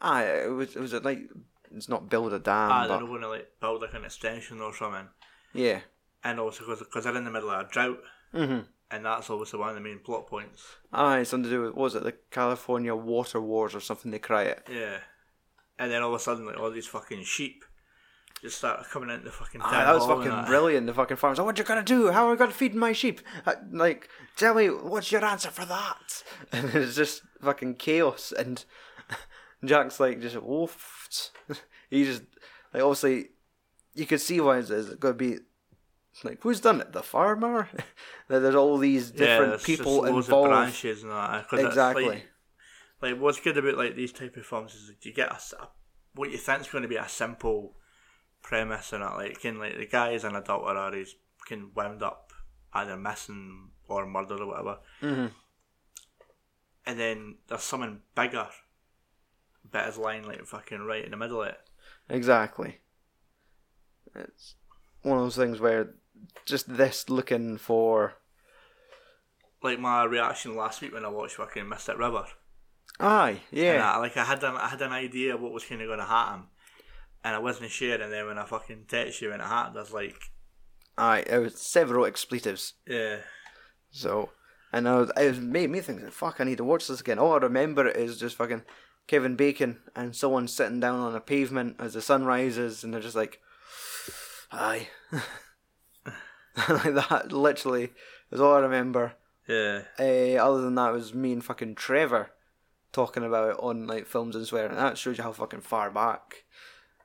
Aye, 0.00 0.24
it 0.44 0.50
was. 0.50 0.76
It 0.76 0.80
was 0.80 0.92
like 0.94 1.20
it's 1.74 1.88
not 1.88 2.10
build 2.10 2.32
a 2.32 2.38
dam, 2.38 2.70
ah, 2.70 2.80
they're 2.86 2.96
but 2.96 3.00
not 3.00 3.08
going 3.08 3.22
to 3.22 3.28
like 3.28 3.48
build 3.60 3.80
like 3.82 3.94
an 3.94 4.04
extension 4.04 4.60
or 4.60 4.74
something. 4.74 5.08
yeah. 5.54 5.80
And 6.24 6.40
also 6.40 6.64
because 6.76 7.04
they're 7.04 7.16
in 7.16 7.24
the 7.24 7.30
middle 7.30 7.50
of 7.50 7.66
a 7.66 7.70
drought, 7.70 8.00
Mm-hmm. 8.34 8.66
And 8.90 9.04
that's 9.04 9.30
obviously 9.30 9.58
one 9.58 9.70
of 9.70 9.74
the 9.74 9.80
main 9.80 9.98
plot 9.98 10.26
points. 10.26 10.62
Aye, 10.92 11.20
it's 11.20 11.30
something 11.30 11.50
to 11.50 11.56
do 11.56 11.62
with 11.62 11.74
what 11.74 11.82
was 11.82 11.94
it 11.94 12.04
the 12.04 12.14
California 12.30 12.94
Water 12.94 13.40
Wars 13.40 13.74
or 13.74 13.80
something? 13.80 14.10
They 14.10 14.18
cry 14.18 14.44
it. 14.44 14.66
Yeah, 14.70 14.98
and 15.78 15.90
then 15.90 16.02
all 16.02 16.14
of 16.14 16.20
a 16.20 16.22
sudden, 16.22 16.46
like 16.46 16.58
all 16.58 16.70
these 16.70 16.86
fucking 16.86 17.24
sheep 17.24 17.64
just 18.42 18.58
start 18.58 18.84
coming 18.90 19.10
into 19.10 19.24
the 19.24 19.30
fucking 19.30 19.60
town 19.60 19.74
Aye, 19.74 19.84
that 19.84 19.94
was 19.94 20.06
fucking 20.06 20.30
that. 20.30 20.46
brilliant. 20.46 20.86
The 20.86 20.94
fucking 20.94 21.16
farmers. 21.16 21.38
Oh, 21.38 21.44
what 21.44 21.58
you 21.58 21.64
gonna 21.64 21.82
do? 21.82 22.12
How 22.12 22.26
are 22.26 22.30
we 22.30 22.36
gonna 22.36 22.52
feed 22.52 22.74
my 22.74 22.92
sheep? 22.92 23.20
Uh, 23.46 23.54
like, 23.72 24.08
tell 24.36 24.54
me, 24.54 24.68
what's 24.68 25.10
your 25.10 25.24
answer 25.24 25.50
for 25.50 25.64
that? 25.64 26.22
And 26.52 26.74
it's 26.74 26.94
just 26.94 27.22
fucking 27.40 27.76
chaos. 27.76 28.32
And 28.36 28.64
Jack's 29.64 29.98
like, 29.98 30.20
just 30.20 30.36
oof. 30.36 31.30
he 31.90 32.04
just 32.04 32.22
like 32.74 32.82
obviously, 32.82 33.30
you 33.94 34.06
could 34.06 34.20
see 34.20 34.40
why 34.40 34.58
it's, 34.58 34.70
it's 34.70 34.94
gonna 34.96 35.14
be. 35.14 35.38
Like 36.24 36.42
who's 36.42 36.60
done 36.60 36.80
it? 36.80 36.92
The 36.92 37.02
farmer. 37.02 37.68
That 38.28 38.40
There's 38.40 38.54
all 38.56 38.76
these 38.78 39.12
Yeah, 39.12 39.18
different 39.18 39.50
there's 39.52 39.64
people 39.64 40.04
involved. 40.04 40.30
of 40.30 40.48
branches 40.50 41.02
and 41.04 41.12
that. 41.12 41.46
it's 41.52 41.62
Exactly. 41.62 42.06
like- 42.08 42.28
like 43.02 43.18
what's 43.20 43.38
good 43.40 43.56
about 43.58 43.76
like 43.76 43.94
these 43.94 44.10
type 44.12 44.36
of 44.38 44.46
films 44.46 44.74
is 44.74 44.88
that 44.88 45.04
you 45.04 45.12
get 45.12 45.30
a, 45.30 45.62
a- 45.62 45.68
what 46.14 46.30
you 46.30 46.38
think's 46.38 46.68
going 46.70 46.80
to 46.82 46.88
be 46.88 46.96
a 46.96 47.06
simple 47.08 47.76
premise 48.42 48.92
and 48.94 49.02
that 49.02 49.16
like 49.16 49.38
can 49.40 49.58
like 49.58 49.76
the 49.76 49.86
guy 49.86 50.10
is 50.12 50.24
an 50.24 50.34
adulterer 50.34 50.90
he's 50.96 51.14
can 51.46 51.70
wound 51.74 52.02
up 52.02 52.32
either 52.72 52.96
missing 52.96 53.68
or 53.86 54.06
murdered 54.06 54.40
or 54.40 54.46
whatever 54.46 54.78
Mhm. 55.02 55.30
and 56.86 56.98
then 56.98 57.36
there's 57.48 57.62
something 57.62 58.00
bigger 58.14 58.48
bit 59.70 59.96
lying 59.98 60.22
like 60.24 60.44
fucking 60.46 60.80
right 60.80 61.04
in 61.04 61.10
the 61.10 61.16
middle 61.18 61.42
of 61.42 61.48
it 61.48 61.58
Exactly. 62.08 62.78
It's 64.14 64.54
one 65.02 65.18
of 65.18 65.24
those 65.24 65.36
things 65.36 65.60
where 65.60 65.94
just 66.44 66.76
this 66.76 67.08
looking 67.08 67.56
for 67.56 68.14
like 69.62 69.80
my 69.80 70.04
reaction 70.04 70.56
last 70.56 70.80
week 70.80 70.92
when 70.92 71.04
I 71.04 71.08
watched 71.08 71.36
fucking 71.36 71.68
Mystic 71.68 71.98
River 71.98 72.26
aye, 73.00 73.40
And 73.50 73.58
yeah, 73.58 73.92
I, 73.94 73.98
like 73.98 74.16
I 74.16 74.24
had 74.24 74.42
an 74.42 74.56
I 74.56 74.68
had 74.68 74.82
an 74.82 74.92
idea 74.92 75.34
of 75.34 75.40
what 75.40 75.52
was 75.52 75.64
kind 75.64 75.80
of 75.80 75.88
going 75.88 75.98
to 75.98 76.04
happen, 76.04 76.44
and 77.24 77.34
I 77.34 77.38
wasn't 77.38 77.70
sure. 77.70 78.00
And 78.00 78.12
then 78.12 78.26
when 78.26 78.38
I 78.38 78.44
fucking 78.44 78.84
text 78.88 79.20
you 79.20 79.30
when 79.30 79.40
it 79.40 79.44
happened, 79.46 79.76
I 79.76 79.80
was 79.80 79.92
like, 79.92 80.16
aye. 80.96 81.24
It 81.26 81.38
was 81.38 81.60
several 81.60 82.06
expletives. 82.06 82.74
yeah, 82.86 83.18
So, 83.90 84.30
and 84.72 84.88
I 84.88 84.96
was, 84.96 85.10
it 85.16 85.38
made 85.42 85.70
me 85.70 85.80
think, 85.80 86.10
fuck, 86.12 86.40
I 86.40 86.44
need 86.44 86.58
to 86.58 86.64
watch 86.64 86.88
this 86.88 87.00
again. 87.00 87.18
All 87.18 87.34
I 87.34 87.38
remember 87.38 87.88
is 87.88 88.18
just 88.18 88.36
fucking 88.36 88.62
Kevin 89.06 89.36
Bacon 89.36 89.78
and 89.94 90.14
someone 90.16 90.48
sitting 90.48 90.80
down 90.80 91.00
on 91.00 91.14
a 91.14 91.20
pavement 91.20 91.76
as 91.78 91.94
the 91.94 92.02
sun 92.02 92.24
rises, 92.24 92.82
and 92.84 92.92
they're 92.92 93.00
just 93.00 93.16
like, 93.16 93.40
aye. 94.50 94.88
like 96.68 96.94
that, 96.94 97.32
literally, 97.32 97.90
is 98.30 98.40
all 98.40 98.54
I 98.54 98.60
remember. 98.60 99.14
yeah, 99.48 99.82
Uh, 99.98 100.42
other 100.42 100.62
than 100.62 100.74
that, 100.76 100.92
was 100.92 101.14
me 101.14 101.32
and 101.32 101.44
fucking 101.44 101.74
Trevor 101.74 102.30
talking 102.92 103.24
about 103.24 103.50
it 103.50 103.56
on 103.60 103.86
like 103.86 104.06
films 104.06 104.34
and 104.36 104.46
swearing. 104.46 104.70
And 104.70 104.78
that 104.78 104.96
shows 104.98 105.18
you 105.18 105.24
how 105.24 105.32
fucking 105.32 105.60
far 105.60 105.90
back 105.90 106.44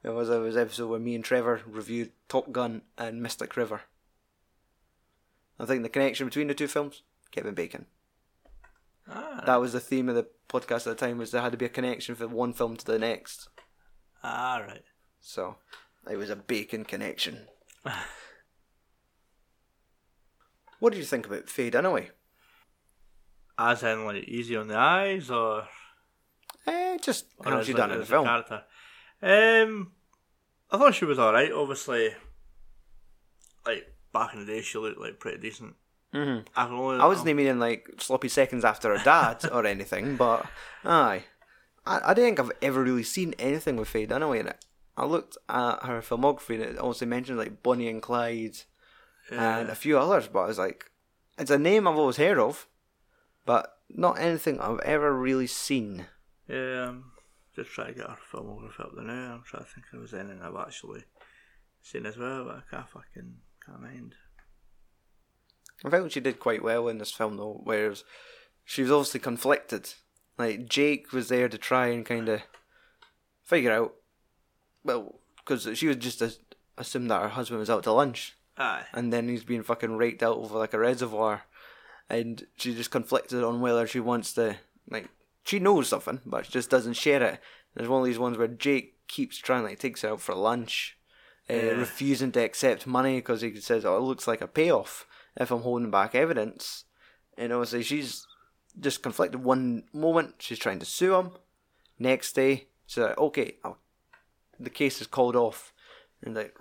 it 0.04 0.10
was. 0.10 0.30
It 0.30 0.38
was 0.40 0.56
an 0.56 0.62
episode 0.62 0.88
where 0.90 1.00
me 1.00 1.16
and 1.16 1.24
Trevor 1.24 1.62
reviewed 1.66 2.12
Top 2.30 2.52
Gun 2.52 2.84
and 2.98 3.22
Mystic 3.22 3.58
River. 3.58 3.82
I 5.60 5.66
think 5.66 5.84
the 5.84 5.90
connection 5.90 6.26
between 6.28 6.48
the 6.48 6.54
two 6.56 6.68
films, 6.68 7.04
Kevin 7.32 7.54
Bacon. 7.54 7.86
ah, 9.08 9.44
That 9.46 9.60
was 9.62 9.74
the 9.74 9.80
theme 9.80 10.10
of 10.10 10.16
the 10.16 10.28
podcast 10.50 10.88
at 10.88 10.98
the 10.98 11.06
time. 11.06 11.18
Was 11.18 11.32
there 11.32 11.42
had 11.42 11.52
to 11.52 11.58
be 11.58 11.66
a 11.66 11.70
connection 11.70 12.16
from 12.16 12.32
one 12.32 12.54
film 12.54 12.78
to 12.78 12.86
the 12.86 12.98
next. 12.98 13.50
ah, 14.24 14.64
right, 14.68 14.84
So 15.20 15.58
it 16.10 16.16
was 16.16 16.30
a 16.30 16.36
Bacon 16.36 16.84
connection. 16.86 17.48
what 20.82 20.92
did 20.92 21.00
you 21.00 21.06
think 21.06 21.26
about 21.28 21.48
Faye 21.50 21.72
Dunaway? 21.72 22.10
as 23.58 23.84
in 23.84 24.06
like 24.06 24.24
easy 24.24 24.58
on 24.58 24.68
the 24.68 24.76
eyes 24.78 25.30
or 25.30 25.68
Eh, 26.68 26.98
just 27.02 27.26
or 27.40 27.52
how 27.52 27.62
she 27.64 27.74
like, 27.74 27.78
done 27.82 27.92
in 27.92 28.00
the 28.00 28.06
film. 28.06 28.26
character. 28.26 28.64
Um, 29.22 29.92
I 30.72 30.78
thought 30.78 30.94
she 30.96 31.06
was 31.06 31.18
all 31.20 31.32
right. 31.34 31.52
Obviously, 31.52 32.10
like 33.66 33.88
back 34.14 34.34
in 34.34 34.40
the 34.42 34.46
day, 34.46 34.62
she 34.62 34.78
looked 34.78 35.00
like 35.00 35.20
pretty 35.20 35.38
decent. 35.40 35.76
Mm-hmm. 36.14 36.48
I 36.56 36.68
only 36.68 37.00
I 37.00 37.06
wasn't 37.06 37.36
meaning 37.36 37.60
like 37.60 37.88
sloppy 38.00 38.28
seconds 38.30 38.66
after 38.66 38.96
her 38.98 39.04
dad 39.04 39.46
or 39.52 39.66
anything, 39.66 40.18
but 40.18 40.46
aye. 40.84 41.24
I, 41.86 42.12
I 42.12 42.14
don't 42.14 42.26
think 42.26 42.40
I've 42.40 42.52
ever 42.62 42.84
really 42.84 43.04
seen 43.04 43.34
anything 43.40 43.76
with 43.78 43.88
Faye 43.88 44.06
Dunaway 44.08 44.40
in 44.42 44.48
it. 44.48 44.64
I 44.98 45.06
looked 45.06 45.38
at 45.50 45.84
her 45.84 46.02
filmography 46.02 46.56
and 46.56 46.64
it 46.64 46.78
also 46.78 47.06
mentioned 47.06 47.38
like 47.40 47.64
Bonnie 47.64 47.88
and 47.88 48.02
Clyde 48.02 48.58
and 49.40 49.70
a 49.70 49.76
few 49.76 49.98
others, 49.98 50.28
but 50.28 50.42
I 50.42 50.48
was 50.48 50.58
like, 50.58 50.92
it's 51.38 51.52
a 51.52 51.58
name 51.58 51.88
I've 51.88 51.98
always 51.98 52.18
heard 52.18 52.38
of, 52.38 52.68
but 53.46 53.78
not 53.90 54.20
anything 54.20 54.60
I've 54.60 54.80
ever 54.80 55.14
really 55.14 55.48
seen. 55.48 56.06
Yeah, 56.48 56.88
um, 56.88 57.12
just 57.56 57.72
trying 57.72 57.94
to 57.94 58.00
get 58.00 58.10
her 58.10 58.18
filmography 58.32 58.80
up 58.80 58.92
there 58.96 59.06
now. 59.06 59.36
I'm 59.36 59.44
trying 59.44 59.64
to 59.64 59.70
think 59.70 59.86
if 59.86 59.92
there 59.92 60.02
was 60.02 60.14
anything 60.14 60.42
I've 60.42 60.56
actually 60.56 61.04
seen 61.82 62.06
as 62.06 62.18
well, 62.18 62.46
but 62.46 62.56
I 62.56 62.62
can't 62.70 62.90
fucking 62.90 63.36
can't 63.66 63.82
mind. 63.82 64.16
I 65.84 65.90
felt 65.90 66.12
she 66.12 66.20
did 66.20 66.40
quite 66.40 66.64
well 66.64 66.88
in 66.88 67.00
this 67.00 67.12
film 67.12 67.38
though, 67.38 67.62
whereas 67.64 68.04
she 68.64 68.84
was 68.84 68.92
obviously 68.92 69.20
conflicted. 69.20 69.94
Like 70.38 70.68
Jake 70.68 71.12
was 71.12 71.30
there 71.30 71.50
to 71.50 71.58
try 71.58 71.88
and 71.88 72.06
kind 72.06 72.30
of 72.30 72.42
figure 73.44 73.72
out, 73.72 73.96
well, 74.84 75.20
because 75.38 75.68
she 75.78 75.88
was 75.88 75.98
just 75.98 76.22
as, 76.22 76.40
assumed 76.78 77.10
that 77.12 77.22
her 77.22 77.30
husband 77.30 77.60
was 77.60 77.70
out 77.70 77.84
to 77.84 77.92
lunch, 77.92 78.38
Aye. 78.62 78.86
and 78.94 79.12
then 79.12 79.28
he's 79.28 79.44
being 79.44 79.64
fucking 79.64 79.98
raked 79.98 80.22
out 80.24 80.38
over 80.38 80.58
like 80.58 80.74
a 80.74 80.80
reservoir, 80.80 81.44
and 82.10 82.46
she 82.58 82.76
just 82.76 82.92
conflicted 82.92 83.44
on 83.44 83.62
whether 83.62 83.88
she 83.88 84.00
wants 84.00 84.34
to 84.34 84.58
like 84.90 85.10
she 85.44 85.60
knows 85.60 85.88
something, 85.90 86.22
but 86.26 86.46
she 86.46 86.52
just 86.52 86.70
doesn't 86.70 86.94
share 86.94 87.24
it. 87.24 87.40
There's 87.74 87.90
one 87.90 88.02
of 88.02 88.06
these 88.06 88.20
ones 88.20 88.38
where 88.38 88.48
Jake 88.48 88.98
keeps 89.08 89.38
trying 89.38 89.64
like 89.64 89.80
takes 89.80 90.02
her 90.04 90.10
out 90.10 90.22
for 90.22 90.36
lunch, 90.36 90.98
uh, 91.50 91.54
Yeah. 91.54 91.62
refusing 91.72 92.32
to 92.34 92.44
accept 92.44 92.86
money 92.86 93.16
because 93.18 93.42
he 93.42 93.56
says, 93.60 93.84
"Oh, 93.86 93.98
it 93.98 94.02
looks 94.02 94.28
like 94.28 94.42
a 94.42 94.48
payoff 94.48 95.08
if 95.40 95.50
I'm 95.52 95.62
holding 95.62 95.90
back 95.92 96.14
evidence," 96.14 96.86
and 97.38 97.52
obviously 97.54 97.84
she's 97.84 98.28
just 98.80 99.02
conflicted. 99.04 99.44
One 99.44 99.84
moment 99.94 100.36
she's 100.40 100.60
trying 100.60 100.80
to 100.80 100.86
sue 100.86 101.16
him, 101.16 101.32
next 101.98 102.34
day 102.34 102.68
she's 102.86 103.04
like, 103.04 103.18
"Okay, 103.18 103.58
I'll, 103.64 103.80
the 104.60 104.70
case 104.70 105.02
is 105.02 105.08
called 105.08 105.36
off," 105.36 105.74
and 106.22 106.36
like 106.36 106.56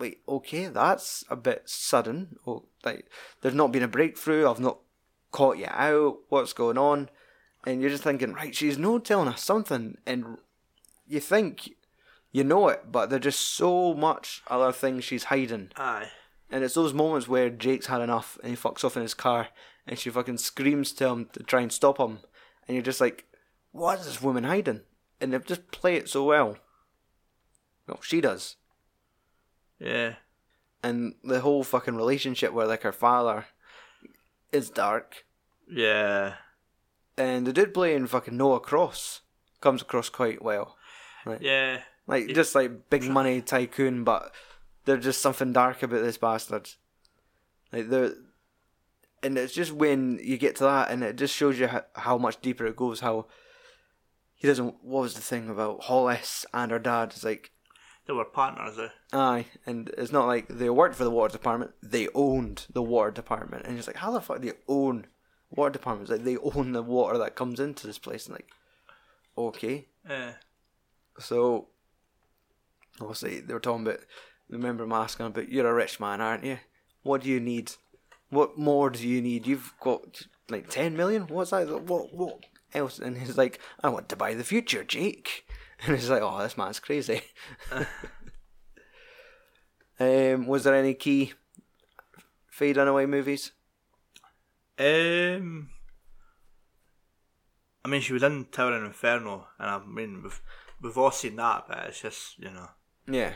wait, 0.00 0.20
okay, 0.26 0.66
that's 0.66 1.24
a 1.28 1.36
bit 1.36 1.62
sudden. 1.66 2.38
Oh, 2.46 2.64
like 2.84 3.08
there's 3.40 3.54
not 3.54 3.70
been 3.70 3.82
a 3.82 3.88
breakthrough. 3.88 4.48
I've 4.48 4.58
not 4.58 4.78
caught 5.30 5.58
you 5.58 5.66
out. 5.68 6.18
What's 6.28 6.52
going 6.52 6.78
on? 6.78 7.10
And 7.66 7.80
you're 7.80 7.90
just 7.90 8.02
thinking, 8.02 8.32
right? 8.32 8.54
She's 8.54 8.78
no 8.78 8.98
telling 8.98 9.28
us 9.28 9.42
something, 9.42 9.98
and 10.06 10.38
you 11.06 11.20
think 11.20 11.74
you 12.32 12.42
know 12.42 12.68
it, 12.68 12.84
but 12.90 13.10
there's 13.10 13.22
just 13.22 13.40
so 13.40 13.92
much 13.92 14.42
other 14.48 14.72
things 14.72 15.04
she's 15.04 15.24
hiding. 15.24 15.70
Aye. 15.76 16.08
And 16.50 16.64
it's 16.64 16.74
those 16.74 16.94
moments 16.94 17.28
where 17.28 17.50
Jake's 17.50 17.86
had 17.86 18.00
enough 18.00 18.38
and 18.42 18.50
he 18.50 18.56
fucks 18.56 18.82
off 18.82 18.96
in 18.96 19.02
his 19.02 19.14
car, 19.14 19.48
and 19.86 19.98
she 19.98 20.08
fucking 20.10 20.38
screams 20.38 20.92
to 20.94 21.08
him 21.08 21.28
to 21.34 21.42
try 21.42 21.60
and 21.60 21.70
stop 21.70 21.98
him, 21.98 22.20
and 22.66 22.74
you're 22.74 22.82
just 22.82 23.00
like, 23.00 23.26
what 23.72 24.00
is 24.00 24.06
this 24.06 24.22
woman 24.22 24.44
hiding? 24.44 24.80
And 25.20 25.32
they 25.32 25.38
just 25.40 25.70
play 25.70 25.96
it 25.96 26.08
so 26.08 26.24
well. 26.24 26.56
Well, 27.86 28.00
she 28.00 28.22
does 28.22 28.56
Yeah. 29.80 30.14
and 30.82 31.14
the 31.24 31.40
whole 31.40 31.64
fucking 31.64 31.96
relationship 31.96 32.52
where 32.52 32.66
like 32.66 32.82
her 32.82 32.92
father 32.92 33.46
is 34.52 34.70
dark 34.70 35.24
Yeah. 35.68 36.34
and 37.16 37.46
the 37.46 37.52
dude 37.52 37.74
playing 37.74 38.06
fucking 38.06 38.36
Noah 38.36 38.60
Cross 38.60 39.22
comes 39.60 39.82
across 39.82 40.08
quite 40.08 40.42
well 40.42 40.76
Yeah. 41.40 41.80
like 42.06 42.28
just 42.28 42.54
like 42.54 42.88
big 42.90 43.04
money 43.04 43.40
tycoon 43.40 44.04
but 44.04 44.32
there's 44.84 45.04
just 45.04 45.20
something 45.20 45.52
dark 45.52 45.82
about 45.82 46.02
this 46.02 46.18
bastard 46.18 46.70
like 47.72 47.88
they're 47.88 48.12
and 49.22 49.36
it's 49.36 49.52
just 49.52 49.72
when 49.72 50.18
you 50.22 50.38
get 50.38 50.56
to 50.56 50.64
that 50.64 50.90
and 50.90 51.02
it 51.04 51.16
just 51.16 51.34
shows 51.34 51.58
you 51.58 51.66
how, 51.66 51.84
how 51.94 52.16
much 52.18 52.40
deeper 52.40 52.64
it 52.66 52.76
goes 52.76 53.00
how 53.00 53.26
he 54.34 54.46
doesn't 54.48 54.82
what 54.82 55.02
was 55.02 55.14
the 55.14 55.20
thing 55.20 55.50
about 55.50 55.84
Hollis 55.84 56.46
and 56.54 56.70
her 56.72 56.78
dad 56.78 57.10
it's 57.14 57.22
like 57.24 57.50
They 58.10 58.16
were 58.16 58.24
partners. 58.24 58.76
Eh? 58.76 58.88
Aye, 59.16 59.46
and 59.66 59.88
it's 59.96 60.10
not 60.10 60.26
like 60.26 60.48
they 60.48 60.68
worked 60.68 60.96
for 60.96 61.04
the 61.04 61.12
water 61.12 61.30
department; 61.30 61.70
they 61.80 62.08
owned 62.12 62.66
the 62.72 62.82
water 62.82 63.12
department, 63.12 63.66
and 63.66 63.78
it's 63.78 63.86
like, 63.86 63.98
how 63.98 64.10
the 64.10 64.20
fuck 64.20 64.40
do 64.40 64.48
you 64.48 64.56
own 64.66 65.06
water 65.48 65.70
departments? 65.70 66.10
Like 66.10 66.24
they 66.24 66.36
own 66.36 66.72
the 66.72 66.82
water 66.82 67.18
that 67.18 67.36
comes 67.36 67.60
into 67.60 67.86
this 67.86 67.98
place, 67.98 68.26
and 68.26 68.34
like, 68.34 68.48
okay, 69.38 69.86
Yeah. 70.08 70.32
so 71.20 71.68
obviously 73.00 73.38
they 73.38 73.54
were 73.54 73.60
talking 73.60 73.86
about. 73.86 74.00
Remember, 74.48 74.82
I'm 74.82 74.90
asking 74.92 75.26
about 75.26 75.48
you're 75.48 75.68
a 75.70 75.72
rich 75.72 76.00
man, 76.00 76.20
aren't 76.20 76.42
you? 76.42 76.58
What 77.04 77.22
do 77.22 77.28
you 77.28 77.38
need? 77.38 77.70
What 78.30 78.58
more 78.58 78.90
do 78.90 79.06
you 79.06 79.22
need? 79.22 79.46
You've 79.46 79.72
got 79.78 80.22
like 80.48 80.68
ten 80.68 80.96
million. 80.96 81.28
What's 81.28 81.52
that? 81.52 81.82
What 81.82 82.12
what 82.12 82.44
else? 82.74 82.98
And 82.98 83.18
he's 83.18 83.38
like, 83.38 83.60
I 83.84 83.88
want 83.88 84.08
to 84.08 84.16
buy 84.16 84.34
the 84.34 84.42
future, 84.42 84.82
Jake. 84.82 85.46
And 85.86 85.96
he's 85.96 86.10
like, 86.10 86.22
oh, 86.22 86.42
this 86.42 86.58
man's 86.58 86.78
crazy. 86.78 87.22
um, 89.98 90.46
was 90.46 90.64
there 90.64 90.74
any 90.74 90.92
key 90.94 91.32
Faye 92.48 92.74
Dunaway 92.74 93.08
movies? 93.08 93.52
Um. 94.78 95.70
I 97.82 97.88
mean, 97.88 98.02
she 98.02 98.12
was 98.12 98.22
in 98.22 98.46
Towering 98.52 98.84
Inferno, 98.84 99.46
and 99.58 99.70
I 99.70 99.80
mean, 99.82 100.22
we've, 100.22 100.40
we've 100.82 100.98
all 100.98 101.10
seen 101.10 101.36
that, 101.36 101.64
but 101.66 101.86
it's 101.88 102.02
just, 102.02 102.38
you 102.38 102.50
know. 102.50 102.68
Yeah, 103.08 103.32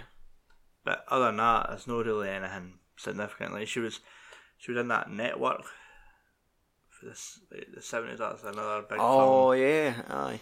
But 0.84 1.04
other 1.08 1.26
than 1.26 1.38
that, 1.38 1.68
there's 1.70 1.86
no 1.86 2.02
really 2.02 2.28
anything 2.28 2.74
significant. 2.96 3.54
Like, 3.54 3.68
she 3.68 3.80
was 3.80 4.00
she 4.58 4.70
was 4.70 4.80
in 4.80 4.88
that 4.88 5.10
network 5.10 5.62
for 6.90 7.06
this, 7.06 7.40
like, 7.50 7.68
the 7.74 7.80
70s, 7.80 8.18
that's 8.18 8.42
another 8.44 8.82
big 8.88 8.98
Oh 9.00 9.52
yeah, 9.52 9.94
aye. 10.10 10.40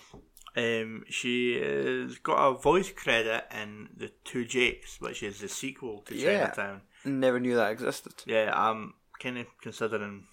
Um, 0.55 1.05
she 1.09 1.59
has 1.61 2.19
got 2.19 2.37
a 2.47 2.53
voice 2.59 2.93
credit 2.93 3.45
in 3.51 3.89
The 3.97 4.11
Two 4.25 4.45
Jakes, 4.45 5.01
which 5.01 5.23
is 5.23 5.41
the 5.41 5.49
sequel 5.49 6.03
to 6.07 6.15
Yeah. 6.15 6.51
Chinatown. 6.51 6.83
Never 7.05 7.41
knew 7.41 7.55
that 7.57 7.73
existed. 7.73 8.13
Yeah, 8.27 8.53
I'm 8.55 8.95
kind 9.19 9.39
of 9.39 9.47
considering 9.63 10.25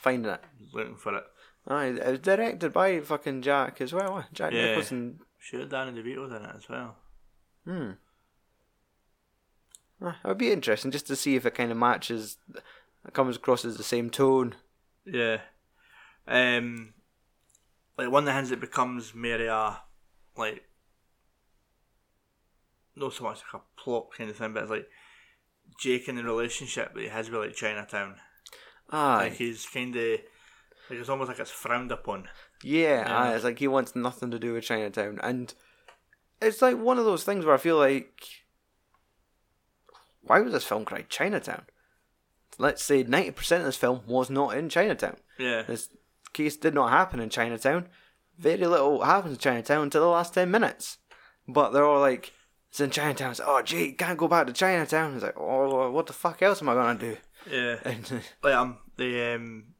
finding 0.00 0.32
it. 0.32 0.40
looking 0.72 0.96
for 0.96 1.14
it. 1.16 1.24
Aye, 1.68 1.86
it 1.86 2.06
was 2.06 2.18
directed 2.20 2.72
by 2.72 3.00
fucking 3.00 3.42
Jack 3.42 3.80
as 3.80 3.92
well. 3.92 4.24
Jack 4.32 4.52
Yeah. 4.52 4.66
Nicholson. 4.68 5.20
Sure, 5.38 5.66
Danny 5.66 6.00
DeVito's 6.00 6.32
in 6.32 6.44
it 6.44 6.56
as 6.56 6.68
well. 6.68 6.96
Hmm. 7.64 7.90
It 10.00 10.14
would 10.24 10.38
be 10.38 10.52
interesting 10.52 10.90
just 10.90 11.06
to 11.08 11.16
see 11.16 11.36
if 11.36 11.46
it 11.46 11.54
kind 11.54 11.70
of 11.72 11.78
matches, 11.78 12.36
it 12.54 13.12
comes 13.14 13.36
across 13.36 13.64
as 13.64 13.76
the 13.76 13.82
same 13.82 14.10
tone. 14.10 14.54
Yeah. 15.04 15.38
Um, 16.28 16.94
like 17.98 18.10
one 18.10 18.22
of 18.22 18.26
the 18.26 18.32
things 18.32 18.50
that 18.50 18.60
becomes 18.60 19.14
Mary 19.14 19.46
a 19.46 19.78
like 20.36 20.62
not 22.94 23.12
so 23.12 23.24
much 23.24 23.40
like 23.52 23.62
a 23.62 23.80
plot 23.80 24.08
kind 24.16 24.30
of 24.30 24.36
thing, 24.36 24.52
but 24.52 24.62
it's 24.62 24.70
like 24.70 24.88
Jake 25.78 26.08
in 26.08 26.16
the 26.16 26.24
relationship 26.24 26.94
that 26.94 27.00
he 27.00 27.08
has 27.08 27.30
with 27.30 27.40
like 27.40 27.54
Chinatown. 27.54 28.16
Aye. 28.90 29.16
Like 29.24 29.32
he's 29.34 29.66
kind 29.66 29.94
of 29.96 30.02
like 30.88 30.98
it's 31.00 31.08
almost 31.08 31.28
like 31.28 31.38
it's 31.38 31.50
frowned 31.50 31.92
upon. 31.92 32.28
Yeah, 32.62 33.00
Yeah. 33.06 33.18
aye, 33.18 33.34
it's 33.34 33.44
like 33.44 33.58
he 33.58 33.68
wants 33.68 33.94
nothing 33.96 34.30
to 34.30 34.38
do 34.38 34.54
with 34.54 34.64
Chinatown, 34.64 35.18
and 35.22 35.52
it's 36.40 36.62
like 36.62 36.78
one 36.78 36.98
of 36.98 37.04
those 37.04 37.24
things 37.24 37.44
where 37.44 37.54
I 37.54 37.58
feel 37.58 37.76
like, 37.76 38.24
why 40.22 40.40
was 40.40 40.52
this 40.52 40.64
film 40.64 40.84
called 40.84 41.08
Chinatown? 41.08 41.64
Let's 42.58 42.82
say 42.82 43.02
ninety 43.02 43.32
percent 43.32 43.60
of 43.60 43.66
this 43.66 43.76
film 43.76 44.02
was 44.06 44.30
not 44.30 44.56
in 44.56 44.68
Chinatown. 44.70 45.16
Yeah. 45.38 45.64
Case 46.36 46.56
did 46.56 46.74
not 46.74 46.90
happen 46.90 47.20
in 47.20 47.30
Chinatown. 47.30 47.88
Very 48.38 48.64
little 48.66 49.02
happens 49.02 49.34
in 49.34 49.38
Chinatown 49.38 49.82
until 49.84 50.02
the 50.02 50.08
last 50.08 50.34
ten 50.34 50.50
minutes. 50.50 50.98
But 51.48 51.70
they're 51.70 51.84
all 51.84 52.00
like, 52.00 52.32
"It's 52.70 52.80
in 52.80 52.90
Chinatown." 52.90 53.30
It's, 53.30 53.40
oh, 53.44 53.62
gee, 53.62 53.92
can't 53.92 54.18
go 54.18 54.28
back 54.28 54.46
to 54.46 54.52
Chinatown. 54.52 55.14
It's 55.14 55.22
like, 55.22 55.38
oh, 55.38 55.90
what 55.90 56.06
the 56.06 56.12
fuck 56.12 56.42
else 56.42 56.60
am 56.60 56.68
I 56.68 56.74
gonna 56.74 56.98
do? 56.98 57.16
Yeah. 57.50 57.76
And 57.84 58.22
like 58.42 58.54
um 58.54 58.78
the 58.96 59.34
um 59.34 59.74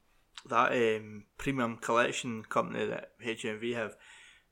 that 0.48 0.72
um 0.72 1.24
premium 1.38 1.76
collection 1.76 2.44
company 2.44 2.86
that 2.86 3.11
HMV 3.24 3.74
have, 3.74 3.96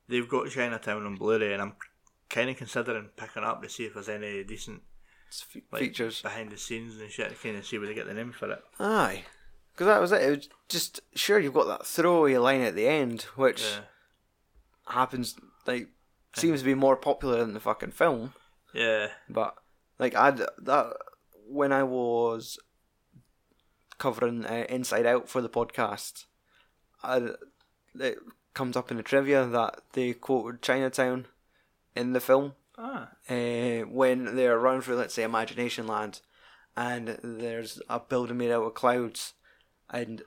they've 0.09 0.29
got 0.29 0.51
Chinatown 0.51 1.07
on 1.07 1.15
Blu-ray, 1.17 1.53
and 1.53 1.63
I'm 1.63 1.75
kind 2.29 2.51
of 2.51 2.57
considering 2.57 3.11
picking 3.17 3.45
up 3.45 3.63
to 3.63 3.69
see 3.69 3.85
if 3.85 3.95
there's 3.95 4.09
any 4.09 4.43
decent 4.45 4.83
fe- 5.31 5.63
like, 5.73 5.81
features. 5.83 6.21
behind 6.23 6.51
the 6.51 6.59
scenes 6.59 6.99
and 7.01 7.11
shit 7.11 7.31
to 7.31 7.37
kind 7.37 7.57
of 7.57 7.65
see 7.65 7.79
where 7.79 7.87
they 7.87 7.95
get 7.95 8.07
the 8.07 8.15
name 8.15 8.33
for 8.33 8.51
it. 8.51 8.63
Aye. 8.81 9.25
Because 9.75 9.87
that 9.89 10.01
was 10.01 10.13
it. 10.13 10.23
It 10.23 10.31
was 10.37 10.49
just, 10.69 11.01
sure, 11.15 11.39
you've 11.39 11.53
got 11.55 11.67
that 11.67 11.87
throwaway 11.87 12.37
line 12.37 12.61
at 12.63 12.75
the 12.77 12.87
end, 12.87 13.23
which 13.37 13.63
Yeah, 13.63 13.81
happens, 14.95 15.35
like, 15.67 15.89
seems 16.35 16.61
to 16.61 16.65
be 16.65 16.75
more 16.75 16.97
popular 16.97 17.39
than 17.39 17.55
the 17.55 17.61
fucking 17.61 17.91
film. 17.93 18.35
yeah, 18.73 19.09
But, 19.29 19.57
like, 19.99 20.15
I 20.15 20.31
that, 20.31 20.93
when 21.49 21.73
I 21.73 21.83
was 21.83 22.59
covering 23.99 24.45
uh, 24.47 24.65
Inside 24.69 25.07
Out 25.07 25.29
for 25.29 25.41
the 25.41 25.49
podcast, 25.49 26.25
I, 27.03 27.31
it 27.99 28.19
comes 28.55 28.77
up 28.77 28.91
in 28.91 28.97
the 28.97 29.03
trivia 29.03 29.45
that 29.47 29.81
they 29.93 30.13
quoted 30.13 30.63
Chinatown 30.63 31.27
in 31.97 32.13
the 32.13 32.21
film 32.21 32.55
ah, 32.79 33.09
uh, 33.29 33.81
when 33.83 34.37
they're 34.37 34.57
around 34.57 34.83
for 34.83 34.95
let's 34.95 35.15
say 35.15 35.23
Imagination 35.25 35.87
Land, 35.87 36.21
and 36.77 37.19
there's 37.23 37.81
a 37.89 38.01
building 38.01 38.39
made 38.39 38.51
out 38.51 38.65
of 38.65 38.75
clouds, 38.75 39.35
and 39.91 40.23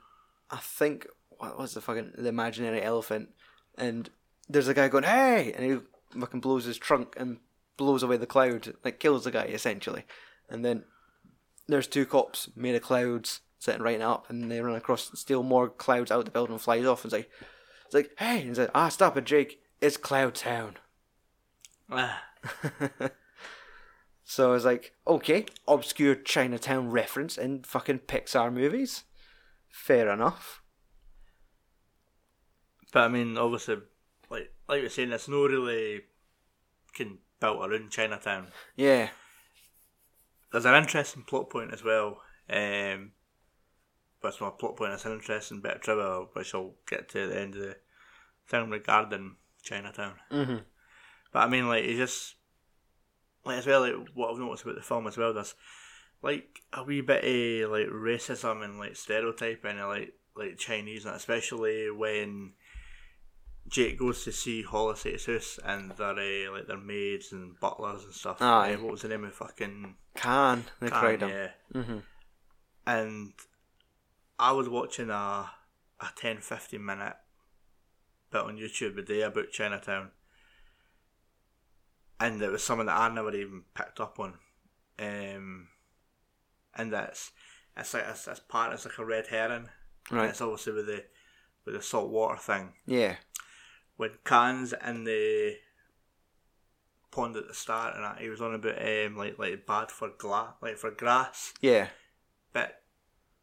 I 0.50 0.58
think 0.58 1.08
what 1.38 1.58
was 1.58 1.74
the 1.74 1.82
fucking 1.82 2.14
the 2.18 2.30
imaginary 2.30 2.82
elephant, 2.82 3.30
and 3.78 4.10
there's 4.50 4.68
a 4.68 4.74
guy 4.74 4.88
going 4.88 5.04
hey, 5.04 5.54
and 5.54 5.66
he 5.66 6.20
fucking 6.20 6.40
blows 6.40 6.66
his 6.66 6.78
trunk 6.78 7.16
and 7.18 7.38
blows 7.78 8.04
away 8.04 8.18
the 8.18 8.26
cloud, 8.26 8.74
like 8.84 9.00
kills 9.00 9.24
the 9.24 9.32
guy 9.32 9.46
essentially, 9.46 10.06
and 10.50 10.64
then 10.64 10.84
there's 11.68 11.88
two 11.88 12.06
cops 12.06 12.50
made 12.56 12.76
of 12.76 12.82
clouds 12.82 13.42
sitting 13.60 13.82
right 13.82 14.02
up, 14.02 14.30
and 14.30 14.52
they 14.52 14.62
run 14.62 14.76
across, 14.76 15.12
steal 15.20 15.44
more 15.44 15.70
clouds 15.70 16.12
out 16.12 16.20
of 16.20 16.26
the 16.26 16.32
building, 16.32 16.54
and 16.54 16.62
flies 16.62 16.86
off, 16.86 17.04
and 17.04 17.14
it's 17.14 17.20
like, 17.20 17.32
it's 17.86 17.94
like 17.94 18.12
hey, 18.18 18.40
and 18.40 18.50
he's 18.50 18.60
like 18.60 18.72
ah 18.74 18.90
stop 18.90 19.18
it 19.18 19.26
Jake, 19.26 19.60
it's 19.82 19.98
Cloud 19.98 20.36
Town. 20.36 20.78
ah, 21.92 22.24
so 24.24 24.50
I 24.50 24.54
was 24.54 24.66
like, 24.66 24.94
okay, 25.08 25.46
obscure 25.68 26.16
Chinatown 26.16 26.90
reference 26.90 27.38
in 27.38 27.64
fucking 27.64 28.00
Pixar 28.00 28.52
movies. 28.54 29.04
Fair 29.78 30.10
enough. 30.10 30.62
but 32.92 33.04
I 33.04 33.08
mean, 33.08 33.38
obviously, 33.38 33.78
like 34.30 34.52
like 34.68 34.82
you're 34.82 34.90
saying, 34.90 35.12
it's 35.12 35.30
not 35.30 35.50
really 35.50 36.02
can 36.94 37.20
built 37.40 37.58
around 37.70 37.92
Chinatown. 37.92 38.48
Yeah. 38.76 39.10
There's 40.52 40.66
an 40.66 40.76
interesting 40.76 41.24
plot 41.24 41.50
point 41.50 41.74
as 41.74 41.84
well. 41.84 42.22
Um, 42.50 43.12
but 44.22 44.30
it's 44.30 44.42
not 44.42 44.48
a 44.56 44.58
plot 44.58 44.76
point; 44.76 44.94
it's 44.94 45.06
an 45.06 45.14
interesting 45.14 45.62
bit 45.62 45.76
of 45.76 45.82
trivia, 45.82 46.26
which 46.34 46.54
I'll 46.56 46.74
get 46.90 47.08
to 47.10 47.24
at 47.24 47.30
the 47.30 47.40
end 47.40 47.56
of 47.56 47.62
the 47.62 47.78
film 48.46 48.72
regarding 48.72 49.36
Chinatown. 49.62 50.16
Mhm. 50.32 50.64
But 51.32 51.40
I 51.40 51.48
mean, 51.48 51.68
like, 51.68 51.86
it's 51.86 51.98
just 52.00 52.36
like 53.46 53.60
as 53.60 53.68
well. 53.68 53.82
Like 53.82 54.10
what 54.16 54.32
I've 54.34 54.40
noticed 54.40 54.64
about 54.64 54.76
the 54.76 54.82
film 54.82 55.08
as 55.08 55.18
well, 55.18 55.34
there's 55.34 55.56
like 56.22 56.62
a 56.74 56.84
wee 56.84 57.02
bit 57.02 57.24
of 57.24 57.72
like 57.72 57.88
racism 57.88 58.64
and 58.64 58.80
like 58.80 58.96
stereotyping 58.96 59.80
of 59.80 59.90
like 59.90 60.14
like 60.36 60.58
Chinese, 60.58 61.06
and 61.06 61.16
especially 61.16 61.90
when 61.92 62.54
Jake 63.68 64.00
goes 64.00 64.24
to 64.24 64.32
see 64.32 64.64
Hollis 64.64 65.06
at 65.06 65.14
his 65.14 65.26
house 65.26 65.60
and 65.64 65.92
they're 65.92 66.50
uh, 66.50 66.52
like 66.52 66.68
their 66.68 66.78
maids 66.78 67.32
and 67.32 67.60
butlers 67.60 68.04
and 68.04 68.14
stuff. 68.14 68.42
Aye. 68.42 68.74
Uh, 68.74 68.78
what 68.78 68.92
was 68.92 69.02
the 69.02 69.10
name 69.10 69.26
of 69.26 69.34
fucking 69.34 69.96
Can 70.16 70.64
they 70.80 70.90
Khan, 70.90 71.00
cried 71.00 71.22
yeah. 71.22 71.50
Mm-hmm. 71.74 71.98
And 72.86 73.34
I 74.40 74.52
was 74.54 74.70
watching 74.70 75.10
a 75.10 75.50
a 76.00 76.08
10 76.16 76.38
15 76.38 76.84
minute 76.84 77.16
bit 78.32 78.42
on 78.42 78.58
YouTube 78.58 78.98
a 78.98 79.02
day 79.02 79.22
about 79.22 79.52
Chinatown. 79.52 80.12
And 82.20 82.42
it 82.42 82.52
was 82.52 82.64
something 82.64 82.88
that 82.88 82.98
I 82.98 83.14
never 83.14 83.36
even 83.36 83.64
picked 83.74 84.00
up 84.00 84.20
on. 84.20 84.36
Um, 85.00 85.68
and 86.78 86.94
that's 86.94 87.32
it's 87.76 87.94
like 87.94 88.06
it's, 88.10 88.28
it's 88.28 88.40
part 88.40 88.74
it's 88.74 88.86
like 88.86 88.98
a 88.98 89.06
red 89.06 89.28
herring. 89.28 89.70
And 90.10 90.20
Right. 90.20 90.30
it's 90.30 90.42
obviously 90.42 90.74
with 90.74 90.88
the 90.88 91.04
with 91.66 91.76
the 91.76 91.82
salt 91.82 92.10
water 92.10 92.38
thing. 92.38 92.74
Yeah. 92.86 93.16
When 93.98 94.12
Khan's 94.24 94.74
in 94.86 95.04
the 95.04 95.56
pond 97.12 97.36
at 97.36 97.48
the 97.48 97.54
start 97.54 97.96
and 97.96 98.04
that, 98.04 98.20
he 98.20 98.30
was 98.30 98.42
on 98.42 98.54
about 98.54 98.82
um 98.82 99.16
like 99.18 99.38
like 99.40 99.66
bad 99.66 99.92
for 99.92 100.10
glass 100.18 100.54
like 100.62 100.78
for 100.78 100.92
grass. 100.92 101.54
Yeah. 101.62 101.88
But 102.54 102.82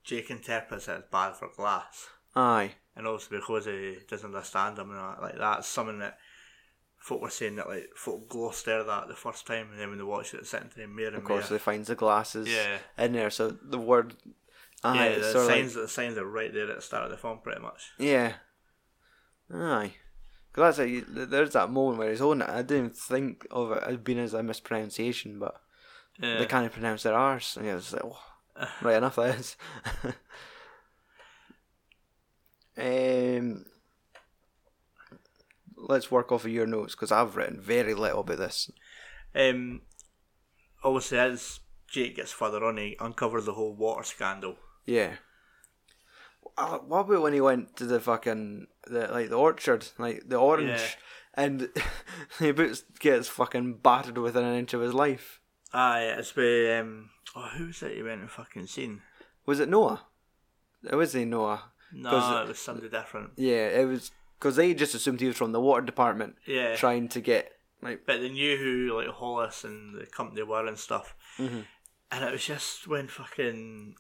Jake 0.04 0.30
interprets 0.30 0.88
it 0.88 0.92
as 0.92 1.02
bad 1.10 1.36
for 1.36 1.48
glass. 1.54 2.08
Aye. 2.36 2.72
And 2.96 3.06
also 3.06 3.28
because 3.30 3.66
he 3.66 3.96
doesn't 4.08 4.34
understand 4.34 4.76
them 4.76 4.90
and 4.90 4.98
that, 4.98 5.22
like 5.22 5.38
that's 5.38 5.66
something 5.68 5.98
that 5.98 6.18
folk 7.04 7.20
were 7.20 7.28
saying 7.28 7.56
that 7.56 7.68
like 7.68 7.90
folk 7.94 8.26
glossed 8.30 8.66
over 8.66 8.84
that 8.84 9.08
the 9.08 9.14
first 9.14 9.46
time 9.46 9.68
and 9.70 9.78
then 9.78 9.90
when 9.90 9.98
they 9.98 10.04
watched 10.04 10.32
it 10.32 10.38
it's 10.40 10.48
sitting 10.48 10.70
to 10.70 10.76
them 10.76 10.96
more 10.96 11.06
and 11.08 11.16
Of 11.16 11.24
course, 11.24 11.50
more. 11.50 11.58
they 11.58 11.62
finds 11.62 11.88
the 11.88 11.94
glasses 11.94 12.48
Yeah. 12.48 12.78
in 12.96 13.12
there, 13.12 13.28
so 13.28 13.50
the 13.50 13.76
word. 13.78 14.14
Aye, 14.82 15.08
yeah, 15.10 15.18
the 15.18 15.24
sort 15.32 15.50
of 15.50 15.50
like- 15.50 15.72
the 15.74 15.88
signs 15.88 16.16
are 16.16 16.24
right 16.24 16.52
there 16.52 16.70
at 16.70 16.76
the 16.76 16.82
start 16.82 17.04
of 17.04 17.10
the 17.10 17.18
film 17.18 17.40
pretty 17.42 17.60
much. 17.60 17.90
Yeah. 17.98 18.32
Aye. 19.52 19.92
Because 20.50 20.76
that's 20.78 20.88
a, 20.88 21.00
there's 21.26 21.50
that 21.52 21.70
moment 21.70 21.98
where 21.98 22.10
he's 22.10 22.20
on 22.22 22.40
it. 22.40 22.48
I 22.48 22.62
didn't 22.62 22.96
think 22.96 23.46
of 23.50 23.72
it 23.72 23.82
as 23.82 23.96
being 23.98 24.18
as 24.20 24.32
a 24.32 24.42
mispronunciation, 24.42 25.38
but 25.38 25.60
Yeah. 26.18 26.38
they 26.38 26.46
can't 26.46 26.72
pronounce 26.72 27.02
their 27.02 27.14
R's. 27.14 27.56
And 27.58 27.66
it's 27.66 27.92
like, 27.92 28.02
oh, 28.04 28.18
right 28.82 28.96
enough, 28.96 29.16
that 29.16 29.38
is. 29.38 29.56
um, 32.78 33.64
let's 35.88 36.10
work 36.10 36.32
off 36.32 36.44
of 36.44 36.50
your 36.50 36.66
notes 36.66 36.94
because 36.94 37.12
I've 37.12 37.36
written 37.36 37.60
very 37.60 37.94
little 37.94 38.20
about 38.20 38.38
this. 38.38 38.70
Um, 39.34 39.82
obviously, 40.82 41.18
as 41.18 41.60
Jake 41.88 42.16
gets 42.16 42.32
further 42.32 42.64
on, 42.64 42.76
he 42.76 42.96
uncovers 43.00 43.44
the 43.46 43.54
whole 43.54 43.74
water 43.74 44.02
scandal. 44.04 44.56
Yeah. 44.86 45.14
Uh, 46.56 46.78
What 46.78 47.00
about 47.00 47.22
when 47.22 47.32
he 47.32 47.40
went 47.40 47.76
to 47.76 47.86
the 47.86 48.00
fucking 48.00 48.66
the 48.86 49.08
like 49.08 49.28
the 49.30 49.36
orchard, 49.36 49.86
like 49.98 50.28
the 50.28 50.36
orange, 50.36 50.68
Yeah. 51.36 51.44
and 51.44 51.68
he 52.38 52.52
gets 53.00 53.28
fucking 53.28 53.78
battered 53.78 54.18
within 54.18 54.44
an 54.44 54.54
inch 54.56 54.74
of 54.74 54.80
his 54.80 54.94
life? 54.94 55.40
Aye, 55.72 56.14
it's 56.18 56.36
with 56.36 56.80
um, 56.80 57.10
oh, 57.34 57.48
who 57.56 57.66
was 57.66 57.82
it? 57.82 57.96
He 57.96 58.02
went 58.02 58.20
and 58.20 58.30
fucking 58.30 58.66
seen. 58.66 59.02
Was 59.46 59.58
it 59.58 59.68
Noah? 59.68 60.06
It 60.88 60.94
was 60.94 61.12
he 61.14 61.24
Noah. 61.24 61.64
No, 61.92 62.42
it 62.42 62.48
was 62.48 62.58
somebody 62.58 62.88
different. 62.88 63.30
Yeah, 63.36 63.68
it 63.68 63.86
was 63.86 64.10
because 64.44 64.56
they 64.56 64.74
just 64.74 64.94
assumed 64.94 65.20
he 65.22 65.26
was 65.26 65.38
from 65.38 65.52
the 65.52 65.60
water 65.60 65.80
department, 65.80 66.36
Yeah, 66.46 66.76
trying 66.76 67.08
to 67.08 67.20
get 67.22 67.50
like 67.80 68.04
but 68.06 68.20
they 68.20 68.28
knew 68.28 68.58
who 68.58 68.94
like 68.94 69.08
Hollis 69.08 69.64
and 69.64 69.98
the 69.98 70.04
company 70.04 70.42
were 70.42 70.66
and 70.66 70.78
stuff. 70.78 71.14
Mhm. 71.38 71.64
And 72.12 72.24
it 72.24 72.30
was 72.30 72.44
just 72.44 72.86
when 72.86 73.08
fucking 73.08 73.96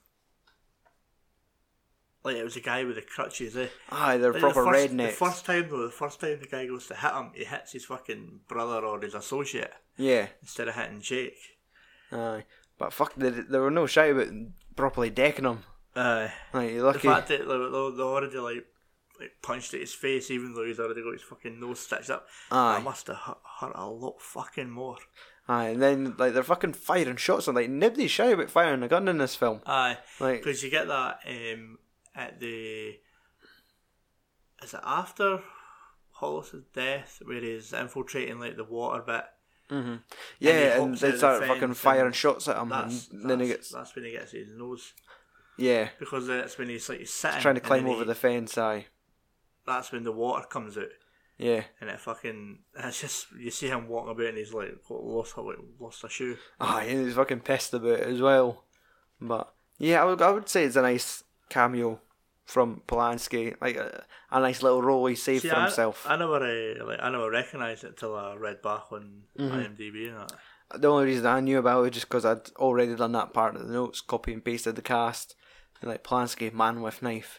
like 2.24 2.36
it 2.36 2.44
was 2.44 2.56
a 2.56 2.60
guy 2.60 2.84
with 2.84 2.96
the 2.96 3.02
crutches. 3.02 3.56
Eh? 3.56 3.68
ah, 3.90 4.18
they're 4.18 4.32
Like, 4.32 4.40
proper 4.42 4.64
the 4.64 4.70
first, 4.70 4.92
rednecks. 4.92 5.10
The 5.18 5.24
first 5.26 5.46
time 5.46 5.68
though, 5.70 5.86
the 5.86 5.90
first 5.90 6.20
time 6.20 6.38
the 6.40 6.46
guy 6.46 6.66
goes 6.66 6.86
to 6.88 6.94
hit 6.94 7.12
him, 7.12 7.30
he 7.34 7.44
hits 7.44 7.72
his 7.72 7.86
fucking 7.86 8.40
brother 8.46 8.84
or 8.84 9.00
his 9.00 9.14
associate 9.14 9.72
Yeah, 9.96 10.26
instead 10.42 10.68
of 10.68 10.74
hitting 10.74 11.00
Jake. 11.00 11.38
aye, 12.12 12.44
but 12.78 12.92
fuck, 12.92 13.14
they, 13.16 13.30
there 13.30 13.62
were 13.62 13.70
no 13.70 13.86
shy 13.86 14.06
about 14.06 14.28
properly 14.76 15.08
decking 15.08 15.46
him. 15.46 15.64
Uh, 15.96 16.28
Like 16.52 16.70
you're 16.72 16.80
the 16.80 16.86
lucky. 16.86 17.08
fact 17.08 17.28
that 17.28 17.38
they, 17.40 17.44
they 17.46 18.02
already 18.02 18.38
like 18.38 18.66
like 19.20 19.32
punched 19.42 19.74
at 19.74 19.80
his 19.80 19.94
face, 19.94 20.30
even 20.30 20.54
though 20.54 20.64
he's 20.64 20.80
already 20.80 21.02
got 21.02 21.12
his 21.12 21.22
fucking 21.22 21.60
nose 21.60 21.80
stitched 21.80 22.10
up. 22.10 22.26
Aye. 22.50 22.74
That 22.78 22.84
must 22.84 23.06
have 23.06 23.16
hurt, 23.16 23.38
hurt 23.60 23.72
a 23.74 23.86
lot 23.88 24.20
fucking 24.20 24.70
more. 24.70 24.96
Aye, 25.46 25.68
and 25.68 25.82
then 25.82 26.14
like 26.18 26.32
they're 26.32 26.42
fucking 26.42 26.72
firing 26.72 27.16
shots 27.16 27.46
and 27.48 27.54
like 27.56 27.68
nobody's 27.70 28.10
shy 28.10 28.26
about 28.26 28.50
firing 28.50 28.82
a 28.82 28.88
gun 28.88 29.08
in 29.08 29.18
this 29.18 29.34
film. 29.36 29.60
Aye, 29.66 29.98
Like 30.20 30.42
because 30.42 30.62
you 30.62 30.70
get 30.70 30.88
that 30.88 31.18
um, 31.28 31.78
at 32.14 32.40
the 32.40 32.98
is 34.62 34.72
it 34.74 34.80
after 34.82 35.40
Hollis's 36.12 36.64
death 36.74 37.20
where 37.24 37.40
he's 37.40 37.72
infiltrating 37.72 38.40
like 38.40 38.56
the 38.56 38.64
water 38.64 39.02
bit. 39.02 39.24
Mhm. 39.70 40.02
yeah, 40.38 40.76
he 40.76 40.82
and 40.82 40.96
they 40.96 41.08
out 41.08 41.12
the 41.12 41.18
start 41.18 41.44
fucking 41.44 41.74
firing 41.74 42.06
and 42.06 42.14
shots 42.14 42.48
at 42.48 42.56
him, 42.58 42.68
That's, 42.68 43.08
and 43.08 43.28
then 43.30 43.40
he 43.40 43.46
gets 43.48 43.70
that's 43.70 43.94
when 43.94 44.04
he 44.04 44.12
gets 44.12 44.32
his 44.32 44.48
nose 44.56 44.92
yeah, 45.56 45.88
because 45.98 46.26
that's 46.26 46.58
when 46.58 46.68
he's 46.68 46.88
like 46.88 46.98
he's 46.98 47.12
sitting 47.12 47.40
trying 47.40 47.54
to 47.54 47.60
climb 47.62 47.86
over 47.86 48.00
he- 48.00 48.04
the 48.06 48.14
fence. 48.14 48.58
Aye, 48.58 48.86
That's 49.66 49.92
when 49.92 50.04
the 50.04 50.12
water 50.12 50.46
comes 50.46 50.76
out. 50.76 50.84
yeah, 51.38 51.64
And 51.80 51.90
it 51.90 52.00
fucking, 52.00 52.58
it's 52.78 53.00
just, 53.00 53.26
you 53.38 53.50
see 53.50 53.68
him 53.68 53.88
walking 53.88 54.12
about 54.12 54.26
and 54.26 54.38
he's 54.38 54.52
like, 54.52 54.74
lost, 54.90 55.36
like, 55.38 55.56
lost 55.80 56.04
a 56.04 56.08
shoe. 56.08 56.36
aye, 56.60 56.84
and 56.84 57.06
he's 57.06 57.14
fucking 57.14 57.40
pissed 57.40 57.74
about 57.74 58.00
it 58.00 58.08
as 58.08 58.20
well. 58.20 58.64
But 59.20 59.52
yeah, 59.78 60.02
I 60.02 60.04
would 60.04 60.20
I 60.22 60.30
would 60.30 60.48
say 60.48 60.64
it's 60.64 60.76
a 60.76 60.82
nice 60.82 61.24
cameo 61.48 62.00
from 62.44 62.82
Polanski, 62.86 63.54
like 63.60 63.76
a, 63.76 64.04
a 64.30 64.38
nice 64.40 64.62
little 64.62 64.82
role 64.82 65.06
he 65.06 65.14
saved 65.14 65.42
See, 65.42 65.48
for 65.48 65.56
I, 65.56 65.62
himself. 65.64 66.04
I 66.06 66.16
never, 66.16 66.36
uh, 66.36 66.84
like, 66.86 66.98
I 67.02 67.08
never 67.10 67.30
recognised 67.30 67.84
it 67.84 67.96
till 67.96 68.14
I 68.14 68.34
read 68.36 68.60
back 68.62 68.92
on 68.92 69.22
Mm-hmm. 69.38 69.56
IMDb 69.82 70.08
and 70.10 70.18
that. 70.18 70.80
the 70.80 70.88
only 70.88 71.06
reason 71.06 71.26
I 71.26 71.40
knew 71.40 71.58
about 71.58 71.78
it 71.78 71.82
was 71.82 71.90
just 71.92 72.08
because 72.08 72.24
I'd 72.26 72.50
already 72.56 72.94
done 72.94 73.12
that 73.12 73.32
part 73.32 73.56
of 73.56 73.66
the 73.66 73.72
notes, 73.72 74.00
copy 74.02 74.32
and 74.34 74.44
pasted 74.44 74.76
the 74.76 74.82
cast, 74.82 75.34
and 75.80 75.90
like 75.90 76.04
Polanski, 76.04 76.52
man 76.52 76.82
with 76.82 77.02
knife, 77.02 77.38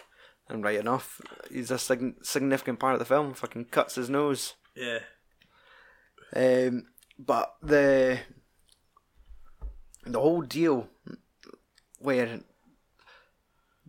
and 0.49 0.63
right 0.63 0.79
enough, 0.79 1.21
he's 1.51 1.71
a 1.71 1.77
sig- 1.77 2.23
significant 2.23 2.79
part 2.79 2.93
of 2.93 2.99
the 2.99 3.05
film. 3.05 3.33
Fucking 3.33 3.65
cuts 3.65 3.95
his 3.95 4.09
nose. 4.09 4.53
Yeah. 4.75 4.99
Um, 6.35 6.87
but 7.17 7.55
the 7.61 8.19
the 10.05 10.19
whole 10.19 10.41
deal 10.41 10.87
where 11.99 12.41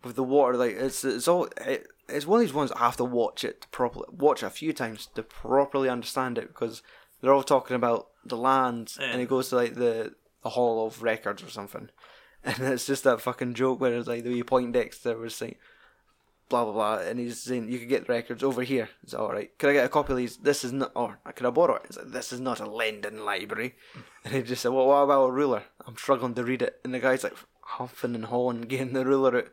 with 0.02 0.16
the 0.16 0.22
water, 0.22 0.56
like 0.56 0.76
it's 0.76 1.04
it's 1.04 1.28
all 1.28 1.48
it, 1.58 1.86
it's 2.08 2.26
one 2.26 2.40
of 2.40 2.46
these 2.46 2.54
ones 2.54 2.72
I 2.72 2.80
have 2.80 2.96
to 2.98 3.04
watch 3.04 3.44
it 3.44 3.62
to 3.62 3.68
properly 3.68 4.06
watch 4.10 4.42
it 4.42 4.46
a 4.46 4.50
few 4.50 4.72
times 4.72 5.08
to 5.14 5.22
properly 5.22 5.88
understand 5.88 6.38
it 6.38 6.48
because 6.48 6.82
they're 7.20 7.32
all 7.32 7.42
talking 7.42 7.76
about 7.76 8.08
the 8.24 8.36
land 8.36 8.94
and 9.12 9.20
it 9.20 9.28
goes 9.28 9.48
to 9.50 9.56
like 9.56 9.74
the 9.74 10.14
the 10.42 10.50
Hall 10.50 10.86
of 10.86 11.02
Records 11.02 11.42
or 11.42 11.50
something, 11.50 11.90
and 12.44 12.60
it's 12.60 12.86
just 12.86 13.04
that 13.04 13.20
fucking 13.20 13.54
joke 13.54 13.80
where 13.80 13.94
it's 13.94 14.08
like 14.08 14.24
the 14.24 14.30
wee 14.30 14.42
Poindexter 14.42 15.18
was 15.18 15.34
saying 15.34 15.56
blah 16.48 16.64
blah 16.64 16.72
blah, 16.72 16.98
and 16.98 17.18
he's 17.18 17.40
saying 17.40 17.68
you 17.68 17.78
could 17.78 17.88
get 17.88 18.06
the 18.06 18.12
records 18.12 18.42
over 18.42 18.62
here. 18.62 18.88
It's 19.02 19.14
all 19.14 19.32
right. 19.32 19.56
Could 19.58 19.70
I 19.70 19.74
get 19.74 19.84
a 19.84 19.88
copy 19.88 20.12
of 20.12 20.18
these? 20.18 20.36
This 20.36 20.64
is 20.64 20.72
not, 20.72 20.92
or 20.94 21.18
could 21.34 21.46
I 21.46 21.50
borrow 21.50 21.76
it? 21.76 21.82
It's 21.86 21.96
like, 21.96 22.08
this 22.08 22.32
is 22.32 22.40
not 22.40 22.60
a 22.60 22.70
London 22.70 23.24
library. 23.24 23.74
Hmm. 23.92 24.00
And 24.24 24.34
he 24.34 24.42
just 24.42 24.62
said, 24.62 24.72
well, 24.72 24.86
what 24.86 25.02
about 25.02 25.26
a 25.26 25.32
ruler? 25.32 25.64
I'm 25.86 25.96
struggling 25.96 26.34
to 26.34 26.44
read 26.44 26.62
it. 26.62 26.80
And 26.84 26.94
the 26.94 26.98
guy's 26.98 27.24
like 27.24 27.36
huffing 27.60 28.14
and 28.14 28.26
hawing, 28.26 28.60
getting 28.68 28.92
the 28.92 29.04
ruler 29.04 29.38
out. 29.38 29.48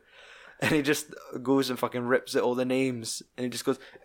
And 0.60 0.72
he 0.72 0.82
just 0.82 1.12
goes 1.42 1.68
and 1.68 1.78
fucking 1.78 2.04
rips 2.04 2.36
out 2.36 2.42
all 2.42 2.54
the 2.54 2.64
names, 2.64 3.22
and 3.36 3.44
he 3.44 3.50
just 3.50 3.64
goes 3.64 3.78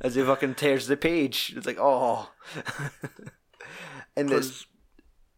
as 0.00 0.14
he 0.14 0.22
fucking 0.22 0.54
tears 0.54 0.86
the 0.86 0.96
page. 0.96 1.52
It's 1.56 1.66
like, 1.66 1.78
oh. 1.80 2.30
and 4.16 4.30
it's 4.30 4.66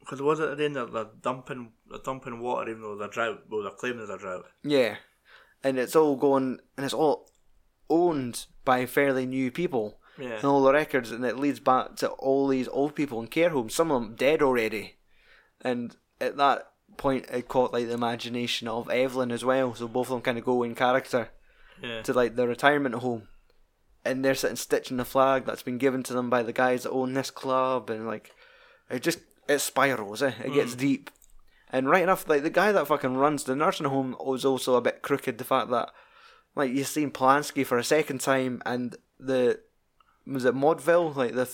Because 0.00 0.20
was 0.20 0.40
it 0.40 0.58
then 0.58 0.74
they're, 0.74 0.86
they're 0.86 1.06
dumping, 1.22 1.72
they're 1.88 2.00
dumping 2.04 2.40
water 2.40 2.70
even 2.70 2.82
though 2.82 2.96
they're 2.96 3.08
drought, 3.08 3.44
well, 3.50 3.62
they're 3.62 3.72
claiming 3.72 3.98
there's 3.98 4.10
a 4.10 4.18
drought. 4.18 4.44
Yeah, 4.62 4.96
and 5.64 5.78
it's 5.78 5.96
all 5.96 6.16
going, 6.16 6.58
and 6.76 6.84
it's 6.84 6.94
all 6.94 7.30
owned 7.90 8.46
by 8.64 8.86
fairly 8.86 9.26
new 9.26 9.50
people. 9.50 9.98
Yeah. 10.18 10.34
And 10.36 10.44
all 10.44 10.62
the 10.62 10.72
records, 10.74 11.10
and 11.10 11.24
it 11.24 11.38
leads 11.38 11.58
back 11.58 11.96
to 11.96 12.10
all 12.10 12.46
these 12.46 12.68
old 12.68 12.94
people 12.94 13.20
in 13.20 13.28
care 13.28 13.48
homes. 13.48 13.74
Some 13.74 13.90
of 13.90 14.02
them 14.02 14.14
dead 14.14 14.42
already, 14.42 14.96
and 15.62 15.96
at 16.20 16.36
that 16.36 16.68
point, 16.98 17.26
it 17.32 17.48
caught 17.48 17.72
like 17.72 17.86
the 17.88 17.94
imagination 17.94 18.68
of 18.68 18.90
Evelyn 18.90 19.32
as 19.32 19.42
well. 19.44 19.74
So 19.74 19.88
both 19.88 20.08
of 20.08 20.10
them 20.12 20.20
kind 20.20 20.36
of 20.38 20.44
go 20.44 20.62
in 20.62 20.74
character 20.74 21.30
Yeah. 21.82 22.02
to 22.02 22.12
like 22.12 22.36
the 22.36 22.46
retirement 22.46 22.96
home, 22.96 23.28
and 24.04 24.22
they're 24.22 24.34
sitting 24.34 24.56
stitching 24.56 24.98
the 24.98 25.04
flag 25.06 25.46
that's 25.46 25.62
been 25.62 25.78
given 25.78 26.02
to 26.04 26.12
them 26.12 26.28
by 26.28 26.42
the 26.42 26.52
guys 26.52 26.82
that 26.82 26.90
own 26.90 27.14
this 27.14 27.30
club, 27.30 27.88
and 27.88 28.06
like 28.06 28.32
it 28.90 29.02
just 29.02 29.20
it 29.48 29.60
spirals, 29.60 30.22
eh? 30.22 30.34
It 30.44 30.52
gets 30.52 30.74
deep, 30.74 31.10
and 31.72 31.88
right 31.88 32.02
enough, 32.02 32.28
like 32.28 32.42
the 32.42 32.50
guy 32.50 32.70
that 32.72 32.86
fucking 32.86 33.16
runs 33.16 33.44
the 33.44 33.56
nursing 33.56 33.86
home 33.86 34.14
was 34.20 34.44
also 34.44 34.74
a 34.76 34.80
bit 34.82 35.02
crooked. 35.02 35.38
The 35.38 35.44
fact 35.44 35.70
that 35.70 35.88
like 36.54 36.70
you've 36.70 36.86
seen 36.86 37.10
Polanski 37.10 37.64
for 37.64 37.78
a 37.78 37.84
second 37.84 38.20
time, 38.20 38.62
and 38.66 38.96
the 39.18 39.60
was 40.26 40.44
it 40.44 40.54
Mulvihill, 40.54 41.16
like 41.16 41.34
the 41.34 41.48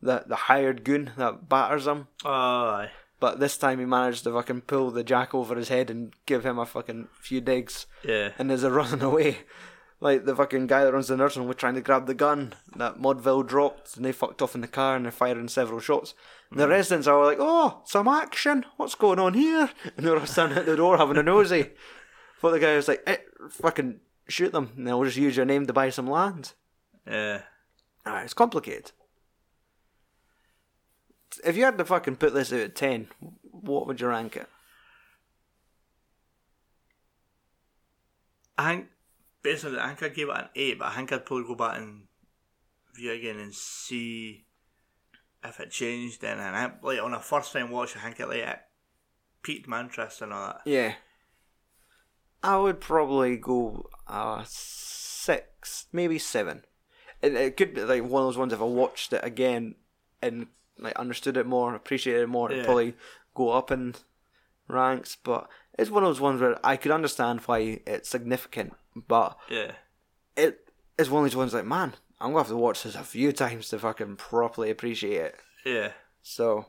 the 0.00 0.24
the 0.26 0.36
hired 0.36 0.84
goon 0.84 1.12
that 1.16 1.48
batters 1.48 1.86
him. 1.86 2.08
Aye. 2.24 2.90
But 3.20 3.40
this 3.40 3.58
time 3.58 3.80
he 3.80 3.84
managed 3.84 4.22
to 4.24 4.32
fucking 4.32 4.60
pull 4.62 4.92
the 4.92 5.02
jack 5.02 5.34
over 5.34 5.56
his 5.56 5.68
head 5.70 5.90
and 5.90 6.12
give 6.24 6.46
him 6.46 6.56
a 6.56 6.64
fucking 6.64 7.08
few 7.20 7.40
digs 7.40 7.86
Yeah. 8.04 8.30
and 8.38 8.48
as 8.52 8.62
they're 8.62 8.70
running 8.70 9.02
away, 9.02 9.38
like 10.00 10.24
the 10.24 10.36
fucking 10.36 10.68
guy 10.68 10.84
that 10.84 10.92
runs 10.92 11.08
the 11.08 11.16
nursing 11.16 11.40
home 11.42 11.48
was 11.48 11.56
trying 11.56 11.74
to 11.74 11.80
grab 11.80 12.06
the 12.06 12.14
gun 12.14 12.54
that 12.76 12.98
Mulvihill 13.00 13.44
dropped, 13.48 13.96
and 13.96 14.04
they 14.04 14.12
fucked 14.12 14.40
off 14.40 14.54
in 14.54 14.60
the 14.60 14.68
car 14.68 14.94
and 14.94 15.04
they're 15.04 15.10
firing 15.10 15.48
several 15.48 15.80
shots. 15.80 16.14
And 16.50 16.60
the 16.60 16.68
residents 16.68 17.06
are 17.06 17.24
like, 17.24 17.38
"Oh, 17.40 17.82
some 17.84 18.08
action! 18.08 18.64
What's 18.76 18.94
going 18.94 19.18
on 19.18 19.34
here?" 19.34 19.70
And 19.96 20.06
they're 20.06 20.18
all 20.18 20.26
standing 20.26 20.58
at 20.58 20.66
the 20.66 20.76
door 20.76 20.96
having 20.96 21.16
a 21.18 21.22
nosy. 21.22 21.72
But 22.40 22.52
the 22.52 22.60
guy 22.60 22.76
was 22.76 22.88
like, 22.88 23.02
eh, 23.06 23.18
"Fucking 23.50 24.00
shoot 24.28 24.52
them! 24.52 24.72
And 24.76 24.86
they'll 24.86 25.04
just 25.04 25.16
use 25.16 25.36
your 25.36 25.46
name 25.46 25.66
to 25.66 25.72
buy 25.72 25.90
some 25.90 26.08
land." 26.08 26.54
Yeah. 27.06 27.42
Ah, 28.06 28.20
it's 28.22 28.34
complicated. 28.34 28.92
If 31.44 31.56
you 31.56 31.64
had 31.64 31.76
to 31.78 31.84
fucking 31.84 32.16
put 32.16 32.32
this 32.32 32.52
out 32.52 32.60
of 32.60 32.74
ten, 32.74 33.08
what 33.42 33.86
would 33.86 34.00
you 34.00 34.08
rank 34.08 34.36
it? 34.36 34.48
I 38.56 38.74
think, 38.74 38.86
basically, 39.42 39.78
I 39.78 39.88
think 39.88 40.02
I'd 40.02 40.16
give 40.16 40.28
it 40.30 40.36
an 40.36 40.48
8, 40.54 40.78
but 40.78 40.88
I 40.88 40.96
think 40.96 41.12
I'd 41.12 41.26
probably 41.26 41.46
go 41.46 41.54
back 41.54 41.78
and 41.78 42.04
view 42.94 43.12
again 43.12 43.38
and 43.38 43.54
see 43.54 44.46
if 45.44 45.60
it 45.60 45.70
changed. 45.70 46.20
Then, 46.20 46.38
and 46.38 46.56
I, 46.56 46.72
like, 46.82 47.00
on 47.02 47.14
a 47.14 47.20
first 47.20 47.52
time 47.52 47.70
watch, 47.70 47.96
I 47.96 48.00
think 48.00 48.20
it, 48.20 48.28
like, 48.28 48.38
it 48.38 48.58
piqued 49.42 49.68
my 49.68 49.80
interest 49.80 50.20
and 50.22 50.32
all 50.32 50.46
that. 50.48 50.60
Yeah. 50.64 50.94
I 52.42 52.56
would 52.56 52.80
probably 52.80 53.36
go 53.36 53.88
uh 54.06 54.44
six, 54.46 55.86
maybe 55.92 56.18
seven. 56.18 56.64
It, 57.20 57.34
it 57.34 57.56
could 57.56 57.74
be 57.74 57.82
like 57.82 58.02
one 58.04 58.22
of 58.22 58.28
those 58.28 58.38
ones 58.38 58.52
if 58.52 58.60
I 58.60 58.64
watched 58.64 59.12
it 59.12 59.24
again 59.24 59.74
and 60.22 60.46
like 60.78 60.94
understood 60.96 61.36
it 61.36 61.46
more, 61.46 61.74
appreciated 61.74 62.22
it 62.22 62.28
more, 62.28 62.48
it'd 62.48 62.58
Yeah. 62.62 62.64
probably 62.66 62.94
go 63.34 63.50
up 63.50 63.72
in 63.72 63.96
ranks. 64.68 65.16
But 65.16 65.48
it's 65.76 65.90
one 65.90 66.04
of 66.04 66.08
those 66.10 66.20
ones 66.20 66.40
where 66.40 66.64
I 66.64 66.76
could 66.76 66.92
understand 66.92 67.40
why 67.40 67.80
it's 67.86 68.08
significant, 68.08 68.74
but 68.94 69.36
Yeah. 69.50 69.72
it 70.36 70.68
is 70.96 71.10
one 71.10 71.24
of 71.24 71.30
those 71.30 71.36
ones 71.36 71.54
like, 71.54 71.64
man, 71.64 71.94
I'm 72.20 72.28
gonna 72.30 72.38
have 72.40 72.48
to 72.48 72.56
watch 72.56 72.82
this 72.82 72.94
a 72.94 73.02
few 73.04 73.32
times 73.44 73.68
to 73.68 73.78
fucking 73.78 74.16
properly 74.16 74.70
appreciate 74.70 75.20
it. 75.20 75.36
Yeah. 75.64 75.92
So, 76.22 76.66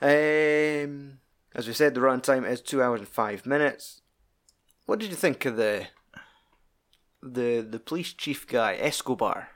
um, 0.00 1.18
as 1.54 1.66
we 1.66 1.72
said, 1.72 1.94
the 1.94 2.00
runtime 2.00 2.48
is 2.48 2.60
two 2.60 2.82
hours 2.82 3.00
and 3.00 3.08
five 3.08 3.46
minutes. 3.46 4.00
What 4.86 4.98
did 4.98 5.10
you 5.10 5.16
think 5.16 5.44
of 5.46 5.56
the 5.56 5.86
the 7.22 7.66
the 7.68 7.78
police 7.78 8.12
chief 8.12 8.46
guy 8.46 8.74
Escobar? 8.76 9.48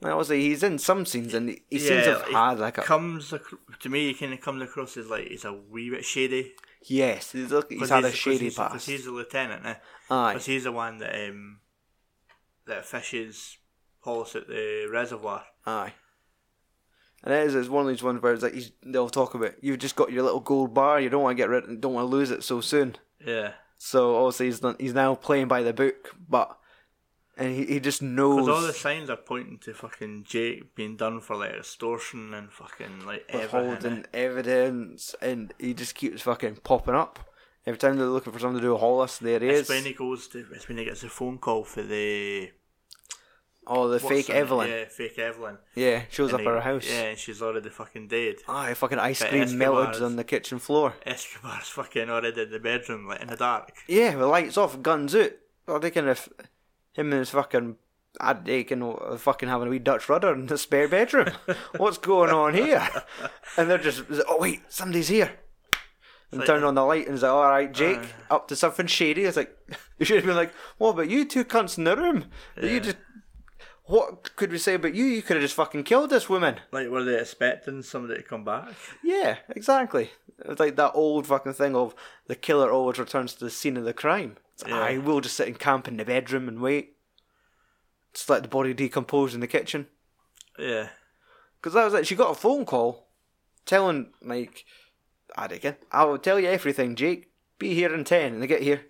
Well, 0.00 0.12
obviously 0.12 0.40
he's 0.42 0.62
in 0.62 0.78
some 0.78 1.04
scenes 1.04 1.34
and 1.34 1.50
he, 1.50 1.62
he 1.68 1.78
seems 1.78 2.04
to 2.04 2.14
have 2.18 2.22
had 2.28 2.58
like 2.58 2.78
a 2.78 2.82
comes 2.82 3.34
ac- 3.34 3.44
to 3.80 3.88
me. 3.90 4.08
He 4.08 4.14
kind 4.14 4.32
of 4.32 4.40
comes 4.40 4.62
across 4.62 4.96
as 4.96 5.08
like 5.10 5.28
he's 5.28 5.44
a 5.44 5.52
wee 5.52 5.90
bit 5.90 6.04
shady. 6.06 6.54
yes, 6.86 7.32
he's, 7.32 7.50
look, 7.50 7.70
he's 7.70 7.90
had 7.90 8.04
a 8.04 8.08
'cause 8.08 8.14
shady 8.16 8.44
he's, 8.46 8.54
past. 8.56 8.86
he's 8.86 9.04
a 9.06 9.10
lieutenant 9.10 9.76
Because 10.08 10.46
he's 10.46 10.64
the 10.64 10.72
one 10.72 10.98
that 10.98 11.28
um 11.28 11.58
that 12.66 12.86
fishes 12.86 13.58
Hollis 14.00 14.34
at 14.36 14.48
the 14.48 14.88
reservoir. 14.90 15.44
aye. 15.66 15.94
And 17.22 17.34
it 17.34 17.46
is 17.46 17.54
it's 17.54 17.68
one 17.68 17.82
of 17.84 17.88
these 17.88 18.02
ones 18.02 18.22
where 18.22 18.32
it's 18.32 18.42
like 18.42 18.54
he's, 18.54 18.72
they'll 18.82 19.10
talk 19.10 19.34
about 19.34 19.62
you've 19.62 19.78
just 19.78 19.94
got 19.94 20.10
your 20.10 20.22
little 20.22 20.40
gold 20.40 20.72
bar, 20.72 21.00
you 21.00 21.10
don't 21.10 21.22
want 21.22 21.36
to 21.36 21.42
get 21.42 21.50
rid, 21.50 21.80
don't 21.80 21.92
want 21.92 22.10
to 22.10 22.16
lose 22.16 22.30
it 22.30 22.42
so 22.42 22.62
soon. 22.62 22.96
Yeah. 23.24 23.52
So 23.76 24.16
obviously 24.16 24.46
he's 24.46 24.62
not, 24.62 24.80
he's 24.80 24.94
now 24.94 25.14
playing 25.14 25.48
by 25.48 25.62
the 25.62 25.74
book, 25.74 26.14
but 26.28 26.56
and 27.36 27.54
he, 27.54 27.66
he 27.66 27.80
just 27.80 28.02
knows 28.02 28.46
Because 28.46 28.48
all 28.48 28.66
the 28.66 28.72
signs 28.72 29.10
are 29.10 29.16
pointing 29.16 29.58
to 29.60 29.74
fucking 29.74 30.24
Jake 30.24 30.74
being 30.74 30.96
done 30.96 31.20
for 31.20 31.36
like 31.36 31.52
extortion 31.52 32.32
and 32.34 32.52
fucking 32.52 33.06
like 33.06 33.24
everything. 33.28 33.68
withholding 33.70 34.06
evidence, 34.14 35.14
and 35.20 35.52
he 35.58 35.74
just 35.74 35.94
keeps 35.94 36.22
fucking 36.22 36.56
popping 36.56 36.94
up 36.94 37.18
every 37.66 37.78
time 37.78 37.96
they're 37.96 38.06
looking 38.06 38.32
for 38.32 38.38
something 38.38 38.60
to 38.60 38.66
do 38.66 38.72
with 38.72 38.80
Hollis. 38.80 39.18
There 39.18 39.40
he 39.40 39.48
It's 39.48 39.68
is. 39.68 39.76
when 39.76 39.84
he 39.84 39.92
goes 39.92 40.28
to. 40.28 40.44
It's 40.52 40.68
when 40.68 40.78
he 40.78 40.84
gets 40.84 41.02
a 41.02 41.08
phone 41.08 41.38
call 41.38 41.64
for 41.64 41.82
the 41.82 42.50
Oh, 43.66 43.88
the 43.88 44.00
fake 44.00 44.28
name? 44.30 44.38
Evelyn. 44.38 44.68
Yeah, 44.70 44.84
fake 44.88 45.18
Evelyn. 45.18 45.58
Yeah, 45.76 46.02
shows 46.10 46.32
up 46.32 46.40
And 46.40 46.48
at 46.48 46.50
he- 46.50 46.56
her 46.56 46.60
house. 46.62 46.88
Yeah, 46.90 47.02
and 47.02 47.18
she's 47.18 47.40
already 47.40 47.68
fucking 47.68 48.08
dead. 48.08 48.36
Ah, 48.48 48.72
fucking 48.74 48.98
ice 48.98 49.20
But 49.20 49.28
cream 49.28 49.58
melted 49.58 50.02
on 50.02 50.16
the 50.16 50.24
kitchen 50.24 50.58
floor. 50.58 50.94
Escobar's 51.06 51.68
fucking 51.68 52.10
already 52.10 52.42
in 52.42 52.50
the 52.50 52.58
bedroom, 52.58 53.06
like 53.06 53.20
in 53.20 53.28
the 53.28 53.36
dark. 53.36 53.72
Yeah, 53.86 54.16
with 54.16 54.26
lights 54.26 54.56
off, 54.56 54.82
guns 54.82 55.14
out. 55.14 55.32
Well, 55.66 55.78
they 55.78 55.90
can 55.92 56.08
if 56.08 56.28
him 56.94 57.12
and 57.12 57.20
his 57.20 57.30
fucking 57.30 57.76
I'd 58.20 58.44
they 58.44 58.64
can 58.64 58.82
uh, 58.82 59.16
fucking 59.16 59.48
having 59.48 59.68
a 59.68 59.70
wee 59.70 59.78
Dutch 59.78 60.08
rudder 60.08 60.32
in 60.34 60.46
the 60.46 60.58
spare 60.58 60.88
bedroom. 60.88 61.28
What's 61.76 61.98
going 61.98 62.30
on 62.30 62.54
here? 62.54 62.88
And 63.56 63.70
they're 63.70 63.78
just 63.78 64.02
oh 64.26 64.38
wait, 64.40 64.62
somebody's 64.68 65.08
here. 65.08 65.30
And 66.32 66.40
like- 66.40 66.46
turn 66.46 66.62
on 66.64 66.74
the 66.74 66.84
light 66.84 67.06
and 67.06 67.14
it's 67.14 67.22
like, 67.22 67.32
all 67.32 67.42
right, 67.48 67.72
Jake, 67.72 68.00
up 68.30 68.46
to 68.48 68.56
something 68.56 68.86
shady. 68.86 69.24
It's 69.24 69.36
like 69.36 69.56
you 69.98 70.06
should 70.06 70.16
have 70.16 70.26
been 70.26 70.36
like, 70.36 70.52
what 70.78 70.90
about 70.90 71.10
you 71.10 71.24
two 71.24 71.44
cunts 71.44 71.76
in 71.78 71.84
the 71.84 71.96
room? 71.96 72.26
You 72.60 72.80
just 72.80 72.96
what 73.84 74.36
could 74.36 74.52
we 74.52 74.58
say 74.58 74.74
about 74.74 74.94
you? 74.94 75.04
You 75.04 75.20
could 75.20 75.34
have 75.36 75.42
just 75.42 75.56
fucking 75.56 75.82
killed 75.82 76.10
this 76.10 76.28
woman. 76.28 76.60
Like, 76.70 76.88
were 76.88 77.02
they 77.02 77.18
expecting 77.18 77.82
somebody 77.82 78.20
to 78.20 78.22
come 78.22 78.44
back? 78.44 78.68
Yeah, 79.02 79.38
exactly. 79.48 80.12
It's 80.44 80.60
like 80.60 80.76
that 80.76 80.92
old 80.94 81.26
fucking 81.26 81.54
thing 81.54 81.74
of 81.74 81.96
the 82.28 82.36
killer 82.36 82.70
always 82.70 83.00
returns 83.00 83.34
to 83.34 83.44
the 83.44 83.50
scene 83.50 83.76
of 83.76 83.82
the 83.84 83.92
crime. 83.92 84.36
Like, 84.62 84.70
Yeah. 84.70 84.80
I 84.80 84.98
will 84.98 85.20
just 85.20 85.34
sit 85.34 85.48
in 85.48 85.54
camp 85.54 85.88
in 85.88 85.96
the 85.96 86.04
bedroom 86.04 86.46
and 86.46 86.60
wait. 86.60 86.98
Just 88.14 88.30
let 88.30 88.42
the 88.42 88.48
body 88.48 88.72
decompose 88.74 89.34
in 89.34 89.40
the 89.40 89.48
kitchen. 89.48 89.88
Yeah. 90.56 90.90
Because 91.56 91.74
that 91.74 91.84
was 91.84 91.94
it. 91.94 92.06
She 92.06 92.14
got 92.14 92.30
a 92.30 92.34
phone 92.34 92.64
call 92.64 93.08
telling, 93.66 94.10
like, 94.22 94.64
I 95.36 95.46
reckon, 95.46 95.76
I 95.92 96.04
will 96.04 96.18
tell 96.18 96.38
you 96.40 96.48
everything, 96.48 96.94
Jake. 96.96 97.30
Be 97.58 97.74
here 97.74 97.94
in 97.94 98.04
10. 98.04 98.34
And 98.34 98.42
they 98.42 98.46
get 98.46 98.62
here. 98.62 98.82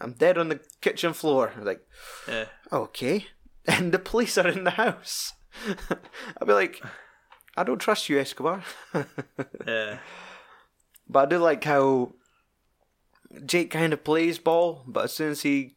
I'm 0.00 0.12
dead 0.12 0.38
on 0.38 0.48
the 0.48 0.60
kitchen 0.80 1.12
floor. 1.12 1.52
I 1.54 1.58
was 1.58 1.66
like, 1.66 1.86
Yeah. 2.28 2.44
okay. 2.72 3.26
And 3.66 3.92
the 3.92 3.98
police 4.00 4.36
are 4.38 4.48
in 4.48 4.64
the 4.64 4.70
house. 4.72 5.34
I'll 6.40 6.46
be 6.46 6.52
like, 6.52 6.82
I 7.56 7.62
don't 7.62 7.78
trust 7.80 8.08
you, 8.08 8.18
Escobar. 8.18 8.62
Yeah. 9.66 9.98
But 11.08 11.18
I 11.20 11.26
do 11.30 11.38
like 11.38 11.62
how 11.64 12.14
Jake 13.46 13.70
kind 13.70 13.92
of 13.92 14.02
plays 14.04 14.38
ball, 14.38 14.82
but 14.86 15.04
as 15.04 15.12
soon 15.12 15.30
as 15.30 15.42
he 15.42 15.76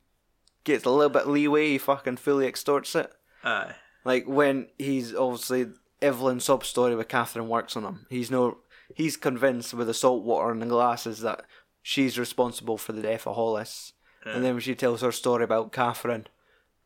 gets 0.63 0.85
a 0.85 0.89
little 0.89 1.09
bit 1.09 1.27
leeway, 1.27 1.69
he 1.71 1.77
fucking 1.77 2.17
fully 2.17 2.47
extorts 2.47 2.95
it. 2.95 3.11
Aye. 3.43 3.75
Like 4.03 4.25
when 4.27 4.67
he's 4.77 5.13
obviously 5.13 5.67
Evelyn's 6.01 6.45
sub 6.45 6.63
story 6.65 6.95
with 6.95 7.07
Catherine 7.07 7.47
works 7.49 7.75
on 7.75 7.83
him. 7.83 8.05
He's 8.09 8.31
no, 8.31 8.59
he's 8.93 9.17
convinced 9.17 9.73
with 9.73 9.87
the 9.87 9.93
salt 9.93 10.23
water 10.23 10.51
and 10.51 10.61
the 10.61 10.65
glasses 10.67 11.21
that 11.21 11.43
she's 11.81 12.19
responsible 12.19 12.77
for 12.77 12.91
the 12.93 13.01
death 13.01 13.25
of 13.27 13.35
Hollis. 13.35 13.93
And 14.25 14.43
then 14.43 14.53
when 14.55 14.61
she 14.61 14.73
tells 14.75 15.01
her 15.01 15.11
story 15.11 15.43
about 15.43 15.71
Catherine, 15.71 16.27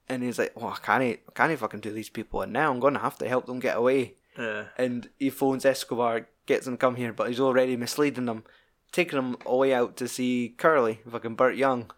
and 0.09 0.23
he's 0.23 0.37
like, 0.39 0.51
"Oh, 0.57 0.67
I 0.67 0.77
can't, 0.81 1.19
I 1.27 1.31
can't 1.33 1.57
fucking 1.59 1.79
do 1.79 1.91
these 1.91 2.09
people 2.09 2.41
and 2.41 2.51
now. 2.51 2.71
I'm 2.71 2.79
gonna 2.79 2.99
have 2.99 3.17
to 3.19 3.29
help 3.29 3.45
them 3.45 3.59
get 3.59 3.77
away." 3.77 4.15
Yeah. 4.37 4.65
and 4.77 5.09
he 5.17 5.29
phones 5.29 5.65
Escobar, 5.65 6.27
gets 6.45 6.65
him 6.67 6.73
to 6.73 6.77
come 6.77 6.95
here, 6.95 7.11
but 7.13 7.27
he's 7.27 7.39
already 7.39 7.75
misleading 7.75 8.25
them, 8.25 8.43
taking 8.91 9.19
him 9.19 9.37
away 9.45 9.73
out 9.73 9.97
to 9.97 10.07
see 10.07 10.55
Curly, 10.57 11.01
fucking 11.09 11.35
Burt 11.35 11.55
Young. 11.55 11.91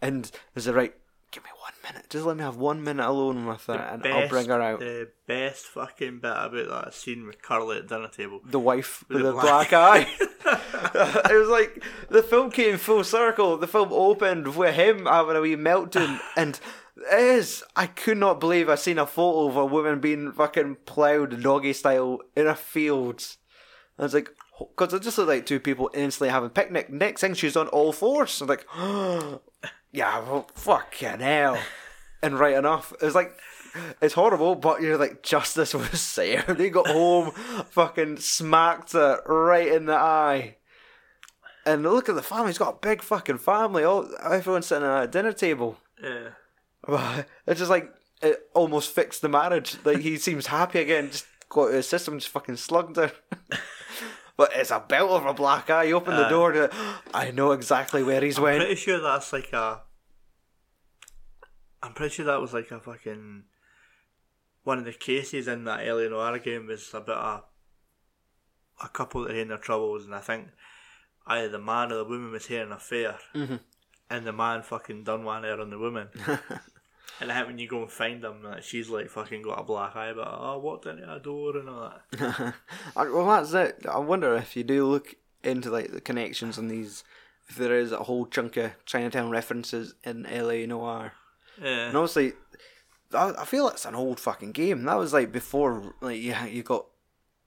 And 0.00 0.30
there's 0.54 0.66
a 0.66 0.72
right, 0.74 0.94
give 1.30 1.44
me 1.44 1.50
one 1.60 1.72
minute, 1.82 2.08
just 2.10 2.24
let 2.24 2.36
me 2.36 2.42
have 2.42 2.56
one 2.56 2.82
minute 2.82 3.06
alone 3.06 3.46
with 3.46 3.64
her, 3.66 3.74
and 3.74 4.06
I'll 4.06 4.28
bring 4.28 4.48
her 4.48 4.60
out. 4.60 4.80
The 4.80 5.08
best 5.26 5.66
fucking 5.66 6.20
bit 6.20 6.30
about 6.30 6.68
that 6.84 6.94
scene 6.94 7.26
with 7.26 7.42
Curly 7.42 7.78
at 7.78 7.88
dinner 7.88 8.08
table. 8.08 8.40
The 8.44 8.58
wife 8.58 9.04
with, 9.08 9.16
With 9.16 9.24
the 9.24 9.32
the 9.32 9.40
black, 9.40 9.70
black- 9.70 9.72
eye. 9.72 10.06
it 11.30 11.38
was 11.38 11.48
like 11.48 11.82
the 12.08 12.22
film 12.22 12.50
came 12.50 12.78
full 12.78 13.04
circle. 13.04 13.56
The 13.58 13.66
film 13.66 13.92
opened 13.92 14.56
with 14.56 14.74
him 14.74 15.06
having 15.06 15.36
a 15.36 15.40
wee 15.40 15.56
meltdown, 15.56 16.20
and 16.36 16.58
it 16.96 17.18
is. 17.18 17.62
I 17.76 17.86
could 17.86 18.18
not 18.18 18.40
believe 18.40 18.68
I 18.68 18.74
seen 18.74 18.98
a 18.98 19.06
photo 19.06 19.48
of 19.48 19.56
a 19.56 19.66
woman 19.66 20.00
being 20.00 20.32
fucking 20.32 20.78
ploughed 20.86 21.42
doggy 21.42 21.72
style 21.72 22.20
in 22.34 22.46
a 22.46 22.54
field. 22.54 23.36
I 23.98 24.04
was 24.04 24.14
like, 24.14 24.30
because 24.58 24.94
it 24.94 25.02
just 25.02 25.18
looked 25.18 25.28
like 25.28 25.46
two 25.46 25.60
people 25.60 25.90
instantly 25.92 26.30
having 26.30 26.50
picnic. 26.50 26.90
Next 26.90 27.20
thing, 27.20 27.34
she's 27.34 27.56
on 27.56 27.68
all 27.68 27.92
fours. 27.92 28.40
I'm 28.40 28.48
like, 28.48 28.66
oh, 28.76 29.40
yeah, 29.92 30.20
well, 30.20 30.48
fucking 30.54 31.20
hell. 31.20 31.58
And 32.22 32.38
right 32.38 32.56
enough, 32.56 32.92
it 33.00 33.04
was 33.04 33.14
like, 33.14 33.32
it's 34.02 34.14
horrible, 34.14 34.54
but 34.54 34.82
you're 34.82 34.98
like, 34.98 35.22
justice 35.22 35.74
was 35.74 35.88
served. 36.00 36.58
They 36.58 36.70
got 36.70 36.88
home, 36.88 37.32
fucking 37.70 38.18
smacked 38.18 38.92
her 38.92 39.22
right 39.26 39.68
in 39.68 39.86
the 39.86 39.94
eye. 39.94 40.56
And 41.64 41.82
look 41.82 42.08
at 42.08 42.14
the 42.14 42.22
family, 42.22 42.46
he's 42.48 42.58
got 42.58 42.74
a 42.74 42.86
big 42.86 43.02
fucking 43.02 43.38
family. 43.38 43.84
All 43.84 44.08
everyone's 44.22 44.66
sitting 44.66 44.88
at 44.88 45.04
a 45.04 45.06
dinner 45.06 45.32
table. 45.32 45.76
Yeah. 46.02 46.30
But 46.86 47.26
It's 47.46 47.58
just 47.58 47.70
like 47.70 47.92
it 48.22 48.48
almost 48.54 48.90
fixed 48.90 49.22
the 49.22 49.28
marriage. 49.28 49.76
Like 49.84 49.98
he 49.98 50.16
seems 50.16 50.46
happy 50.46 50.80
again. 50.80 51.10
Just 51.10 51.26
got 51.48 51.68
to 51.68 51.74
his 51.74 51.88
system, 51.88 52.18
just 52.18 52.30
fucking 52.30 52.56
slugged 52.56 52.96
her. 52.96 53.12
but 54.38 54.52
it's 54.54 54.70
a 54.70 54.80
belt 54.80 55.10
of 55.10 55.26
a 55.26 55.34
black 55.34 55.68
eye. 55.68 55.82
You 55.84 55.96
open 55.96 56.16
the 56.16 56.26
Aye. 56.26 56.30
door 56.30 56.52
to. 56.52 56.70
I 57.12 57.30
know 57.32 57.52
exactly 57.52 58.02
where 58.02 58.22
he's 58.22 58.40
went. 58.40 58.54
I'm 58.54 58.58
went. 58.60 58.68
pretty 58.68 58.80
sure 58.80 59.00
that's 59.02 59.32
like 59.34 59.52
a. 59.52 59.82
I'm 61.82 61.92
pretty 61.92 62.14
sure 62.14 62.24
that 62.26 62.40
was 62.40 62.54
like 62.54 62.70
a 62.70 62.80
fucking. 62.80 63.44
One 64.64 64.78
of 64.78 64.84
the 64.84 64.92
cases 64.92 65.46
in 65.48 65.64
that 65.64 65.86
LA 65.86 66.08
Noire 66.08 66.38
game 66.38 66.66
was 66.66 66.88
about 66.94 67.44
a. 68.80 68.84
A 68.84 68.88
couple 68.88 69.22
that 69.24 69.30
had 69.32 69.40
in 69.42 69.48
their 69.48 69.58
troubles, 69.58 70.04
and 70.04 70.14
I 70.14 70.20
think 70.20 70.46
either 71.26 71.48
the 71.48 71.58
man 71.58 71.90
or 71.90 71.96
the 71.96 72.04
woman 72.04 72.30
was 72.30 72.46
having 72.46 72.68
an 72.68 72.72
affair, 72.72 73.18
Mhm. 73.34 73.58
and 74.08 74.24
the 74.24 74.32
man 74.32 74.62
fucking 74.62 75.02
done 75.02 75.24
one 75.24 75.42
there 75.42 75.60
on 75.60 75.70
the 75.70 75.78
woman. 75.78 76.08
and 77.20 77.30
I 77.32 77.36
think 77.36 77.46
when 77.48 77.58
you 77.58 77.68
go 77.68 77.82
and 77.82 77.90
find 77.90 78.22
them, 78.22 78.42
like, 78.42 78.62
she's 78.62 78.88
like 78.88 79.08
fucking 79.08 79.42
got 79.42 79.60
a 79.60 79.64
black 79.64 79.96
eye, 79.96 80.12
but 80.12 80.26
oh, 80.28 80.54
I 80.54 80.56
walked 80.56 80.86
into 80.86 81.12
a 81.12 81.18
door 81.18 81.56
and 81.56 81.68
all 81.68 81.92
that. 82.10 82.54
Well, 82.96 83.26
that's 83.26 83.52
it. 83.52 83.86
I 83.90 83.98
wonder 83.98 84.34
if 84.36 84.56
you 84.56 84.64
do 84.64 84.86
look 84.86 85.14
into 85.42 85.70
like 85.70 85.92
the 85.92 86.00
connections 86.00 86.58
on 86.58 86.68
these, 86.68 87.04
if 87.48 87.56
there 87.56 87.78
is 87.78 87.92
a 87.92 88.04
whole 88.04 88.26
chunk 88.26 88.56
of 88.56 88.72
Chinatown 88.84 89.30
references 89.30 89.94
in 90.04 90.24
LA 90.24 90.66
Noire. 90.66 91.12
Yeah. 91.60 91.88
And 91.88 91.96
obviously, 91.96 92.32
I, 93.12 93.32
I 93.38 93.44
feel 93.44 93.68
it's 93.68 93.86
an 93.86 93.94
old 93.94 94.20
fucking 94.20 94.52
game. 94.52 94.84
That 94.84 94.98
was 94.98 95.12
like 95.12 95.32
before, 95.32 95.94
like 96.00 96.20
yeah, 96.20 96.46
you 96.46 96.62
got 96.62 96.86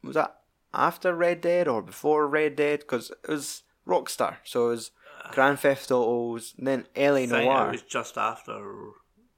was 0.04 0.16
that 0.16 0.38
after 0.74 1.14
Red 1.16 1.42
Dead 1.42 1.68
or 1.68 1.82
before 1.82 2.28
Red 2.28 2.56
Dead? 2.56 2.80
Because 2.80 3.12
it 3.12 3.30
was 3.30 3.64
Rockstar, 3.88 4.38
so 4.44 4.68
it 4.68 4.70
was 4.70 4.92
uh, 5.24 5.32
Grand 5.32 5.60
Theft 5.60 5.92
Autos, 5.92 6.54
and 6.58 6.68
then 6.68 6.86
LA 6.96 7.04
I 7.04 7.20
think 7.28 7.32
Noire. 7.32 7.70
it 7.70 7.72
was 7.74 7.82
just 7.84 8.18
after 8.18 8.62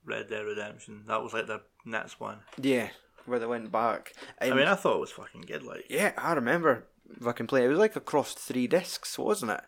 Red 0.05 0.29
Dead 0.29 0.45
Redemption. 0.45 1.03
That 1.07 1.21
was 1.23 1.33
like 1.33 1.47
the 1.47 1.61
next 1.85 2.19
one. 2.19 2.39
Yeah, 2.61 2.89
where 3.25 3.39
they 3.39 3.45
went 3.45 3.71
back. 3.71 4.13
I 4.41 4.49
mean, 4.51 4.67
I 4.67 4.75
thought 4.75 4.97
it 4.97 5.01
was 5.01 5.11
fucking 5.11 5.41
good. 5.41 5.63
Like, 5.63 5.85
yeah, 5.89 6.11
I 6.17 6.33
remember 6.33 6.87
fucking 7.21 7.47
playing. 7.47 7.65
It 7.65 7.69
was 7.69 7.79
like 7.79 7.95
across 7.95 8.33
three 8.33 8.67
discs, 8.67 9.17
wasn't 9.17 9.51
it? 9.51 9.61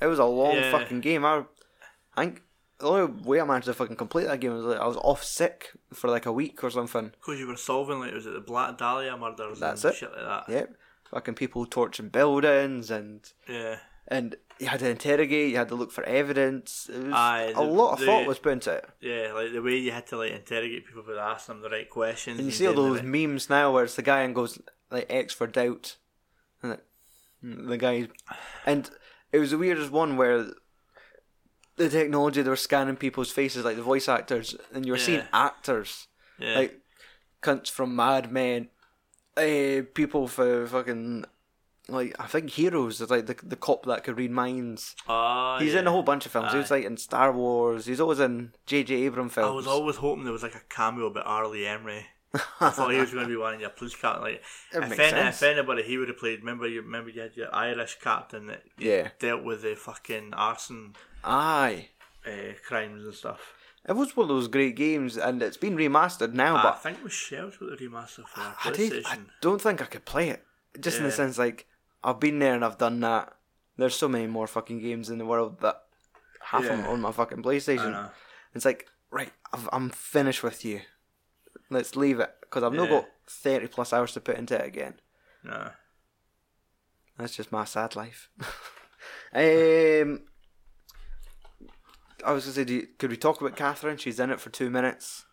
It 0.00 0.06
was 0.06 0.18
a 0.18 0.24
long 0.24 0.54
Yeah. 0.56 0.70
fucking 0.70 1.00
game. 1.00 1.24
I, 1.24 1.44
I 2.16 2.24
think 2.24 2.42
the 2.78 2.86
only 2.86 3.22
way 3.22 3.40
I 3.40 3.44
managed 3.44 3.66
to 3.66 3.74
fucking 3.74 3.96
complete 3.96 4.24
that 4.24 4.40
game 4.40 4.54
was 4.54 4.64
like 4.64 4.80
I 4.80 4.86
was 4.86 4.96
off 4.98 5.22
sick 5.22 5.70
for 5.92 6.08
like 6.08 6.24
a 6.26 6.32
week 6.32 6.64
or 6.64 6.70
something. 6.70 7.12
because 7.20 7.38
you 7.38 7.46
were 7.46 7.56
solving 7.56 8.00
like 8.00 8.14
was 8.14 8.26
it 8.26 8.32
the 8.32 8.40
Black 8.40 8.78
Dahlia 8.78 9.16
murders 9.16 9.60
That's 9.60 9.84
and 9.84 9.92
it. 9.92 9.96
shit 9.98 10.10
like 10.12 10.46
that. 10.46 10.52
Yep. 10.52 10.74
Fucking 11.10 11.34
people 11.34 11.66
torching 11.66 12.08
buildings 12.08 12.90
and 12.90 13.30
Yeah. 13.48 13.76
and 14.08 14.36
you 14.60 14.68
had 14.68 14.80
to 14.80 14.90
interrogate, 14.90 15.50
you 15.50 15.56
had 15.56 15.68
to 15.68 15.74
look 15.74 15.90
for 15.90 16.04
evidence. 16.04 16.90
It 16.92 17.04
was 17.04 17.12
Aye, 17.14 17.52
a 17.52 17.54
the- 17.54 17.62
lot 17.62 17.94
of 17.94 18.00
the- 18.00 18.06
thought 18.06 18.26
was 18.26 18.38
put 18.38 18.52
into 18.52 18.72
it. 18.72 18.88
Yeah, 19.00 19.32
like 19.32 19.52
the 19.52 19.62
way 19.62 19.76
you 19.76 19.90
had 19.92 20.06
to 20.08 20.18
like 20.18 20.32
interrogate 20.32 20.86
people 20.86 21.02
by 21.02 21.14
asking 21.14 21.54
them 21.56 21.62
the 21.62 21.70
right 21.70 21.88
questions. 21.88 22.38
And 22.38 22.46
you 22.46 22.52
see 22.52 22.66
all 22.66 22.74
those 22.74 23.02
memes 23.02 23.48
now 23.48 23.72
where 23.72 23.84
it's 23.84 23.96
the 23.96 24.02
guy 24.02 24.20
and 24.20 24.34
goes 24.34 24.60
like 24.90 25.06
X 25.08 25.32
for 25.32 25.46
doubt. 25.46 25.96
And 26.62 26.72
it, 26.74 26.84
the 27.42 27.78
guy 27.78 28.08
and 28.66 28.90
it 29.32 29.38
was 29.38 29.50
the 29.50 29.58
weirdest 29.58 29.90
one 29.90 30.16
where 30.16 30.46
the 31.76 31.88
technology 31.88 32.42
they 32.42 32.50
were 32.50 32.56
scanning 32.56 32.96
people's 32.96 33.30
faces 33.30 33.64
like 33.64 33.76
the 33.76 33.82
voice 33.82 34.08
actors 34.08 34.54
and 34.74 34.84
you 34.84 34.92
were 34.92 34.98
seeing 34.98 35.22
actors 35.32 36.08
yeah. 36.38 36.54
like 36.56 36.80
cunts 37.42 37.70
from 37.70 37.96
Mad 37.96 38.30
Men, 38.30 38.68
uh, 39.38 39.82
people 39.94 40.28
for 40.28 40.66
fucking 40.66 41.24
like 41.88 42.14
I 42.20 42.26
think 42.26 42.50
Heroes 42.50 43.00
is 43.00 43.10
like 43.10 43.26
the 43.26 43.36
the 43.42 43.56
cop 43.56 43.84
that 43.86 44.04
could 44.04 44.16
read 44.18 44.30
minds. 44.30 44.94
Ah, 45.08 45.58
He's 45.58 45.72
yeah. 45.74 45.80
in 45.80 45.86
a 45.86 45.90
whole 45.90 46.02
bunch 46.02 46.26
of 46.26 46.32
films. 46.32 46.52
He 46.52 46.58
was 46.58 46.70
like 46.70 46.84
in 46.84 46.96
Star 46.96 47.32
Wars. 47.32 47.86
He's 47.86 48.00
always 48.00 48.20
in 48.20 48.52
J.J. 48.66 48.94
Abrams 48.94 49.32
films. 49.34 49.50
I 49.50 49.54
was 49.54 49.66
always 49.66 49.96
hoping 49.96 50.24
there 50.24 50.32
was 50.32 50.42
like 50.42 50.54
a 50.54 50.60
cameo 50.68 51.06
about 51.06 51.26
R. 51.26 51.46
Lee 51.48 51.62
Ermey. 51.62 52.02
I 52.60 52.70
thought 52.70 52.92
he 52.92 53.00
was 53.00 53.10
going 53.10 53.24
to 53.24 53.28
be 53.28 53.36
one 53.36 53.54
of 53.54 53.60
your 53.60 53.70
police 53.70 53.96
captain. 53.96 54.22
Like, 54.22 54.42
It 54.72 54.84
if, 54.84 54.98
any, 55.00 55.28
if 55.28 55.42
anybody 55.42 55.82
he 55.82 55.98
would 55.98 56.06
have 56.08 56.18
played, 56.18 56.38
remember 56.40 56.68
you 56.68 56.80
remember 56.80 57.10
you 57.10 57.22
had 57.22 57.36
your 57.36 57.52
Irish 57.52 57.98
captain 58.00 58.46
that 58.46 58.62
Yeah. 58.78 59.08
dealt 59.18 59.42
with 59.42 59.62
the 59.62 59.74
fucking 59.74 60.32
arson 60.34 60.94
Aye. 61.24 61.88
uh, 62.24 62.52
crimes 62.64 63.04
and 63.04 63.14
stuff. 63.14 63.54
It 63.88 63.94
was 63.96 64.16
one 64.16 64.24
of 64.24 64.28
those 64.28 64.46
great 64.46 64.76
games, 64.76 65.16
and 65.16 65.42
it's 65.42 65.56
been 65.56 65.74
remastered 65.76 66.32
now. 66.34 66.54
I 66.56 66.62
but 66.62 66.74
I 66.74 66.76
think 66.76 66.98
it 66.98 67.02
was 67.04 67.12
Shells 67.14 67.58
with 67.58 67.76
the 67.76 67.84
remaster 67.88 68.24
for 68.28 68.40
I, 68.64 68.70
did, 68.72 69.04
I 69.06 69.18
don't 69.40 69.60
think 69.60 69.82
I 69.82 69.86
could 69.86 70.04
play 70.04 70.28
it. 70.28 70.44
Just 70.78 70.98
in 70.98 71.04
the 71.04 71.10
sense, 71.10 71.36
like 71.36 71.66
I've 72.02 72.20
been 72.20 72.38
there 72.38 72.54
and 72.54 72.64
I've 72.64 72.78
done 72.78 73.00
that. 73.00 73.32
There's 73.76 73.94
so 73.96 74.08
many 74.08 74.26
more 74.26 74.46
fucking 74.46 74.80
games 74.80 75.10
in 75.10 75.18
the 75.18 75.26
world 75.26 75.60
that 75.60 75.82
have 76.44 76.64
them 76.64 76.86
on 76.86 77.00
my 77.00 77.12
fucking 77.12 77.42
PlayStation. 77.42 77.92
It's 78.54 78.64
like, 78.64 78.88
right, 79.10 79.32
I've, 79.52 79.68
I'm 79.72 79.90
finished 79.90 80.42
with 80.42 80.64
you. 80.64 80.80
let's 81.70 81.96
leave 81.96 82.20
it 82.20 82.30
because 82.42 82.62
I've 82.62 82.72
not 82.72 82.88
got 83.00 83.08
thirty 83.28 83.66
plus 83.68 83.92
hours 83.92 84.12
to 84.12 84.20
put 84.20 84.36
into 84.36 84.54
it 84.56 84.66
again. 84.66 84.94
No, 85.44 85.70
That's 87.16 87.36
just 87.36 87.52
my 87.52 87.64
sad 87.64 87.96
life. 87.96 88.28
um, 89.32 90.22
I 92.24 92.32
was 92.32 92.44
gonna 92.44 92.54
say, 92.54 92.64
do 92.64 92.74
you, 92.74 92.88
could 92.98 93.10
we 93.10 93.16
talk 93.16 93.40
about 93.40 93.56
Catherine? 93.56 93.96
She's 93.96 94.20
in 94.20 94.30
it 94.30 94.40
for 94.40 94.50
two 94.50 94.68
minutes. 94.70 95.24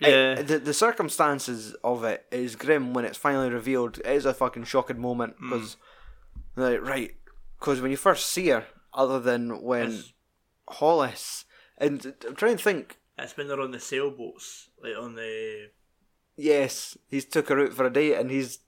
Yeah. 0.00 0.36
I- 0.38 0.42
the 0.42 0.58
the 0.58 0.74
circumstances 0.74 1.74
of 1.84 2.04
it 2.04 2.26
is 2.30 2.56
grim 2.56 2.94
when 2.94 3.04
it's 3.04 3.18
finally 3.18 3.50
revealed. 3.50 3.98
It 3.98 4.06
is 4.06 4.24
a 4.26 4.34
fucking 4.34 4.64
shocking 4.64 5.00
moment 5.00 5.36
Mm. 5.40 5.50
because, 5.50 5.76
like, 6.56 6.80
right, 6.82 7.14
because 7.58 7.80
when 7.80 7.90
you 7.90 7.96
first 7.96 8.26
see 8.28 8.48
her, 8.48 8.66
other 8.94 9.20
than 9.20 9.62
when 9.62 9.88
It's- 9.88 10.12
Hollis, 10.68 11.44
and 11.78 12.14
I'm 12.26 12.34
trying 12.36 12.56
to 12.56 12.62
think. 12.62 12.98
It's 13.18 13.36
when 13.36 13.48
they're 13.48 13.60
on 13.60 13.72
the 13.72 13.80
sailboats, 13.80 14.70
like 14.82 14.96
on 14.96 15.14
the. 15.16 15.70
Yes, 16.36 16.96
he's 17.08 17.24
took 17.26 17.48
her 17.48 17.60
out 17.60 17.74
for 17.74 17.84
a 17.86 17.92
date, 17.92 18.14
and 18.14 18.30
he's. 18.30 18.60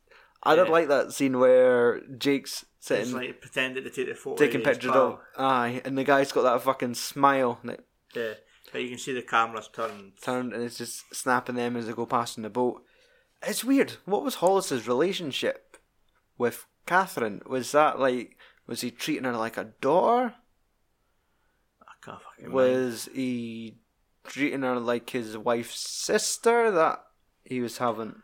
I 0.43 0.57
Yeah. 0.57 0.63
like 0.65 0.89
that 0.89 1.13
scene 1.13 1.39
where 1.39 2.01
Jake's 2.19 2.65
sitting 2.81 3.05
It's 3.05 3.13
like 3.13 3.41
pretending 3.41 3.85
to 3.85 3.91
take 3.91 4.09
the 4.09 4.15
photo. 4.17 4.37
taking 4.37 4.61
pictures 4.63 4.91
of 4.91 5.21
aye, 5.39 5.81
and 5.85 5.97
the 5.97 6.03
guy's 6.05 6.33
got 6.33 6.43
that 6.43 6.61
fucking 6.63 6.95
smile 6.95 7.61
like, 7.63 7.81
Yeah, 8.13 8.35
but 8.73 8.83
you 8.83 8.89
can 8.91 8.99
see 8.99 9.13
the 9.13 9.23
cameras 9.23 9.69
turned. 9.73 10.13
turned, 10.21 10.53
and 10.53 10.63
it's 10.63 10.79
just 10.79 11.15
snapping 11.15 11.55
them 11.57 11.77
as 11.77 11.87
they 11.87 11.93
go 11.93 12.07
past 12.07 12.37
in 12.37 12.43
the 12.43 12.51
boat. 12.51 12.83
It's 13.47 13.65
weird. 13.65 13.93
What 14.05 14.23
was 14.25 14.37
Hollis's 14.37 14.87
relationship 14.89 15.77
with 16.39 16.67
Catherine? 16.87 17.43
Was 17.47 17.73
that 17.73 17.99
like 18.01 18.37
was 18.67 18.81
he 18.81 18.91
treating 18.91 19.25
her 19.25 19.37
like 19.37 19.57
a 19.57 19.73
daughter? 19.81 20.35
I 21.83 21.93
can't 22.05 22.21
fucking 22.23 22.45
remember. 22.53 22.57
Was 22.83 23.09
he 23.13 23.79
treating 24.25 24.63
her 24.63 24.79
like 24.79 25.11
his 25.11 25.37
wife's 25.37 25.81
sister 25.89 26.71
that 26.71 27.05
he 27.45 27.61
was 27.61 27.79
having? 27.79 28.23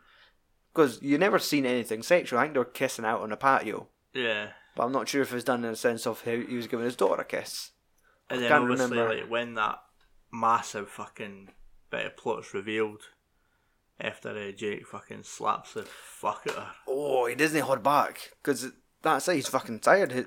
Because 0.73 1.01
you 1.01 1.17
never 1.17 1.39
seen 1.39 1.65
anything 1.65 2.03
sexual. 2.03 2.39
I 2.39 2.43
think 2.43 2.53
they 2.53 2.59
were 2.59 2.65
kissing 2.65 3.05
out 3.05 3.21
on 3.21 3.31
a 3.31 3.37
patio, 3.37 3.87
Yeah. 4.13 4.49
but 4.75 4.83
I'm 4.85 4.91
not 4.91 5.09
sure 5.09 5.21
if 5.21 5.31
it 5.31 5.35
was 5.35 5.43
done 5.43 5.65
in 5.65 5.71
a 5.71 5.75
sense 5.75 6.05
of 6.07 6.21
how 6.23 6.31
he 6.31 6.55
was 6.55 6.67
giving 6.67 6.85
his 6.85 6.95
daughter 6.95 7.21
a 7.21 7.25
kiss. 7.25 7.71
And 8.29 8.37
I 8.39 8.41
then 8.43 8.49
can't 8.49 8.63
obviously, 8.63 8.97
remember. 8.97 9.15
like 9.21 9.29
when 9.31 9.55
that 9.55 9.79
massive 10.31 10.89
fucking 10.89 11.49
bit 11.89 12.05
of 12.05 12.17
plot's 12.17 12.53
revealed, 12.53 13.03
after 13.99 14.29
uh, 14.29 14.51
Jake 14.51 14.87
fucking 14.87 15.23
slaps 15.23 15.73
the 15.73 15.83
fuck 15.83 16.43
out 16.49 16.55
of 16.55 16.63
her. 16.63 16.71
Oh, 16.87 17.25
he 17.25 17.35
doesn't 17.35 17.61
hold 17.61 17.83
back 17.83 18.31
because 18.41 18.71
that's 19.01 19.27
it. 19.27 19.35
He's 19.35 19.47
fucking 19.47 19.79
tired. 19.79 20.11
He- 20.11 20.25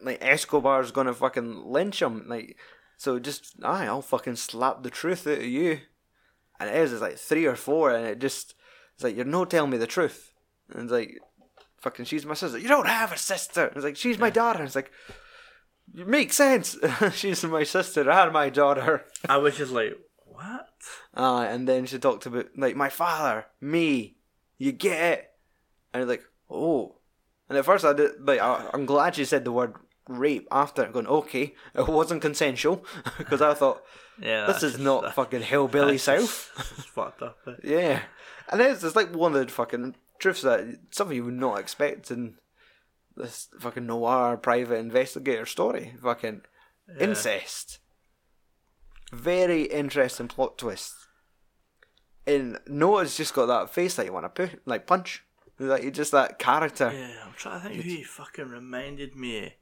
Like 0.00 0.18
Escobar's 0.20 0.90
gonna 0.90 1.14
fucking 1.14 1.64
lynch 1.64 2.02
him. 2.02 2.24
Like 2.28 2.56
so, 2.96 3.18
just 3.18 3.54
aye, 3.62 3.86
I'll 3.86 4.02
fucking 4.02 4.36
slap 4.36 4.82
the 4.82 4.90
truth 4.90 5.26
out 5.26 5.38
of 5.38 5.44
you. 5.44 5.80
And 6.58 6.68
it 6.70 6.76
is. 6.76 6.92
It's 6.92 7.02
like 7.02 7.16
three 7.18 7.46
or 7.46 7.56
four, 7.56 7.92
and 7.92 8.06
it 8.06 8.18
just 8.20 8.54
it's 8.94 9.04
like 9.04 9.14
you're 9.16 9.24
no 9.24 9.44
telling 9.44 9.70
me 9.70 9.78
the 9.78 9.86
truth. 9.86 10.32
And 10.70 10.82
it's 10.84 10.92
like 10.92 11.18
fucking 11.80 12.04
she's 12.06 12.26
my 12.26 12.34
sister. 12.34 12.58
You 12.58 12.68
don't 12.68 12.86
have 12.88 13.12
a 13.12 13.18
sister. 13.18 13.66
It's 13.74 13.84
like 13.84 13.96
she's 13.96 14.18
my 14.18 14.30
daughter. 14.30 14.64
It's 14.64 14.74
like 14.76 14.90
makes 15.92 16.36
sense. 16.36 16.76
she's 17.14 17.42
my 17.44 17.62
sister 17.64 18.08
and 18.10 18.32
my 18.32 18.48
daughter. 18.50 19.04
I 19.28 19.36
was 19.38 19.56
just 19.56 19.72
like, 19.72 19.98
what? 20.24 20.68
Uh, 21.16 21.46
and 21.48 21.68
then 21.68 21.86
she 21.86 21.98
talked 21.98 22.26
about 22.26 22.46
like 22.56 22.76
my 22.76 22.88
father, 22.88 23.46
me. 23.60 24.16
You 24.58 24.72
get 24.72 25.02
it? 25.18 25.30
And 25.92 26.02
it's 26.02 26.08
like, 26.10 26.24
oh. 26.50 26.96
And 27.48 27.58
at 27.58 27.64
first 27.64 27.84
I 27.84 27.92
did 27.92 28.12
like 28.26 28.40
I, 28.40 28.70
I'm 28.72 28.86
glad 28.86 29.14
she 29.16 29.24
said 29.26 29.44
the 29.44 29.52
word 29.52 29.74
rape 30.08 30.48
after 30.50 30.84
going 30.86 31.06
okay 31.06 31.54
it 31.76 31.86
wasn't 31.86 32.20
consensual 32.22 32.84
because 33.18 33.40
I 33.40 33.54
thought 33.54 33.82
Yeah, 34.20 34.46
this 34.46 34.62
is 34.62 34.72
just- 34.72 34.82
not 34.82 35.14
fucking 35.14 35.42
hillbilly 35.42 35.96
south 35.98 36.50
It's 36.78 36.86
fucked 36.86 37.22
up. 37.22 37.38
eh? 37.46 37.52
yeah 37.62 38.00
and 38.50 38.60
it's, 38.60 38.82
it's 38.82 38.96
like 38.96 39.14
one 39.14 39.34
of 39.36 39.46
the 39.46 39.52
fucking 39.52 39.94
truths 40.18 40.42
that 40.42 40.64
something 40.90 41.16
you 41.16 41.24
would 41.26 41.34
not 41.34 41.60
expect 41.60 42.10
in 42.10 42.34
this 43.16 43.48
fucking 43.60 43.86
noir 43.86 44.36
private 44.36 44.76
investigator 44.78 45.46
story 45.46 45.94
fucking 46.02 46.42
incest 47.00 47.78
very 49.12 49.62
interesting 49.64 50.28
plot 50.28 50.56
twist 50.58 50.94
and 52.26 52.58
Noah's 52.66 53.16
just 53.16 53.34
got 53.34 53.46
that 53.46 53.70
face 53.70 53.96
that 53.96 54.06
you 54.06 54.12
want 54.12 54.34
to 54.34 54.50
like 54.64 54.86
punch 54.86 55.24
like 55.58 55.82
he's 55.82 55.92
just 55.92 56.12
that 56.12 56.38
character 56.38 56.90
Yeah, 56.92 57.14
I'm 57.26 57.34
trying 57.34 57.60
to 57.60 57.68
think 57.68 57.82
who 57.82 57.88
he 57.90 58.02
fucking 58.02 58.48
reminded 58.48 59.14
me. 59.14 59.54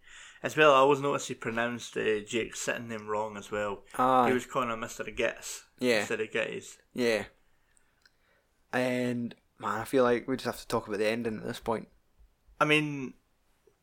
As 0.42 0.56
well, 0.56 0.72
I 0.72 0.76
always 0.78 1.00
noticed 1.00 1.28
he 1.28 1.34
pronounced 1.34 1.94
uh, 1.98 2.20
Jake's 2.20 2.60
sitting 2.60 2.88
name 2.88 3.06
wrong 3.06 3.36
as 3.36 3.50
well. 3.50 3.82
Aye. 3.98 4.28
He 4.28 4.32
was 4.32 4.46
calling 4.46 4.70
him 4.70 4.80
Mr. 4.80 5.14
Gets 5.14 5.64
Yeah. 5.78 5.98
instead 6.00 6.22
of 6.22 6.30
Gittes. 6.30 6.78
Yeah. 6.94 7.24
And 8.72 9.34
man, 9.58 9.80
I 9.80 9.84
feel 9.84 10.04
like 10.04 10.26
we 10.26 10.36
just 10.36 10.46
have 10.46 10.60
to 10.60 10.66
talk 10.66 10.86
about 10.88 10.98
the 10.98 11.08
ending 11.08 11.38
at 11.38 11.46
this 11.46 11.60
point. 11.60 11.88
I 12.60 12.64
mean, 12.64 13.14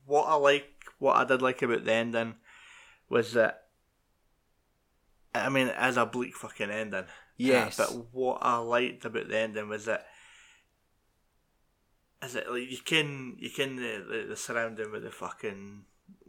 what 0.08 0.24
I 0.28 0.34
like, 0.36 0.68
what 0.98 1.18
I 1.18 1.24
did 1.26 1.42
like 1.44 1.62
about 1.62 1.86
the 1.86 1.94
ending 1.94 2.36
was 3.10 3.34
that. 3.34 3.66
I 5.36 5.50
mean, 5.50 5.68
as 5.68 5.98
a 5.98 6.06
bleak 6.08 6.36
fucking 6.36 6.72
ending. 6.72 7.06
Yes. 7.38 7.80
Uh, 7.80 7.86
but 7.94 8.08
what 8.12 8.40
I 8.42 8.58
liked 8.58 9.06
about 9.06 9.28
the 9.30 9.38
ending 9.38 9.70
was 9.70 9.86
that. 9.86 10.08
Is 12.24 12.36
it 12.36 12.50
like 12.50 12.72
you 12.72 12.80
can 12.84 13.36
you 13.38 13.52
can 13.52 13.76
the, 13.76 14.04
the, 14.10 14.26
the 14.30 14.36
surrounding 14.36 14.92
with 14.92 15.04
the 15.04 15.12
fucking 15.12 15.84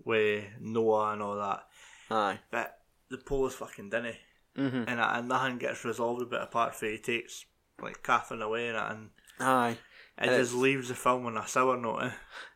with 0.05 0.45
Noah 0.61 1.13
and 1.13 1.23
all 1.23 1.37
that, 1.37 1.65
Aye. 2.11 2.41
but 2.51 2.79
the 3.09 3.17
Polish 3.17 3.55
fucking 3.55 3.89
didn't, 3.89 4.17
Mhm. 4.57 4.85
and 4.87 5.01
and 5.01 5.29
nothing 5.29 5.57
gets 5.57 5.87
resolved 5.87 6.21
a 6.21 6.27
bit 6.27 6.43
apart 6.43 6.75
from 6.75 6.89
he 6.91 6.99
takes 6.99 7.47
like 7.81 8.03
Catherine 8.03 8.43
away 8.43 8.69
and 8.69 8.77
it, 8.77 8.83
and 8.91 9.11
Aye. 9.41 9.71
it 9.71 9.79
And 10.19 10.31
just 10.33 10.53
leaves 10.53 10.89
the 10.89 10.95
film 10.95 11.25
on 11.25 11.39
a 11.39 11.47
sour 11.49 11.79
note. 11.79 12.03
eh? 12.03 12.11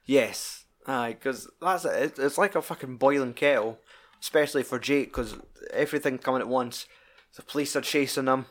Yes. 0.04 0.61
Aye, 0.86 1.12
because 1.18 1.48
that's 1.60 1.84
it. 1.84 2.02
It's- 2.02 2.18
It's 2.18 2.38
like 2.38 2.54
a 2.54 2.62
fucking 2.62 2.96
boiling 2.96 3.34
kettle, 3.34 3.78
especially 4.20 4.62
for 4.62 4.78
Jake, 4.78 5.08
because 5.08 5.36
everything 5.72 6.18
coming 6.18 6.40
at 6.42 6.48
once. 6.48 6.86
The 7.36 7.42
police 7.42 7.74
are 7.76 7.80
chasing 7.80 8.26
him. 8.26 8.46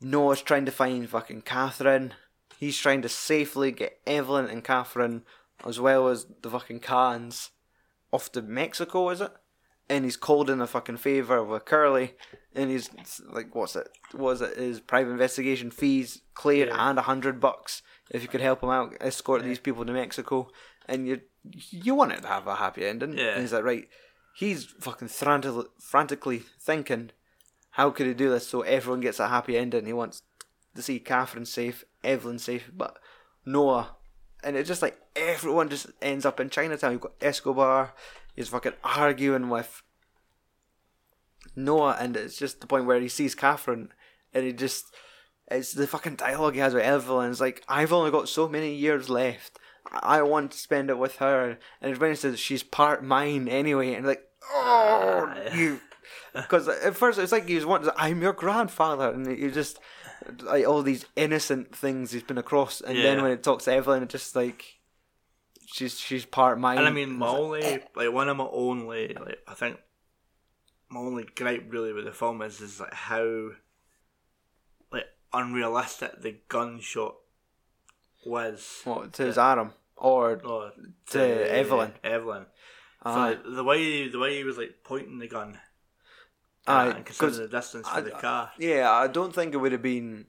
Noah's 0.00 0.42
trying 0.42 0.64
to 0.66 0.72
find 0.72 1.08
fucking 1.08 1.42
Catherine. 1.42 2.14
He's 2.58 2.76
trying 2.78 3.02
to 3.02 3.08
safely 3.08 3.70
get 3.72 4.00
Evelyn 4.06 4.46
and 4.46 4.64
Catherine, 4.64 5.22
as 5.64 5.78
well 5.80 6.08
as 6.08 6.26
the 6.42 6.50
fucking 6.50 6.80
Khans, 6.80 7.50
off 8.12 8.30
to 8.32 8.42
Mexico, 8.42 9.10
is 9.10 9.20
it? 9.20 9.32
And 9.88 10.04
he's 10.04 10.16
called 10.16 10.48
in 10.48 10.60
a 10.60 10.66
fucking 10.66 10.96
favour 10.98 11.42
with 11.44 11.64
Curly, 11.64 12.14
and 12.54 12.70
he's 12.70 12.88
like, 13.30 13.54
what's 13.54 13.76
it? 13.76 13.88
Was 14.14 14.40
it 14.40 14.56
his 14.56 14.80
private 14.80 15.10
investigation 15.10 15.70
fees 15.70 16.22
cleared 16.34 16.68
Yeah. 16.68 16.88
and 16.90 16.98
a 16.98 17.02
hundred 17.02 17.40
bucks 17.40 17.82
if 18.10 18.22
you 18.22 18.28
could 18.28 18.40
help 18.40 18.62
him 18.62 18.70
out, 18.70 18.94
escort 19.00 19.42
these 19.42 19.58
people 19.58 19.84
to 19.84 19.92
Mexico, 19.92 20.48
and 20.86 21.06
you 21.06 21.20
you 21.70 21.94
want 21.94 22.12
it 22.12 22.22
to 22.22 22.28
have 22.28 22.46
a 22.46 22.56
happy 22.56 22.84
ending. 22.84 23.16
Yeah. 23.16 23.32
And 23.32 23.40
he's 23.40 23.52
like, 23.52 23.64
right, 23.64 23.88
he's 24.34 24.64
fucking 24.64 25.08
frantically, 25.08 25.66
frantically 25.78 26.42
thinking, 26.60 27.10
how 27.70 27.90
could 27.90 28.06
he 28.06 28.14
do 28.14 28.30
this 28.30 28.46
so 28.46 28.62
everyone 28.62 29.00
gets 29.00 29.20
a 29.20 29.28
happy 29.28 29.56
ending? 29.56 29.86
He 29.86 29.92
wants 29.92 30.22
to 30.74 30.82
see 30.82 30.98
Catherine 30.98 31.46
safe, 31.46 31.84
Evelyn 32.04 32.38
safe, 32.38 32.70
but 32.74 32.98
Noah. 33.44 33.96
And 34.44 34.56
it's 34.56 34.68
just 34.68 34.82
like 34.82 34.98
everyone 35.14 35.68
just 35.68 35.86
ends 36.00 36.26
up 36.26 36.40
in 36.40 36.50
Chinatown. 36.50 36.92
You've 36.92 37.00
got 37.00 37.14
Escobar, 37.20 37.94
he's 38.34 38.48
fucking 38.48 38.74
arguing 38.82 39.48
with 39.48 39.82
Noah, 41.54 41.96
and 42.00 42.16
it's 42.16 42.38
just 42.38 42.60
the 42.60 42.66
point 42.66 42.86
where 42.86 43.00
he 43.00 43.08
sees 43.08 43.34
Catherine, 43.34 43.92
and 44.32 44.44
he 44.44 44.52
just. 44.52 44.86
It's 45.48 45.72
the 45.72 45.86
fucking 45.86 46.14
dialogue 46.16 46.54
he 46.54 46.60
has 46.60 46.72
with 46.72 46.84
Evelyn. 46.84 47.30
It's 47.30 47.40
like, 47.40 47.62
I've 47.68 47.92
only 47.92 48.10
got 48.10 48.28
so 48.28 48.48
many 48.48 48.74
years 48.74 49.10
left. 49.10 49.58
I 49.90 50.22
want 50.22 50.52
to 50.52 50.58
spend 50.58 50.90
it 50.90 50.98
with 50.98 51.16
her. 51.16 51.58
And 51.80 51.96
he 51.96 52.14
says, 52.14 52.38
she's 52.38 52.62
part 52.62 53.04
mine 53.04 53.48
anyway. 53.48 53.94
And 53.94 54.06
like, 54.06 54.24
oh, 54.52 55.32
Ah, 55.34 55.54
you. 55.54 55.80
Because 56.34 56.68
at 56.68 56.96
first 56.96 57.18
it's 57.18 57.32
like 57.32 57.48
he 57.48 57.54
was 57.56 57.66
wanting, 57.66 57.90
I'm 57.96 58.22
your 58.22 58.32
grandfather. 58.32 59.10
And 59.10 59.26
you 59.38 59.50
just, 59.50 59.78
like, 60.42 60.66
all 60.66 60.82
these 60.82 61.04
innocent 61.16 61.74
things 61.74 62.12
he's 62.12 62.22
been 62.22 62.38
across. 62.38 62.80
And 62.80 62.96
then 62.96 63.22
when 63.22 63.32
it 63.32 63.42
talks 63.42 63.64
to 63.64 63.72
Evelyn, 63.72 64.02
it's 64.02 64.12
just 64.12 64.36
like, 64.36 64.80
she's 65.72 65.98
she's 65.98 66.24
part 66.24 66.58
mine. 66.58 66.78
And 66.78 66.86
I 66.86 66.90
mean, 66.90 67.16
my 67.16 67.28
like, 67.28 67.38
only 67.38 67.82
like 67.96 68.12
one 68.12 68.28
of 68.28 68.36
my 68.36 68.48
only 68.50 69.08
like 69.14 69.38
I 69.48 69.54
think 69.54 69.78
my 70.88 71.00
only 71.00 71.24
gripe 71.34 71.66
really 71.68 71.92
with 71.92 72.04
the 72.04 72.12
film 72.12 72.42
is 72.42 72.60
is 72.60 72.78
like 72.80 72.92
how 72.92 73.50
like 74.92 75.06
unrealistic 75.32 76.20
the 76.20 76.36
gunshot 76.48 77.14
was. 78.24 78.80
what, 78.84 79.12
to 79.14 79.24
his 79.24 79.38
arm? 79.38 79.72
Or, 79.96 80.40
No, 80.42 80.70
To 81.10 81.52
Evelyn. 81.52 81.92
Evelyn. 82.02 82.46
So, 83.04 83.36
the 83.46 83.64
way 83.64 84.08
the 84.08 84.18
way 84.18 84.36
he 84.36 84.44
was 84.44 84.56
like 84.58 84.76
pointing 84.84 85.18
the 85.18 85.28
gun. 85.28 85.58
Uh, 86.66 86.92
and 86.96 87.04
considering 87.04 87.38
the 87.50 87.56
distance 87.56 87.88
for 87.88 87.96
I- 87.96 88.00
the 88.00 88.10
car. 88.12 88.50
Yeah, 88.58 88.90
I 88.90 89.08
don't 89.08 89.34
think 89.34 89.54
it 89.54 89.56
would 89.58 89.72
have 89.72 89.82
been 89.82 90.26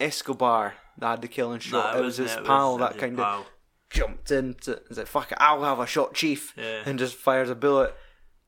Escobar 0.00 0.74
that 0.98 1.06
had 1.10 1.22
the 1.22 1.28
killing 1.28 1.60
shot. 1.60 1.94
Nah, 1.94 2.00
it 2.00 2.02
was 2.04 2.16
his 2.16 2.32
it, 2.34 2.44
pal 2.44 2.78
was 2.78 2.80
that 2.90 2.98
kind 2.98 3.18
of 3.20 3.46
jumped 3.90 4.30
into. 4.32 4.80
He's 4.88 4.98
like, 4.98 5.06
"Fuck 5.06 5.32
it, 5.32 5.38
I'll 5.40 5.62
have 5.62 5.78
a 5.78 5.86
shot, 5.86 6.14
chief," 6.14 6.52
Yeah. 6.56 6.82
and 6.84 6.98
just 6.98 7.14
fires 7.14 7.50
a 7.50 7.54
bullet. 7.54 7.94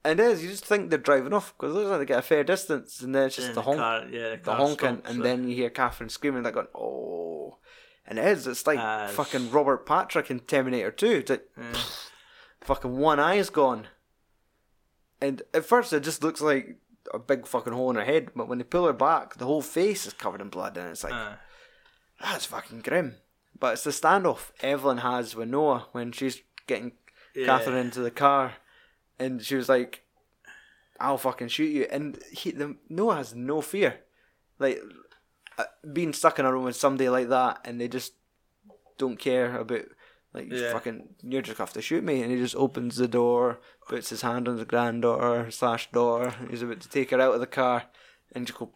And 0.05 0.20
it 0.20 0.22
is, 0.24 0.43
you 0.45 0.51
just 0.51 0.64
think 0.64 0.91
they're 0.91 0.99
driving 1.01 1.33
off 1.33 1.53
because 1.57 1.74
it 1.74 1.79
looks 1.79 1.91
like 1.91 1.99
they 2.01 2.05
get 2.07 2.18
a 2.18 2.22
fair 2.22 2.45
distance, 2.45 3.01
and 3.01 3.14
then 3.14 3.27
it's 3.27 3.37
just 3.37 3.55
the 3.55 3.62
honk, 3.62 3.79
car, 3.79 4.05
yeah, 4.11 4.31
the, 4.37 4.41
the 4.45 4.55
honking, 4.55 4.77
stops, 4.99 5.09
and 5.09 5.16
so- 5.18 5.22
then 5.22 5.49
you 5.49 5.55
hear 5.57 5.70
Catherine 5.70 6.09
screaming, 6.09 6.43
like 6.43 6.55
going, 6.55 6.66
"Oh!" 6.74 7.59
And 8.09 8.19
it 8.19 8.25
is, 8.27 8.47
it's 8.47 8.67
like 8.67 8.79
it's- 8.79 9.15
fucking 9.15 9.51
Robert 9.51 9.85
Patrick 9.87 10.31
in 10.31 10.41
Terminator 10.41 10.91
Two. 10.93 11.07
It's 11.19 11.31
like 11.31 11.49
Yeah. 11.57 11.73
fucking 12.63 12.97
one 12.97 13.19
eye's 13.21 13.51
gone, 13.51 13.89
and 15.21 15.43
at 15.55 15.65
first 15.65 15.93
it 15.93 16.01
just 16.05 16.23
looks 16.23 16.41
like 16.41 16.77
a 17.15 17.19
big 17.19 17.47
fucking 17.47 17.73
hole 17.73 17.91
in 17.91 17.97
her 17.97 18.05
head, 18.05 18.31
but 18.35 18.49
when 18.49 18.59
they 18.59 18.65
pull 18.65 18.87
her 18.87 18.93
back, 18.93 19.35
the 19.37 19.45
whole 19.47 19.63
face 19.63 20.07
is 20.07 20.13
covered 20.13 20.41
in 20.41 20.49
blood, 20.49 20.77
and 20.77 20.89
it's 20.91 21.05
like 21.05 21.13
Uh, 21.13 21.37
that's 22.21 22.47
fucking 22.47 22.81
grim. 22.81 23.17
But 23.59 23.75
it's 23.75 23.85
the 23.85 23.91
standoff 23.91 24.51
Evelyn 24.61 24.99
has 24.99 25.35
with 25.35 25.49
Noah 25.49 25.89
when 25.93 26.13
she's 26.13 26.43
getting 26.67 26.93
Yeah. 27.35 27.47
Catherine 27.47 27.77
into 27.77 28.01
the 28.01 28.11
car, 28.11 28.55
and 29.19 29.43
she 29.43 29.57
was 29.57 29.69
like, 29.69 30.03
"I'll 31.01 31.19
fucking 31.19 31.49
shoot 31.49 31.71
you." 31.71 31.85
And 31.91 32.23
he, 32.33 32.51
the, 32.53 32.77
Noah 32.89 33.17
has 33.17 33.35
no 33.35 33.61
fear, 33.61 34.01
like 34.59 34.79
uh, 34.79 34.87
being 35.93 36.13
stuck 36.13 36.39
in 36.39 36.45
a 36.47 36.53
room 36.53 36.65
with 36.65 36.77
somebody 36.77 37.09
like 37.09 37.29
that, 37.29 37.61
and 37.65 37.81
they 37.81 37.89
just 37.89 38.13
don't 38.99 39.19
care 39.19 39.57
about. 39.57 39.85
Like 40.35 40.49
Yeah. 40.51 40.73
fucking, 40.73 41.15
you're 41.23 41.41
just 41.41 41.57
gonna 41.57 41.67
have 41.67 41.73
to 41.75 41.81
shoot 41.83 42.05
me, 42.05 42.21
and 42.23 42.31
he 42.31 42.37
just 42.37 42.57
opens 42.57 42.97
the 42.97 43.09
door, 43.09 43.59
puts 43.89 44.11
his 44.11 44.21
hand 44.21 44.47
on 44.49 44.59
his 44.59 44.67
granddaughter 44.67 45.51
slash 45.51 45.91
door. 45.93 46.35
He's 46.51 46.61
about 46.63 46.81
to 46.81 46.91
take 46.91 47.11
her 47.11 47.21
out 47.21 47.33
of 47.33 47.41
the 47.41 47.47
car, 47.47 47.85
and 48.33 48.47
just 48.47 48.59
go. 48.59 48.71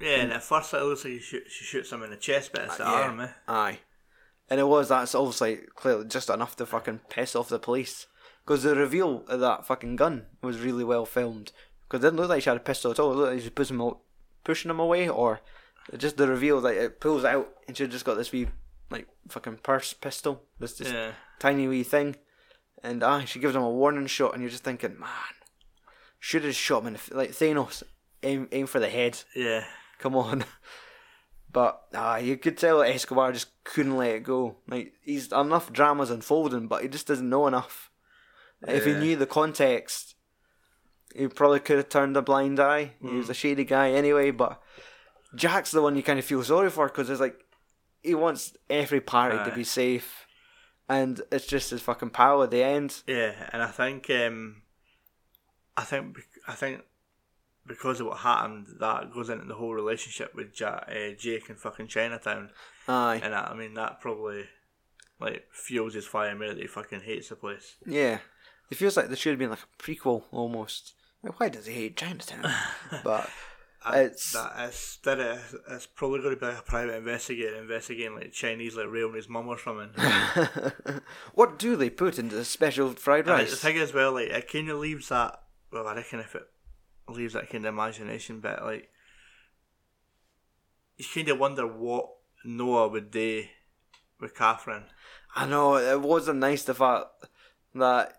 yeah, 0.00 0.20
and 0.20 0.32
at 0.32 0.44
first 0.44 0.72
it 0.72 0.82
looks 0.82 1.04
like 1.04 1.14
he 1.14 1.18
shoot, 1.18 1.44
she 1.48 1.64
shoots 1.64 1.90
him 1.90 2.04
in 2.04 2.10
the 2.10 2.16
chest, 2.16 2.50
but 2.52 2.62
it's 2.66 2.76
the 2.76 2.86
Uh, 2.86 2.90
Yeah. 2.92 2.98
arm, 3.00 3.20
eh? 3.20 3.28
Aye. 3.48 3.80
And 4.48 4.60
it 4.60 4.68
was, 4.68 4.90
that's 4.90 5.14
obviously 5.16 5.56
clearly 5.74 6.04
just 6.04 6.30
enough 6.30 6.54
to 6.56 6.66
fucking 6.66 7.00
piss 7.10 7.34
off 7.34 7.48
the 7.48 7.58
police. 7.58 8.06
Because 8.44 8.62
the 8.62 8.76
reveal 8.76 9.24
of 9.26 9.40
that 9.40 9.66
fucking 9.66 9.96
gun 9.96 10.26
was 10.40 10.60
really 10.60 10.84
well 10.84 11.04
filmed. 11.04 11.50
Because 11.82 11.98
it 12.04 12.06
didn't 12.06 12.20
look 12.20 12.28
like 12.28 12.44
she 12.44 12.50
had 12.50 12.58
a 12.58 12.60
pistol 12.60 12.92
at 12.92 13.00
all. 13.00 13.10
It 13.10 13.16
looked 13.16 13.32
like 13.32 13.40
she 13.40 13.46
was 13.46 13.50
pushing 13.54 13.80
him, 13.80 13.94
pushing 14.44 14.70
him 14.70 14.78
away, 14.78 15.08
or 15.08 15.40
just 15.96 16.16
the 16.16 16.26
reveal, 16.28 16.58
like 16.60 16.76
it 16.76 17.00
pulls 17.00 17.24
out 17.24 17.48
and 17.68 17.76
she 17.76 17.86
just 17.86 18.04
got 18.04 18.14
this 18.16 18.32
wee, 18.32 18.48
like, 18.90 19.06
fucking 19.28 19.58
purse 19.58 19.92
pistol. 19.92 20.42
This 20.58 20.78
just 20.78 20.92
Yeah. 20.92 21.12
tiny 21.38 21.68
wee 21.68 21.82
thing. 21.82 22.16
And 22.82 23.02
aye, 23.02 23.24
she 23.24 23.38
gives 23.40 23.54
him 23.56 23.62
a 23.62 23.70
warning 23.70 24.06
shot, 24.06 24.32
and 24.34 24.42
you're 24.42 24.50
just 24.50 24.62
thinking, 24.64 24.98
man, 24.98 25.08
should 26.20 26.44
have 26.44 26.54
shot 26.54 26.82
him 26.82 26.88
in 26.88 26.92
the, 26.94 26.98
f- 26.98 27.12
like 27.12 27.30
Thanos, 27.32 27.82
aim, 28.22 28.48
aim 28.52 28.66
for 28.66 28.78
the 28.80 28.88
head. 28.88 29.22
Yeah. 29.34 29.64
Come 29.98 30.14
on. 30.16 30.44
But 31.52 31.80
ah, 31.94 32.16
you 32.18 32.36
could 32.36 32.58
tell 32.58 32.80
that 32.80 32.90
Escobar 32.94 33.32
just 33.32 33.48
couldn't 33.64 33.96
let 33.96 34.16
it 34.16 34.24
go. 34.24 34.56
Like 34.68 34.92
he's 35.02 35.32
enough 35.32 35.72
dramas 35.72 36.10
unfolding, 36.10 36.66
but 36.68 36.82
he 36.82 36.88
just 36.88 37.06
doesn't 37.06 37.30
know 37.30 37.46
enough. 37.46 37.90
If 38.68 38.84
he 38.84 38.92
knew 38.92 39.16
the 39.16 39.26
context, 39.26 40.16
he 41.14 41.28
probably 41.28 41.60
could 41.60 41.78
have 41.78 41.88
turned 41.88 42.14
a 42.16 42.20
blind 42.20 42.60
eye. 42.60 42.92
He 43.00 43.08
Hmm. 43.08 43.18
was 43.18 43.30
a 43.30 43.34
shady 43.34 43.64
guy 43.64 43.92
anyway. 43.92 44.32
But 44.32 44.60
Jack's 45.36 45.70
the 45.70 45.82
one 45.82 45.94
you 45.96 46.02
kind 46.02 46.18
of 46.18 46.24
feel 46.24 46.42
sorry 46.42 46.70
for 46.70 46.88
because 46.88 47.08
it's 47.10 47.20
like 47.20 47.38
he 48.02 48.14
wants 48.14 48.56
every 48.68 49.00
party 49.00 49.38
to 49.48 49.54
be 49.54 49.64
safe, 49.64 50.26
and 50.88 51.20
it's 51.30 51.46
just 51.46 51.70
his 51.70 51.82
fucking 51.82 52.10
pal 52.10 52.42
at 52.42 52.50
the 52.50 52.62
end. 52.62 53.02
Yeah, 53.06 53.34
and 53.52 53.62
I 53.62 53.68
think 53.68 54.08
um, 54.10 54.62
I 55.76 55.82
think 55.84 56.18
I 56.48 56.52
think 56.54 56.82
because 57.66 58.00
of 58.00 58.06
what 58.06 58.18
happened, 58.18 58.66
that 58.80 59.12
goes 59.12 59.28
into 59.28 59.44
the 59.44 59.54
whole 59.54 59.74
relationship 59.74 60.34
with 60.34 60.54
Jack, 60.54 60.88
uh, 60.88 61.14
Jake 61.18 61.48
and 61.48 61.58
fucking 61.58 61.88
Chinatown, 61.88 62.50
Aye, 62.88 63.20
and 63.22 63.32
that, 63.32 63.50
I 63.50 63.54
mean 63.54 63.74
that 63.74 64.00
probably 64.00 64.44
like 65.20 65.46
fuels 65.52 65.94
his 65.94 66.06
fire 66.06 66.34
more 66.36 66.48
that 66.48 66.58
he 66.58 66.66
fucking 66.66 67.00
hates 67.00 67.28
the 67.30 67.36
place. 67.36 67.76
yeah. 67.86 68.18
It 68.68 68.74
feels 68.76 68.96
like 68.96 69.06
there 69.06 69.16
should 69.16 69.30
have 69.30 69.38
been 69.38 69.50
like 69.50 69.60
a 69.60 69.82
prequel 69.82 70.24
almost. 70.32 70.94
Like, 71.22 71.38
why 71.38 71.48
does 71.50 71.66
he 71.66 71.72
hate 71.72 71.96
Chinatown? 71.96 72.42
but 73.04 73.26
I- 73.26 73.30
It's- 73.94 74.32
that 74.32 74.68
is 74.68 74.98
that 75.04 75.18
is 75.20 75.54
it's 75.70 75.86
probably 75.86 76.20
going 76.20 76.34
to 76.34 76.40
be 76.40 76.46
like 76.46 76.58
a 76.58 76.62
private 76.62 76.96
investigator 76.96 77.54
investigating 77.56 78.14
like 78.16 78.32
Chinese 78.32 78.74
like 78.76 78.90
railing 78.90 79.14
his 79.14 79.28
mum 79.28 79.48
or 79.48 79.58
something. 79.58 79.90
what 81.34 81.58
do 81.58 81.76
they 81.76 81.90
put 81.90 82.18
into 82.18 82.34
the 82.34 82.44
special 82.44 82.90
fried 82.92 83.20
And 83.28 83.38
rice? 83.38 83.50
the 83.50 83.56
thing 83.56 83.76
is, 83.76 83.92
well, 83.94 84.12
like 84.12 84.28
it 84.30 84.50
kind 84.50 84.68
of 84.70 84.78
leaves 84.78 85.08
that. 85.10 85.40
Well, 85.72 85.86
I 85.86 85.94
reckon 85.94 86.20
if 86.20 86.34
it 86.34 86.44
leaves 87.08 87.34
that 87.34 87.48
kind 87.50 87.64
of 87.64 87.72
imagination 87.74 88.40
bit, 88.40 88.62
like 88.62 88.88
you 90.96 91.04
kind 91.14 91.28
of 91.28 91.38
wonder 91.38 91.66
what 91.66 92.08
Noah 92.44 92.88
would 92.88 93.10
do 93.10 93.44
with 94.20 94.34
Catherine. 94.34 94.84
I 95.34 95.46
know 95.46 95.76
it 95.76 96.00
wasn't 96.00 96.38
nice 96.38 96.64
the 96.64 96.74
fact 96.74 97.06
that 97.74 98.14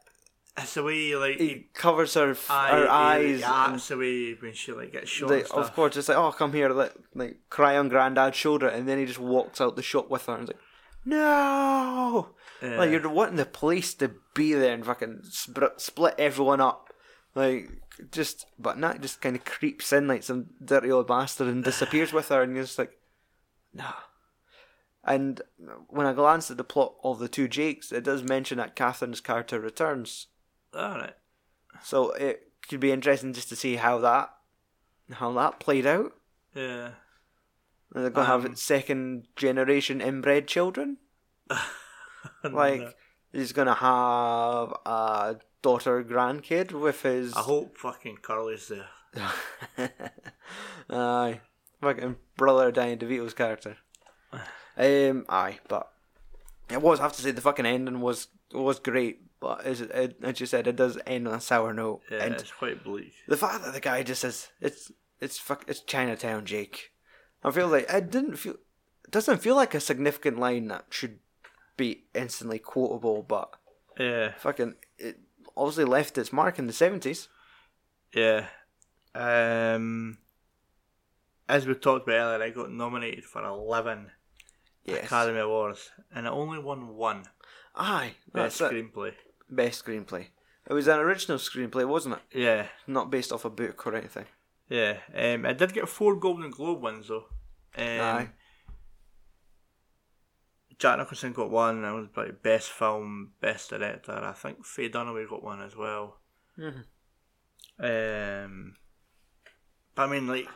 It's 0.60 0.74
the 0.74 0.84
way 0.84 1.16
like 1.16 1.38
he 1.38 1.48
he, 1.48 1.68
covers 1.74 2.16
her 2.16 2.32
f- 2.32 2.50
eye, 2.50 2.70
her 2.72 2.90
eyes. 2.90 3.40
yeah, 3.42 3.66
and 3.68 3.76
it's 3.76 3.88
the 3.90 3.98
way 3.98 4.34
when 4.34 4.54
she 4.54 4.72
like 4.72 4.92
gets 4.92 5.10
shot. 5.10 5.30
stuff. 5.46 5.52
of 5.58 5.74
course, 5.74 5.96
it's 5.98 6.10
like, 6.10 6.18
oh, 6.18 6.32
come 6.32 6.52
here, 6.54 6.70
like, 6.70 6.94
like 7.14 7.38
cry 7.52 7.78
on 7.78 7.90
Granddad's 7.90 8.36
shoulder, 8.38 8.68
and 8.68 8.88
then 8.88 8.98
he 8.98 9.06
just 9.06 9.20
walks 9.20 9.62
out 9.62 9.76
the 9.76 9.84
shop 9.84 10.10
with 10.10 10.26
her, 10.26 10.34
and 10.34 10.50
it's 10.50 10.54
like, 10.58 10.62
no, 11.06 12.30
Yeah. 12.62 12.78
like 12.80 12.90
you're 12.92 13.08
wanting 13.08 13.36
the 13.38 13.46
police 13.46 13.94
to 13.96 14.12
be 14.34 14.54
there 14.54 14.74
and 14.74 14.86
fucking 14.86 15.22
sp- 15.30 15.78
split 15.78 16.16
everyone 16.18 16.60
up, 16.60 16.92
like 17.36 17.70
just, 18.12 18.46
but 18.58 18.78
not 18.80 19.00
just 19.02 19.22
kind 19.22 19.36
of 19.36 19.46
creeps 19.46 19.94
in 19.94 20.08
like 20.08 20.24
some 20.24 20.48
dirty 20.64 20.92
old 20.92 21.08
bastard 21.08 21.48
and 21.48 21.64
disappears 21.64 22.12
with 22.12 22.30
her, 22.30 22.42
and 22.42 22.56
you're 22.56 22.64
just 22.66 22.80
like, 22.80 22.98
nah. 23.74 23.94
And 25.04 25.40
when 25.88 26.06
I 26.08 26.14
glance 26.14 26.52
at 26.52 26.58
the 26.58 26.64
plot 26.64 26.96
of 27.04 27.20
the 27.20 27.30
two 27.30 27.48
Jakes, 27.48 27.92
it 27.92 28.04
does 28.04 28.24
mention 28.24 28.58
that 28.58 28.76
Catherine's 28.76 29.22
character 29.22 29.60
returns. 29.60 30.28
All 30.78 30.98
right. 30.98 31.16
So 31.84 32.12
it 32.12 32.44
could 32.70 32.80
be 32.80 32.92
interesting 32.92 33.34
just 33.34 33.50
to 33.50 33.56
see 33.56 33.76
how 33.78 33.98
that 34.00 34.30
how 35.12 35.32
that 35.34 35.60
played 35.60 35.86
out. 35.86 36.14
Yeah. 36.54 36.92
Are 37.96 38.02
they 38.04 38.10
gonna 38.10 38.34
Um, 38.34 38.44
have 38.44 38.58
second 38.58 39.28
generation 39.36 40.02
inbred 40.02 40.48
children? 40.48 40.98
Like 42.44 42.96
he's 43.32 43.54
gonna 43.54 43.74
have 43.76 44.74
a 44.86 45.38
daughter 45.62 46.04
grandkid 46.04 46.72
with 46.72 47.02
his 47.04 47.34
I 47.34 47.42
hope 47.42 47.78
fucking 47.78 48.18
Curly's 48.18 48.68
there. 48.68 48.90
Aye. 50.90 51.42
Fucking 51.82 52.16
brother 52.36 52.72
Danny 52.72 52.98
DeVito's 52.98 53.34
character. 53.34 53.78
Um 54.80 55.26
aye, 55.28 55.58
but 55.68 55.92
it 56.70 56.82
was 56.84 57.00
I 57.00 57.04
have 57.04 57.14
to 57.14 57.22
say 57.24 57.32
the 57.32 57.42
fucking 57.42 57.66
ending 57.66 58.00
was 58.00 58.28
was 58.54 58.78
great, 58.78 59.22
but 59.40 59.64
as 59.66 59.82
as 59.82 60.40
you 60.40 60.46
said, 60.46 60.68
it 60.68 60.76
does 60.76 60.98
end 61.06 61.28
on 61.28 61.36
a 61.36 61.42
sour 61.42 61.74
note. 61.74 62.02
Yeah, 62.12 62.24
and 62.24 62.34
it's 62.36 62.52
quite 62.52 62.84
bleak. 62.84 63.14
The 63.28 63.38
fact 63.38 63.64
that 63.64 63.74
the 63.74 63.80
guy 63.80 64.04
just 64.04 64.22
says 64.22 64.50
it's 64.62 64.92
it's 65.20 65.38
fuck 65.38 65.64
it's 65.68 65.80
Chinatown, 65.82 66.46
Jake. 66.46 66.92
I 67.44 67.52
feel 67.52 67.68
like 67.68 67.86
it 67.92 68.10
didn't 68.12 68.38
feel 68.38 68.54
it 69.06 69.12
doesn't 69.12 69.42
feel 69.42 69.56
like 69.56 69.74
a 69.74 69.80
significant 69.80 70.38
line 70.40 70.68
that 70.68 70.86
should 70.90 71.20
be 71.78 72.06
instantly 72.14 72.60
quotable, 72.60 73.22
but 73.24 73.52
Yeah. 74.00 74.34
fucking 74.38 74.76
it 74.98 75.20
obviously 75.56 75.86
left 75.86 76.18
its 76.18 76.34
mark 76.34 76.58
in 76.60 76.68
the 76.68 76.74
seventies. 76.74 77.28
Yeah. 78.14 78.48
Um, 79.16 80.18
as 81.50 81.66
we 81.66 81.74
talked 81.74 82.08
about 82.08 82.36
earlier, 82.36 82.44
I 82.46 82.50
got 82.52 82.72
nominated 82.72 83.26
for 83.26 83.44
11 83.44 84.12
Yes. 84.84 85.06
Academy 85.06 85.40
Awards, 85.40 85.92
and 86.14 86.28
I 86.28 86.32
only 86.32 86.60
won 86.60 86.90
one 86.96 87.26
Aye, 87.76 88.16
Best 88.34 88.60
that's 88.60 88.72
it. 88.72 88.76
Best 89.50 89.86
screenplay. 89.86 90.28
It 90.70 90.74
was 90.74 90.88
an 90.88 91.00
original 91.00 91.38
screenplay, 91.38 91.88
wasn't 91.88 92.16
it? 92.16 92.40
Yeah, 92.40 92.68
Not 92.88 93.10
based 93.10 93.32
off 93.32 93.46
a 93.46 93.50
book 93.50 93.88
or 93.88 93.96
anything. 93.96 94.26
yeah. 94.70 94.98
Um, 95.16 95.46
I 95.46 95.54
did 95.54 95.74
get 95.74 95.88
four 95.88 96.16
Golden 96.16 96.50
Globe 96.52 96.82
wins, 96.82 97.08
though. 97.08 97.26
Um, 97.78 97.84
Aye. 98.02 98.30
Jack 100.80 101.00
Nicholson 101.00 101.34
got 101.34 101.50
one, 101.50 101.84
and 101.84 101.86
it 101.86 101.92
was 102.00 102.08
like 102.16 102.44
Best 102.44 102.70
Film, 102.70 103.32
Best 103.42 103.70
Director. 103.72 104.12
I 104.12 104.34
think 104.34 104.66
Faye 104.66 104.90
Dunaway 104.90 105.28
got 105.28 105.44
one 105.44 105.62
as 105.62 105.76
well. 105.76 106.20
Mhm. 106.58 106.84
Um, 107.80 108.76
but 109.96 110.04
I 110.04 110.08
mean, 110.08 110.28
like, 110.28 110.48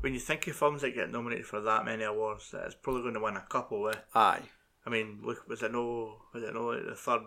when 0.00 0.14
you 0.14 0.20
think 0.20 0.46
of 0.46 0.56
films 0.56 0.82
that 0.82 0.94
get 0.94 1.10
nominated 1.10 1.46
for 1.46 1.60
that 1.60 1.84
many 1.84 2.04
awards, 2.04 2.50
that 2.52 2.64
it's 2.66 2.74
probably 2.74 3.02
going 3.02 3.14
to 3.14 3.20
win 3.20 3.36
a 3.36 3.40
couple. 3.48 3.88
Eh? 3.88 3.94
Aye. 4.14 4.42
I 4.86 4.90
mean, 4.90 5.20
look, 5.22 5.46
was 5.48 5.62
it 5.62 5.72
no, 5.72 6.22
was 6.32 6.42
it 6.42 6.54
no, 6.54 6.66
like 6.68 6.84
the 6.86 6.94
third, 6.94 7.22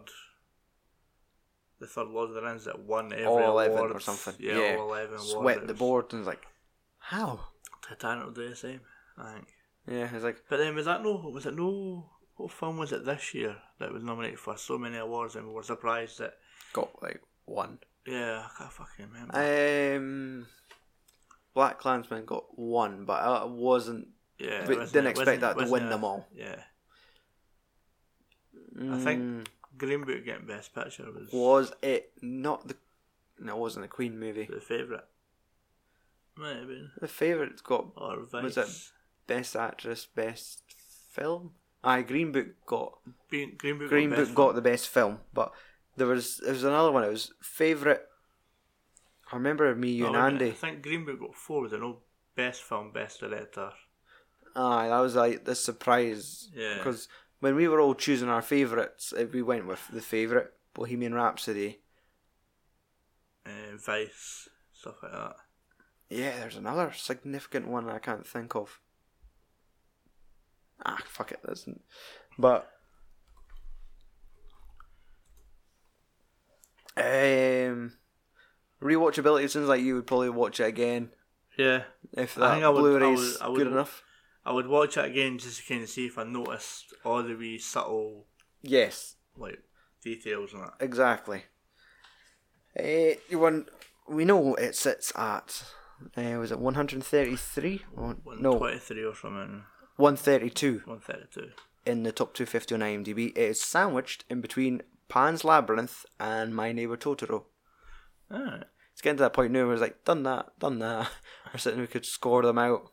the 1.79 1.87
third 1.87 2.07
Lord 2.07 2.29
of 2.29 2.35
the 2.35 2.41
Rings 2.41 2.65
that 2.65 2.79
won 2.79 3.11
every 3.13 3.25
All 3.25 3.37
award 3.39 3.71
eleven 3.71 3.91
or 3.97 3.99
something. 3.99 4.35
Yeah, 4.39 4.57
Yeah. 4.57 4.77
all 4.77 4.89
eleven 4.93 5.15
awards. 5.15 5.31
Swept 5.31 5.63
It 5.63 5.67
the 5.67 5.73
board 5.73 6.05
and 6.11 6.19
was 6.21 6.27
like, 6.27 6.45
How? 6.97 7.39
Titanic 7.87 8.25
will 8.25 8.33
do 8.33 8.49
the 8.49 8.55
same, 8.55 8.81
I 9.17 9.33
think. 9.33 9.47
Yeah, 9.87 10.09
it's 10.13 10.23
like 10.23 10.43
But 10.49 10.57
then 10.57 10.75
was 10.75 10.85
that 10.85 11.01
no? 11.03 11.15
Was 11.33 11.45
it 11.45 11.55
no? 11.55 12.09
What 12.35 12.51
film 12.51 12.77
was 12.77 12.91
it 12.91 13.05
this 13.05 13.33
year 13.33 13.57
that 13.79 13.91
was 13.91 14.03
nominated 14.03 14.39
for 14.39 14.55
so 14.57 14.77
many 14.77 14.97
awards, 14.97 15.35
and 15.35 15.47
we 15.47 15.53
were 15.53 15.63
surprised 15.63 16.19
that? 16.19 16.33
got 16.73 17.01
like 17.01 17.21
one. 17.45 17.79
Yeah, 18.05 18.45
I 18.45 18.49
can't 18.57 18.71
fucking 18.73 19.07
remember. 19.11 19.35
Um 19.97 20.47
BlacKkKlansman 21.55 22.25
got 22.25 22.45
one, 22.57 23.05
but 23.05 23.21
I 23.21 23.43
wasn't 23.45 24.07
yeah, 24.37 24.65
didn't 24.65 25.07
expect 25.07 25.41
that 25.41 25.57
to 25.57 25.65
win 25.69 25.89
them 25.89 26.03
all. 26.05 26.27
Yeah, 26.33 26.61
I 28.91 28.97
think 28.97 29.49
Green 29.79 30.03
Book 30.03 30.23
getting 30.25 30.45
Best 30.45 30.73
Picture 30.75 31.07
was. 31.11 31.29
was 31.31 31.73
it 31.81 32.11
not 32.21 32.67
the 32.67 32.75
No, 33.39 33.55
it 33.55 33.59
wasn't 33.59 33.85
a 33.85 33.87
Queen 33.87 34.19
movie. 34.19 34.45
The 34.51 34.59
favourite. 34.61 35.05
Might 36.37 36.55
have 36.57 36.67
been. 36.67 36.91
The 37.01 37.07
favourite's 37.07 37.61
got 37.61 37.87
Or 37.95 38.21
Vice. 38.23 38.43
Was 38.43 38.57
it- 38.57 38.91
Best 39.27 39.55
Actress, 39.55 40.05
Best 40.05 40.63
Film. 41.11 41.51
Aye, 41.83 42.01
Green 42.01 42.31
Book 42.31 42.47
got 42.65 42.97
Green, 43.29 43.55
Green 43.57 43.77
Book. 43.77 43.89
Green 43.89 44.09
got 44.09 44.15
Book 44.17 44.25
best 44.27 44.35
got 44.35 44.55
the 44.55 44.61
best 44.61 44.87
film, 44.89 45.19
but 45.33 45.51
there 45.95 46.07
was 46.07 46.37
there 46.37 46.53
was 46.53 46.63
another 46.63 46.91
one. 46.91 47.03
It 47.03 47.09
was 47.11 47.31
favorite. 47.41 48.05
I 49.31 49.35
remember 49.35 49.73
me, 49.75 49.91
you, 49.91 50.05
Oh, 50.05 50.09
and 50.09 50.17
Andy. 50.17 50.49
I 50.49 50.51
think 50.53 50.81
Green 50.81 51.05
Book 51.05 51.19
got 51.19 51.35
four. 51.35 51.61
Was 51.61 51.73
it 51.73 51.79
no 51.79 51.99
best 52.35 52.63
film, 52.63 52.91
best 52.91 53.19
director? 53.19 53.71
Aye, 54.55 54.87
that 54.89 54.99
was 54.99 55.15
like 55.15 55.45
the 55.45 55.55
surprise 55.55 56.49
Yeah. 56.53 56.77
because 56.77 57.07
when 57.39 57.55
we 57.55 57.67
were 57.67 57.79
all 57.79 57.95
choosing 57.95 58.29
our 58.29 58.41
favourites, 58.41 59.13
eh, 59.17 59.25
we 59.31 59.41
went 59.41 59.65
with 59.67 59.87
the 59.91 60.01
favourite 60.01 60.47
Bohemian 60.73 61.13
Rhapsody. 61.13 61.79
Uh, 63.45 63.77
Vice, 63.77 64.47
stuff 64.73 64.95
like 65.01 65.11
that. 65.11 65.35
Yeah, 66.09 66.39
there's 66.39 66.55
another 66.55 66.91
significant 66.95 67.67
one 67.67 67.87
I 67.89 67.99
can't 67.99 68.25
think 68.27 68.55
of. 68.55 68.79
Ah, 70.85 71.01
fuck 71.05 71.31
it, 71.31 71.39
that's 71.43 71.67
but 72.37 72.71
um, 76.95 77.93
rewatchability 78.81 79.43
it 79.43 79.51
seems 79.51 79.67
like 79.67 79.81
you 79.81 79.95
would 79.95 80.07
probably 80.07 80.29
watch 80.29 80.59
it 80.59 80.63
again 80.67 81.09
Yeah, 81.57 81.83
if 82.13 82.37
I 82.37 82.41
that 82.41 82.53
think 82.53 82.63
I 82.65 82.69
would- 82.69 82.79
Blu-ray's 82.79 83.19
would- 83.33 83.41
I 83.41 83.47
would 83.49 83.57
good 83.57 83.67
enough. 83.67 84.03
I 84.49 84.51
would 84.51 84.67
watch 84.67 84.97
it 84.97 85.05
again 85.05 85.37
just 85.37 85.61
to 85.61 85.67
kind 85.71 85.83
of 85.83 85.89
see 85.89 86.07
if 86.07 86.17
I 86.17 86.23
noticed 86.23 86.93
all 87.05 87.21
the 87.21 87.35
wee 87.35 87.59
subtle 87.59 88.25
Yes, 88.63 89.15
like 89.37 89.59
details 90.03 90.53
and 90.53 90.63
that. 90.63 90.73
exactly. 90.79 91.43
Uh, 92.77 93.15
you 93.29 93.39
want 93.39 93.69
we 94.07 94.25
know 94.25 94.55
it 94.55 94.75
sits 94.75 95.11
at 95.15 95.63
uh, 96.17 96.37
was 96.39 96.51
it 96.51 96.59
133? 96.59 97.81
Oh, 97.97 98.15
One 98.23 98.41
no, 98.41 98.57
twenty-three 98.57 99.03
or 99.03 99.13
something. 99.15 99.63
132. 99.97 100.81
One 100.85 100.99
thirty-two. 100.99 101.49
in 101.85 102.03
the 102.03 102.11
top 102.11 102.33
250 102.33 102.75
on 102.75 102.81
IMDb. 102.81 103.29
It 103.31 103.37
is 103.37 103.61
sandwiched 103.61 104.23
in 104.29 104.39
between 104.41 104.81
Pan's 105.09 105.43
Labyrinth 105.43 106.05
and 106.19 106.55
My 106.55 106.71
Neighbor 106.71 106.97
Totoro. 106.97 107.43
Alright. 108.33 108.63
It's 108.93 109.01
getting 109.01 109.17
to 109.17 109.23
that 109.23 109.33
point 109.33 109.51
now 109.51 109.63
where 109.65 109.73
it's 109.73 109.81
like, 109.81 110.03
done 110.05 110.23
that, 110.23 110.57
done 110.59 110.79
that. 110.79 111.09
We're 111.53 111.57
sitting, 111.59 111.79
we 111.81 111.87
could 111.87 112.05
score 112.05 112.41
them 112.43 112.57
out. 112.57 112.91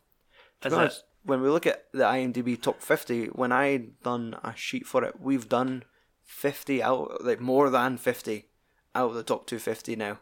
To 0.63 0.69
Is 0.69 0.73
it- 0.75 0.77
honest, 0.79 1.05
when 1.27 1.43
we 1.43 1.49
look 1.49 1.67
at 1.67 1.85
the 1.93 2.05
IMDb 2.05 2.61
top 2.61 2.81
50, 2.81 3.27
when 3.29 3.53
I 3.53 3.77
done 4.03 4.37
a 4.43 4.55
sheet 4.57 4.87
for 4.87 5.05
it, 5.05 5.21
we've 5.21 5.49
done 5.49 5.83
50 6.25 6.83
out, 6.83 7.25
like 7.25 7.41
more 7.41 7.69
than 7.71 7.97
50 7.99 8.49
out 8.95 9.11
of 9.11 9.15
the 9.17 9.23
top 9.23 9.47
250 9.47 9.97
now. 9.97 10.19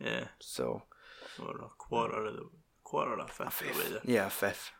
Yeah. 0.00 0.24
So, 0.40 0.82
Or 1.38 1.50
a 1.50 1.68
quarter 1.78 2.24
of 2.24 2.34
the 2.34 2.48
quarter 2.82 3.12
of 3.18 3.20
a 3.40 3.50
fifth 3.50 3.76
way 3.76 3.90
there. 3.90 4.00
yeah, 4.04 4.28
fifth. 4.28 4.70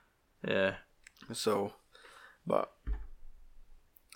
Yeah. 0.47 0.75
So, 1.33 1.73
but, 2.47 2.73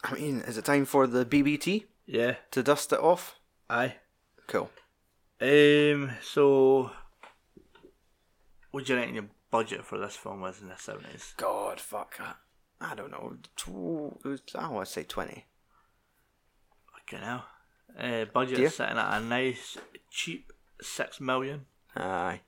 I 0.03 0.15
mean, 0.15 0.41
is 0.41 0.59
it 0.59 0.65
time 0.65 0.85
for 0.87 1.07
the 1.07 1.25
BBT 1.25 1.85
Yeah. 2.07 2.37
to 2.51 2.63
dust 2.63 2.93
it 2.93 2.99
off? 3.01 3.39
Aye. 3.71 3.97
Cool. 4.49 4.71
Um. 5.41 6.11
So, 6.23 6.91
what 8.71 8.85
do 8.87 8.93
you 8.93 8.99
reckon 8.99 9.15
your 9.15 9.25
budget 9.57 9.85
for 9.85 9.99
this 9.99 10.17
film 10.17 10.41
was 10.41 10.61
in 10.61 10.69
the 10.69 10.77
seventies? 10.77 11.35
God, 11.37 11.81
fuck. 11.81 12.21
I, 12.21 12.35
I 12.81 12.95
don't 12.95 13.11
know. 13.11 13.37
Tw- 13.57 14.25
it 14.25 14.29
was, 14.29 14.43
I 14.55 14.69
want 14.69 14.87
to 14.87 14.93
say 14.93 15.03
20. 15.03 15.45
Fucking 16.93 17.25
hell. 17.25 17.45
Uh, 17.99 18.25
budget 18.27 18.59
is 18.59 18.75
sitting 18.75 18.99
at 18.99 19.19
a 19.19 19.25
nice, 19.25 19.79
cheap 20.11 20.53
six 20.83 21.21
million. 21.21 21.65
Aye. 21.97 22.41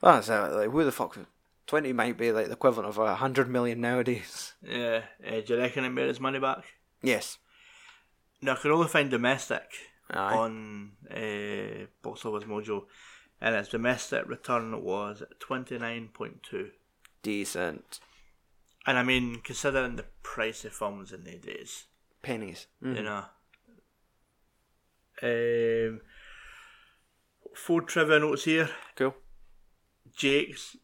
Well, 0.00 0.22
so. 0.22 0.54
Like, 0.56 0.70
who 0.70 0.84
the 0.84 0.92
fuck? 0.92 1.18
20 1.66 1.92
might 1.92 2.16
be 2.16 2.30
like 2.32 2.46
the 2.46 2.52
equivalent 2.52 2.88
of 2.88 2.98
a 2.98 3.04
100 3.04 3.48
million 3.48 3.80
nowadays. 3.80 4.54
Yeah. 4.62 5.02
Uh, 5.26 5.40
do 5.44 5.54
you 5.54 5.58
reckon 5.58 5.84
it 5.84 5.90
made 5.90 6.08
its 6.08 6.20
money 6.20 6.38
back? 6.38 6.64
Yes. 7.02 7.38
Now 8.40 8.52
I 8.52 8.56
could 8.56 8.70
only 8.70 8.88
find 8.88 9.10
domestic 9.10 9.68
Aye. 10.10 10.34
on 10.34 10.92
uh, 11.10 11.86
Box 12.00 12.24
Office 12.24 12.44
Mojo, 12.48 12.84
and 13.40 13.54
its 13.54 13.68
domestic 13.68 14.28
return 14.28 14.82
was 14.82 15.22
twenty 15.38 15.78
nine 15.78 16.08
point 16.12 16.42
two. 16.42 16.70
Decent. 17.22 18.00
And 18.86 18.98
I 18.98 19.02
mean, 19.02 19.40
considering 19.44 19.96
the 19.96 20.06
price 20.22 20.64
of 20.64 20.72
films 20.72 21.12
in 21.12 21.24
these 21.24 21.42
days, 21.42 21.84
Pennies. 22.22 22.66
Mm. 22.82 22.96
you 22.96 23.02
know. 23.02 23.24
Um, 25.20 26.00
four 27.54 27.82
trivia 27.82 28.18
notes 28.18 28.44
here. 28.44 28.70
Cool. 28.96 29.14
Jake's 30.16 30.76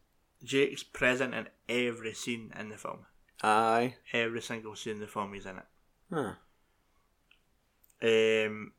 Jake's 0.43 0.83
present 0.83 1.33
in 1.33 1.47
every 1.67 2.13
scene 2.13 2.53
in 2.59 2.69
the 2.69 2.77
film. 2.77 3.05
Aye. 3.43 3.95
Every 4.13 4.41
single 4.41 4.75
scene 4.75 4.93
in 4.93 4.99
the 4.99 5.07
film 5.07 5.33
he's 5.33 5.45
in 5.45 5.57
it. 5.57 5.65
Huh. 6.13 6.33
Um, 8.01 8.73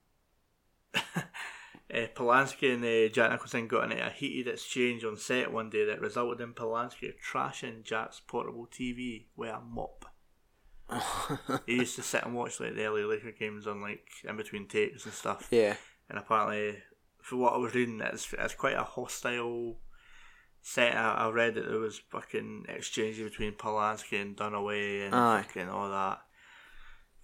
uh, 1.92 2.06
Polanski 2.14 2.74
and 2.74 2.84
uh, 2.84 3.12
Jack 3.12 3.30
Nicholson 3.30 3.68
got 3.68 3.90
into 3.90 4.04
a 4.04 4.10
heated 4.10 4.52
exchange 4.52 5.04
on 5.04 5.16
set 5.16 5.52
one 5.52 5.70
day 5.70 5.84
that 5.84 6.00
resulted 6.00 6.40
in 6.40 6.52
Polanski 6.52 7.12
trashing 7.24 7.84
Jack's 7.84 8.20
portable 8.26 8.66
TV 8.66 9.26
with 9.36 9.50
a 9.50 9.60
mop. 9.60 10.06
he 11.66 11.76
used 11.76 11.96
to 11.96 12.02
sit 12.02 12.24
and 12.24 12.34
watch 12.34 12.60
like 12.60 12.74
the 12.74 12.84
early 12.84 13.04
Laker 13.04 13.32
games 13.32 13.66
on 13.66 13.80
like 13.80 14.06
in 14.28 14.36
between 14.36 14.66
takes 14.66 15.04
and 15.04 15.14
stuff. 15.14 15.48
yeah. 15.50 15.76
And 16.08 16.18
apparently, 16.18 16.78
for 17.20 17.36
what 17.36 17.54
I 17.54 17.56
was 17.56 17.74
reading, 17.74 18.00
it's, 18.00 18.32
it's 18.38 18.54
quite 18.54 18.76
a 18.76 18.84
hostile 18.84 19.78
set. 20.60 20.96
I, 20.96 21.14
I 21.14 21.30
read 21.30 21.54
that 21.54 21.68
there 21.68 21.78
was 21.78 21.98
fucking 21.98 22.66
exchanges 22.68 23.28
between 23.28 23.52
Polanski 23.54 24.20
and 24.20 24.36
Dunaway 24.36 25.06
and 25.06 25.14
Aye. 25.14 25.42
fucking 25.42 25.68
all 25.68 25.90
that. 25.90 26.20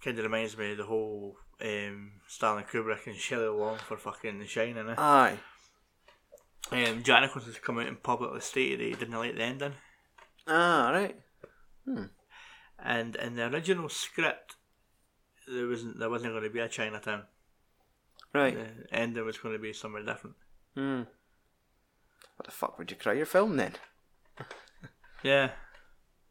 Kind 0.03 0.17
of 0.19 0.25
reminds 0.25 0.57
me 0.57 0.71
of 0.71 0.77
the 0.77 0.83
whole 0.83 1.37
um, 1.63 2.11
Stanley 2.27 2.63
Kubrick 2.63 3.07
and 3.07 3.15
Shelley 3.15 3.47
Long 3.47 3.77
for 3.77 3.97
fucking 3.97 4.39
The 4.39 4.47
Shining. 4.47 4.89
Eh? 4.89 4.95
Aye. 4.97 5.37
Um, 6.71 7.03
Jack 7.03 7.21
Nicholson's 7.21 7.59
come 7.59 7.79
out 7.79 7.87
and 7.87 8.01
publicly 8.01 8.41
stated 8.41 8.79
that 8.79 8.85
he 8.85 8.93
didn't 8.93 9.17
like 9.17 9.35
the 9.35 9.43
ending. 9.43 9.73
Ah, 10.47 10.91
right. 10.91 11.15
And 12.79 13.15
in 13.15 13.35
the 13.35 13.47
original 13.47 13.89
script, 13.89 14.55
there 15.47 15.67
wasn't 15.67 15.99
there 15.99 16.09
wasn't 16.09 16.33
going 16.33 16.43
to 16.43 16.49
be 16.49 16.59
a 16.59 16.67
Chinatown. 16.67 17.23
Right. 18.33 18.55
The 18.55 18.95
ending 18.95 19.25
was 19.25 19.37
going 19.37 19.55
to 19.55 19.61
be 19.61 19.73
somewhere 19.73 20.03
different. 20.03 20.35
Hmm. 20.75 21.01
What 22.35 22.45
the 22.45 22.51
fuck 22.51 22.77
would 22.77 22.89
you 22.89 22.97
cry 22.97 23.13
your 23.13 23.25
film 23.25 23.57
then? 23.57 23.73
Yeah, 25.23 25.51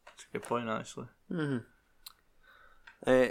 that's 0.05 0.25
a 0.29 0.33
good 0.33 0.43
point 0.43 0.69
actually. 0.69 1.07
Hmm. 1.27 1.57
Uh, 3.07 3.29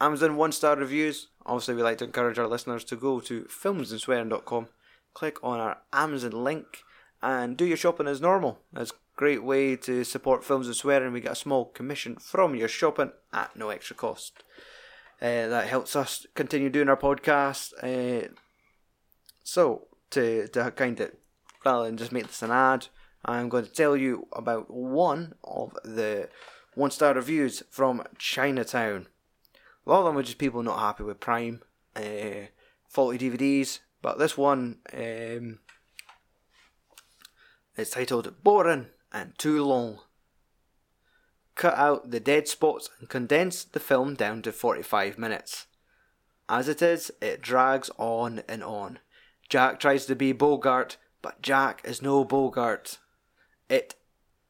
Amazon 0.00 0.36
one 0.36 0.52
star 0.52 0.76
reviews. 0.76 1.28
Obviously, 1.44 1.74
we 1.74 1.82
like 1.82 1.98
to 1.98 2.04
encourage 2.04 2.38
our 2.38 2.46
listeners 2.46 2.84
to 2.84 2.96
go 2.96 3.20
to 3.20 3.42
filmsandswearing.com, 3.42 4.68
click 5.14 5.42
on 5.42 5.60
our 5.60 5.78
Amazon 5.92 6.32
link, 6.32 6.82
and 7.22 7.56
do 7.56 7.64
your 7.64 7.76
shopping 7.76 8.06
as 8.06 8.20
normal. 8.20 8.60
That's 8.72 8.92
a 8.92 8.94
great 9.16 9.42
way 9.42 9.76
to 9.76 10.04
support 10.04 10.44
Films 10.44 10.66
and 10.66 10.76
Swearing. 10.76 11.12
We 11.12 11.20
get 11.20 11.32
a 11.32 11.36
small 11.36 11.66
commission 11.66 12.16
from 12.16 12.54
your 12.54 12.68
shopping 12.68 13.12
at 13.32 13.54
no 13.56 13.68
extra 13.68 13.96
cost. 13.96 14.42
Uh, 15.20 15.48
that 15.48 15.68
helps 15.68 15.94
us 15.94 16.26
continue 16.34 16.70
doing 16.70 16.88
our 16.88 16.96
podcast. 16.96 17.72
Uh, 17.82 18.28
so, 19.44 19.88
to, 20.10 20.48
to 20.48 20.70
kind 20.70 20.98
of, 21.00 21.12
rather 21.64 21.84
than 21.84 21.98
just 21.98 22.12
make 22.12 22.26
this 22.26 22.42
an 22.42 22.50
ad, 22.50 22.86
I'm 23.24 23.50
going 23.50 23.64
to 23.64 23.70
tell 23.70 23.96
you 23.96 24.28
about 24.32 24.70
one 24.70 25.34
of 25.44 25.76
the 25.84 26.30
one 26.74 26.90
star 26.90 27.12
reviews 27.12 27.62
from 27.70 28.02
Chinatown. 28.16 29.08
A 29.86 29.90
lot 29.90 30.00
of 30.00 30.04
them 30.06 30.14
were 30.14 30.22
just 30.22 30.38
people 30.38 30.62
not 30.62 30.78
happy 30.78 31.02
with 31.02 31.20
Prime, 31.20 31.62
uh, 31.96 32.46
faulty 32.88 33.18
DVDs, 33.18 33.80
but 34.02 34.18
this 34.18 34.36
one 34.36 34.78
um, 34.92 35.58
is 37.76 37.90
titled 37.90 38.42
Boring 38.42 38.86
and 39.12 39.36
Too 39.38 39.64
Long. 39.64 40.00
Cut 41.54 41.74
out 41.74 42.10
the 42.10 42.20
dead 42.20 42.46
spots 42.46 42.90
and 43.00 43.08
condense 43.08 43.64
the 43.64 43.80
film 43.80 44.14
down 44.14 44.42
to 44.42 44.52
45 44.52 45.18
minutes. 45.18 45.66
As 46.48 46.68
it 46.68 46.82
is, 46.82 47.10
it 47.20 47.42
drags 47.42 47.90
on 47.96 48.42
and 48.48 48.62
on. 48.62 48.98
Jack 49.48 49.80
tries 49.80 50.06
to 50.06 50.14
be 50.14 50.32
Bogart, 50.32 50.96
but 51.22 51.42
Jack 51.42 51.80
is 51.84 52.02
no 52.02 52.24
Bogart. 52.24 52.98
It 53.68 53.94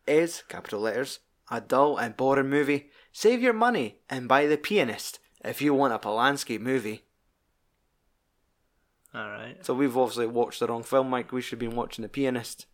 is, 0.06 0.42
capital 0.48 0.80
letters, 0.80 1.20
a 1.50 1.60
dull 1.60 1.96
and 1.96 2.16
boring 2.16 2.50
movie. 2.50 2.90
Save 3.12 3.42
your 3.42 3.52
money 3.52 3.98
and 4.08 4.28
buy 4.28 4.46
The 4.46 4.56
Pianist 4.56 5.18
if 5.44 5.60
you 5.62 5.74
want 5.74 5.92
a 5.94 5.98
Polanski 5.98 6.60
movie. 6.60 7.04
All 9.12 9.28
right, 9.28 9.56
So 9.66 9.74
we've 9.74 9.96
obviously 9.96 10.26
watched 10.28 10.60
the 10.60 10.68
wrong 10.68 10.84
film, 10.84 11.10
Mike. 11.10 11.32
We 11.32 11.40
should 11.42 11.60
have 11.60 11.68
been 11.70 11.76
watching 11.76 12.02
The 12.02 12.08
Pianist. 12.08 12.66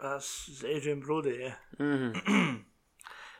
that's 0.00 0.62
Adrien 0.62 1.00
Brody. 1.00 1.38
Yeah, 1.40 1.54
hmm 1.78 2.56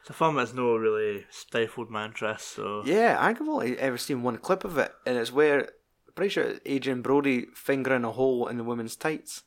it's 0.01 0.11
a 0.11 0.13
film 0.15 0.37
that's 0.37 0.55
no 0.55 0.75
really 0.77 1.27
stifled 1.31 1.91
my 1.91 2.07
interest. 2.07 2.49
So 2.55 2.83
Yeah, 2.87 3.17
I 3.21 3.27
think 3.27 3.43
I've 3.43 3.49
only 3.49 3.79
ever 3.79 3.99
seen 3.99 4.23
one 4.23 4.39
clip 4.39 4.65
of 4.65 4.79
it, 4.79 4.93
and 5.05 5.19
it's 5.19 5.33
where 5.33 5.61
I'm 5.61 6.13
pretty 6.15 6.31
sure 6.31 6.45
it's 6.45 6.61
Adrien 6.67 7.03
Brody 7.03 7.47
fingering 7.55 8.05
a 8.05 8.13
hole 8.13 8.47
in 8.47 8.57
the 8.57 8.65
woman's 8.65 8.97
tights. 8.97 9.43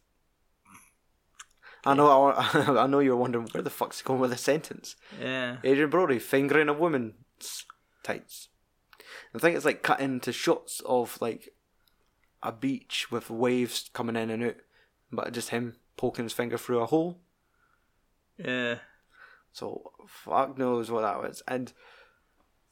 I 1.85 1.93
know. 1.95 2.31
I, 2.31 2.43
I 2.83 2.87
know 2.87 2.99
you're 2.99 3.15
wondering 3.15 3.47
where 3.53 3.63
the 3.63 3.69
fuck's 3.71 4.01
he 4.01 4.05
going 4.05 4.19
with 4.19 4.31
the 4.31 4.37
sentence. 4.37 4.95
Yeah. 5.19 5.57
Adrien 5.65 5.89
Brody 5.89 6.19
fingering 6.19 6.67
a 6.69 6.73
woman's 6.73 7.65
tights. 8.09 8.49
I 9.33 9.39
think 9.39 9.55
it's 9.55 9.65
like 9.65 9.83
cut 9.83 9.99
into 9.99 10.31
shots 10.31 10.81
of 10.85 11.17
like 11.21 11.53
a 12.41 12.51
beach 12.51 13.11
with 13.11 13.29
waves 13.29 13.89
coming 13.93 14.15
in 14.15 14.29
and 14.29 14.43
out, 14.43 14.55
but 15.11 15.33
just 15.33 15.49
him 15.49 15.75
poking 15.97 16.25
his 16.25 16.33
finger 16.33 16.57
through 16.57 16.79
a 16.79 16.85
hole. 16.85 17.19
Yeah. 18.37 18.75
So 19.51 19.91
fuck 20.07 20.57
knows 20.57 20.89
what 20.89 21.01
that 21.01 21.21
was. 21.21 21.43
And 21.47 21.73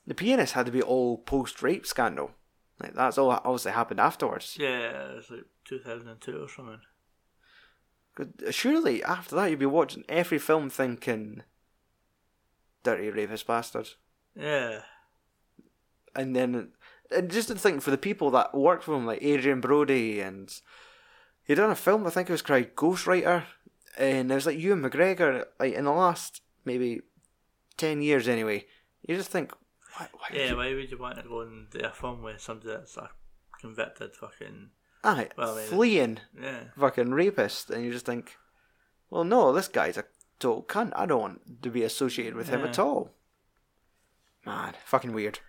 the 0.05 0.15
pianist 0.15 0.53
had 0.53 0.65
to 0.67 0.71
be 0.71 0.81
all 0.81 1.17
post 1.17 1.61
rape 1.61 1.85
scandal. 1.85 2.31
Like 2.79 2.93
that's 2.93 3.17
all 3.17 3.31
obviously 3.31 3.71
happened 3.71 3.99
afterwards. 3.99 4.57
Yeah, 4.59 5.11
it 5.11 5.15
was 5.15 5.29
like 5.29 5.45
2002 5.65 6.43
or 6.43 6.49
something. 6.49 6.79
surely 8.51 9.03
after 9.03 9.35
that 9.35 9.49
you'd 9.49 9.59
be 9.59 9.65
watching 9.65 10.03
every 10.07 10.39
film 10.39 10.69
thinking 10.69 11.43
dirty 12.83 13.09
rapist 13.09 13.45
bastard. 13.47 13.89
Yeah. 14.35 14.81
And 16.17 16.35
then 16.35 16.71
and 17.11 17.31
just 17.31 17.47
to 17.47 17.55
think 17.55 17.81
for 17.81 17.91
the 17.91 17.97
people 17.97 18.29
that 18.31 18.53
worked 18.53 18.87
with 18.87 18.97
him, 18.97 19.05
like 19.05 19.23
Adrien 19.23 19.61
Brody 19.61 20.19
and 20.19 20.53
he 21.43 21.55
done 21.55 21.69
a 21.71 21.75
film 21.75 22.05
I 22.05 22.09
think 22.09 22.27
it 22.29 22.33
was 22.33 22.41
called 22.41 22.75
Ghostwriter 22.75 23.43
and 23.97 24.29
it 24.31 24.35
was 24.35 24.45
like 24.45 24.59
Ewan 24.59 24.81
McGregor 24.81 25.45
like 25.59 25.73
in 25.73 25.85
the 25.85 25.91
last 25.93 26.41
maybe 26.65 27.01
ten 27.77 28.01
years 28.01 28.27
anyway. 28.27 28.65
You 29.07 29.15
just 29.15 29.29
think 29.31 29.53
why, 29.97 30.07
why 30.11 30.27
Yeah, 30.33 30.49
you- 30.49 30.57
why 30.57 30.73
would 30.73 30.91
you 30.91 30.97
want 30.97 31.17
to 31.17 31.23
go 31.29 31.41
and 31.41 31.69
do 31.69 31.79
a 31.79 31.91
film 31.91 32.21
with 32.23 32.41
somebody 32.41 32.69
that's 32.71 32.97
a 32.97 33.09
convicted 33.61 34.15
fucking. 34.15 34.71
Aye, 35.03 35.29
Well, 35.37 35.53
I 35.55 35.61
mean- 35.61 35.67
fleeing 35.69 36.19
Yeah. 36.41 36.63
fucking 36.77 37.11
rapist, 37.11 37.69
and 37.69 37.85
you 37.85 37.91
just 37.93 38.05
think, 38.05 38.35
well, 39.09 39.23
no, 39.23 39.53
this 39.53 39.67
guy's 39.67 39.97
a 39.97 40.05
total 40.39 40.63
cunt. 40.63 40.91
I 40.95 41.05
don't 41.05 41.21
want 41.21 41.61
to 41.63 41.69
be 41.69 41.83
associated 41.83 42.35
with 42.35 42.49
him 42.49 42.63
at 42.65 42.77
all. 42.77 43.11
Man, 44.45 44.75
fucking 44.85 45.13
weird. 45.13 45.39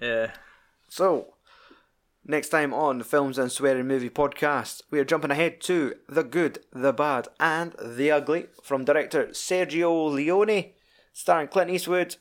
Yeah. 0.00 0.32
So, 0.88 1.34
next 2.24 2.50
time 2.50 2.74
on 2.74 2.98
the 2.98 3.04
Films 3.04 3.38
and 3.38 3.50
Swearing 3.50 3.86
Movie 3.86 4.10
podcast, 4.10 4.82
we 4.90 4.98
are 4.98 5.04
jumping 5.04 5.30
ahead 5.30 5.60
to 5.62 5.94
The 6.08 6.22
Good, 6.22 6.60
The 6.72 6.92
Bad, 6.92 7.28
and 7.40 7.74
The 7.82 8.10
Ugly 8.10 8.46
from 8.62 8.84
director 8.84 9.26
Sergio 9.28 10.12
Leone, 10.12 10.72
starring 11.12 11.48
Clint 11.48 11.70
Eastwood, 11.70 12.16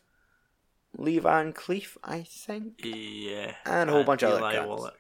Lee 0.98 1.20
Van 1.20 1.54
Cleef, 1.54 1.98
I 2.04 2.24
think. 2.24 2.80
Yeah. 2.84 3.56
And 3.66 3.90
a 3.90 3.94
whole 3.94 4.04
uh, 4.04 4.06
bunch 4.06 4.24
of 4.24 4.32
other 4.32 4.40
Eli 4.40 4.54
cats. 4.54 4.68
Wallach. 4.68 5.00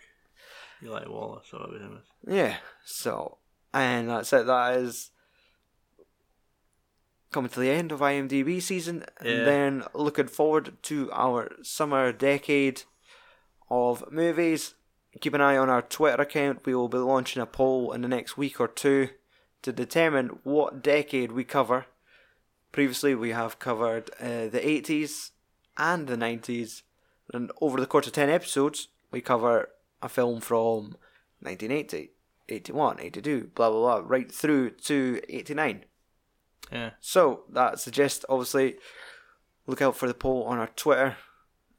Eli 0.84 1.07
Wallace, 1.07 1.47
or 1.53 1.60
whatever 1.60 1.73
his 1.73 1.81
name 1.81 1.97
is. 1.97 2.35
Yeah, 2.35 2.57
so, 2.84 3.38
and 3.73 4.10
that's 4.10 4.34
it. 4.34 4.45
That 4.45 4.77
is 4.80 5.11
coming 7.36 7.49
to 7.52 7.60
the 7.60 7.70
end 7.70 7.91
of 7.91 7.99
IMDb 7.99 8.62
season, 8.62 9.03
Yeah. 9.22 9.32
and 9.32 9.48
then 9.48 9.84
looking 9.94 10.28
forward 10.28 10.78
to 10.84 11.12
our 11.12 11.52
summer 11.62 12.14
decade 12.14 12.84
of 13.70 14.10
movies. 14.10 14.76
Keep 15.20 15.34
an 15.34 15.41
eye 15.41 15.57
on 15.57 15.70
our 15.70 15.82
Twitter 15.82 16.22
account. 16.22 16.66
We 16.66 16.74
will 16.76 16.88
be 16.88 16.98
launching 16.98 17.41
a 17.41 17.45
poll 17.45 17.91
in 17.91 18.02
the 18.02 18.07
next 18.07 18.38
week 18.38 18.60
or 18.62 18.70
two 18.70 19.10
to 19.64 19.74
determine 19.74 20.40
what 20.44 20.82
decade 20.82 21.34
we 21.34 21.44
cover. 21.44 21.88
Previously, 22.72 23.14
we 23.16 23.32
have 23.32 23.60
covered 23.60 24.10
uh, 24.20 24.48
the 24.48 24.62
80s 24.64 25.32
and 25.78 26.07
the 26.07 26.16
90s, 26.18 26.84
and 27.34 27.52
over 27.60 27.80
the 27.82 27.86
course 27.88 28.07
of 28.07 28.14
10 28.14 28.30
episodes, 28.30 28.88
we 29.12 29.20
cover 29.20 29.70
a 30.02 30.07
film 30.07 30.40
from 30.40 30.95
1980, 31.41 32.12
81, 32.48 32.99
82, 33.02 33.52
blah 33.56 33.70
blah 33.70 33.80
blah, 33.99 34.07
right 34.07 34.32
through 34.32 34.70
to 34.72 35.20
89. 35.28 35.84
Yeah. 36.72 36.92
So 37.00 37.44
that 37.54 37.80
suggests, 37.80 38.26
obviously, 38.30 38.76
look 39.68 39.82
out 39.82 39.96
for 39.96 40.08
the 40.08 40.14
poll 40.14 40.44
on 40.44 40.58
our 40.58 40.68
Twitter. 40.76 41.18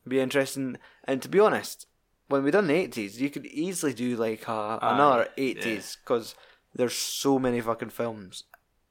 Be 0.06 0.20
interesting. 0.20 0.76
And 1.04 1.20
to 1.22 1.28
be 1.28 1.40
honest, 1.40 1.86
when 2.28 2.44
we 2.44 2.50
done 2.50 2.66
the 2.68 2.74
eighties, 2.74 3.20
you 3.20 3.30
could 3.30 3.46
easily 3.46 3.92
do 3.92 4.16
like 4.16 4.46
a, 4.48 4.78
another 4.82 5.28
eighties 5.36 5.96
because 6.02 6.34
there's 6.74 6.94
so 6.94 7.38
many 7.38 7.60
fucking 7.60 7.90
films. 7.90 8.44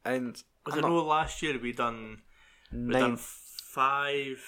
And 0.04 0.42
Was 0.66 0.78
I 0.78 0.82
know 0.82 1.04
last 1.04 1.42
year 1.42 1.58
we 1.62 1.72
done 1.72 2.22
we 2.72 2.94
done 2.94 3.18
five 3.18 4.44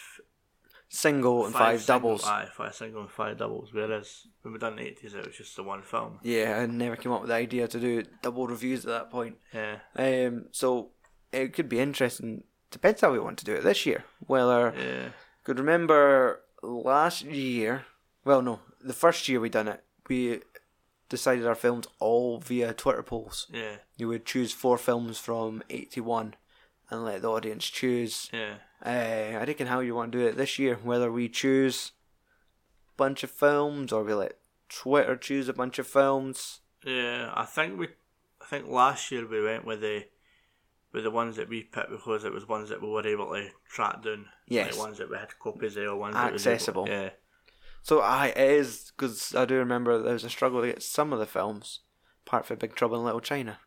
single 0.89 1.45
and 1.45 1.53
five, 1.53 1.81
single- 1.81 1.99
doubles. 2.11 2.25
Aye, 2.25 2.47
five 2.53 2.75
single 2.75 3.01
and 3.01 3.11
five 3.11 3.37
doubles. 3.37 3.69
Whereas 3.73 4.27
when 4.41 4.53
we 4.53 4.59
done 4.59 4.75
the 4.77 4.83
eighties, 4.83 5.13
it 5.13 5.25
was 5.25 5.35
just 5.35 5.55
the 5.55 5.63
one 5.63 5.81
film. 5.83 6.19
Yeah, 6.23 6.59
I 6.61 6.65
never 6.65 6.95
came 6.95 7.11
up 7.11 7.21
with 7.21 7.29
the 7.29 7.35
idea 7.35 7.67
to 7.67 7.79
do 7.79 8.03
double 8.21 8.47
reviews 8.47 8.85
at 8.85 8.91
that 8.91 9.09
point. 9.11 9.37
Yeah, 9.53 9.77
Um, 9.95 10.45
so 10.51 10.91
it 11.31 11.53
could 11.53 11.69
be 11.69 11.79
interesting. 11.79 12.43
Depends 12.71 13.01
how 13.01 13.11
we 13.11 13.19
want 13.19 13.37
to 13.39 13.45
do 13.45 13.53
it 13.55 13.63
this 13.63 13.85
year. 13.85 14.03
Whether 14.25 14.73
yeah, 14.77 15.09
could 15.43 15.59
remember 15.59 16.41
last 16.61 17.23
year. 17.23 17.85
Well, 18.25 18.41
no, 18.41 18.59
the 18.83 18.93
first 18.93 19.27
year 19.29 19.39
we 19.39 19.49
done 19.49 19.67
it, 19.69 19.83
we 20.09 20.41
decided 21.09 21.45
our 21.47 21.55
films 21.55 21.87
all 21.99 22.39
via 22.39 22.73
Twitter 22.73 23.03
polls. 23.03 23.47
yeah, 23.53 23.77
You 23.95 24.09
would 24.09 24.25
choose 24.25 24.51
four 24.51 24.77
films 24.77 25.17
from 25.17 25.63
eighty-one, 25.69 26.35
and 26.89 27.05
let 27.05 27.21
the 27.21 27.31
audience 27.31 27.65
choose. 27.67 28.29
yeah. 28.33 28.55
Uh, 28.85 29.39
I 29.39 29.43
reckon 29.45 29.67
how 29.67 29.79
you 29.79 29.95
want 29.95 30.11
to 30.11 30.17
do 30.19 30.27
it 30.27 30.37
this 30.37 30.59
year. 30.59 30.75
Whether 30.83 31.11
we 31.11 31.29
choose 31.29 31.93
a 32.89 32.97
bunch 32.97 33.23
of 33.23 33.31
films 33.31 33.91
or 33.91 34.03
we 34.03 34.13
let 34.13 34.37
Twitter 34.69 35.15
choose 35.15 35.49
a 35.49 35.53
bunch 35.53 35.79
of 35.79 35.87
films. 35.87 36.59
Yeah, 36.85 37.31
I 37.33 37.45
think 37.45 37.79
we, 37.79 37.87
I 38.39 38.45
think 38.45 38.67
last 38.67 39.09
year 39.11 39.25
we 39.27 39.41
went 39.43 39.65
with 39.65 39.81
the, 39.81 40.05
with 40.93 41.03
the 41.03 41.11
ones 41.11 41.35
that 41.35 41.49
we 41.49 41.63
picked 41.63 41.89
because 41.91 42.23
it 42.23 42.33
was 42.33 42.47
ones 42.47 42.69
that 42.69 42.81
we 42.81 42.87
were 42.89 43.05
able 43.05 43.33
to 43.33 43.49
track 43.69 44.03
down. 44.03 44.25
Yes. 44.47 44.77
like 44.77 44.85
ones 44.87 44.97
that 44.97 45.09
we 45.09 45.17
had 45.17 45.37
copies 45.39 45.77
of, 45.77 45.83
or 45.83 45.95
ones 45.97 46.15
Accessible. 46.15 46.85
able, 46.87 46.93
yeah, 46.95 47.09
So 47.83 47.99
I 48.01 48.27
it 48.27 48.37
is 48.51 48.91
because 48.95 49.35
I 49.35 49.45
do 49.45 49.55
remember 49.55 50.01
there 50.01 50.13
was 50.13 50.23
a 50.23 50.29
struggle 50.29 50.61
to 50.61 50.67
get 50.67 50.83
some 50.83 51.11
of 51.13 51.19
the 51.19 51.25
films, 51.25 51.81
apart 52.25 52.45
from 52.45 52.57
Big 52.57 52.75
Trouble 52.75 52.97
in 52.99 53.05
Little 53.05 53.19
China. 53.21 53.59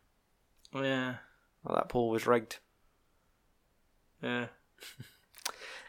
Oh, 0.75 0.83
yeah, 0.83 1.17
Well, 1.65 1.75
that 1.77 1.89
poll 1.89 2.11
was 2.11 2.27
rigged. 2.27 2.59
yeah. 4.23 4.47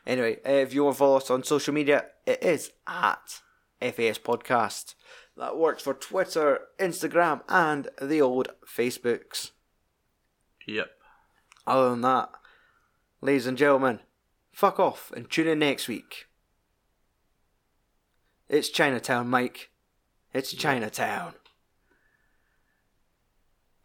Anyway, 0.05 0.37
if 0.43 0.73
you 0.73 0.83
want 0.83 0.95
to 0.95 0.97
follow 0.97 1.17
us 1.17 1.29
on 1.29 1.43
social 1.43 1.73
media, 1.75 2.05
it 2.25 2.41
is 2.43 2.71
at 2.87 3.41
FAS 3.79 4.17
Podcast. 4.17 4.95
That 5.37 5.57
works 5.57 5.83
for 5.83 5.93
Twitter, 5.93 6.61
Instagram, 6.79 7.41
and 7.47 7.87
the 8.01 8.19
old 8.19 8.49
Facebooks. 8.65 9.51
Yep. 10.67 10.89
Other 11.67 11.91
than 11.91 12.01
that, 12.01 12.29
ladies 13.21 13.47
and 13.47 13.57
gentlemen, 13.57 13.99
fuck 14.51 14.79
off 14.79 15.11
and 15.15 15.29
tune 15.29 15.47
in 15.47 15.59
next 15.59 15.87
week. 15.87 16.27
It's 18.49 18.69
Chinatown, 18.69 19.29
Mike. 19.29 19.69
It's 20.33 20.53
Chinatown. 20.53 21.35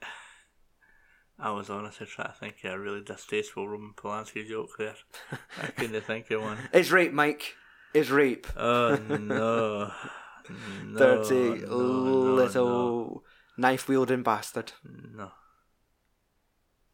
I 1.38 1.50
was 1.52 1.70
honestly 1.70 2.06
trying 2.06 2.32
to 2.32 2.34
think 2.34 2.56
of 2.64 2.72
a 2.72 2.78
really 2.78 3.02
distasteful 3.02 3.68
Roman 3.68 3.92
Polanski 3.94 4.48
joke 4.48 4.70
there. 4.78 4.96
I 5.62 5.66
couldn't 5.68 6.00
think 6.04 6.30
of 6.30 6.42
one. 6.42 6.58
It's 6.72 6.90
rape, 6.90 7.12
Mike. 7.12 7.54
It's 7.94 8.10
rape. 8.10 8.46
Oh 8.56 8.96
no. 8.96 9.92
no 10.84 10.98
Dirty 10.98 11.60
no, 11.60 11.66
no, 11.66 12.34
little 12.34 13.24
knife 13.56 13.88
wielding 13.88 14.22
bastard. 14.22 14.72
No. 14.84 15.30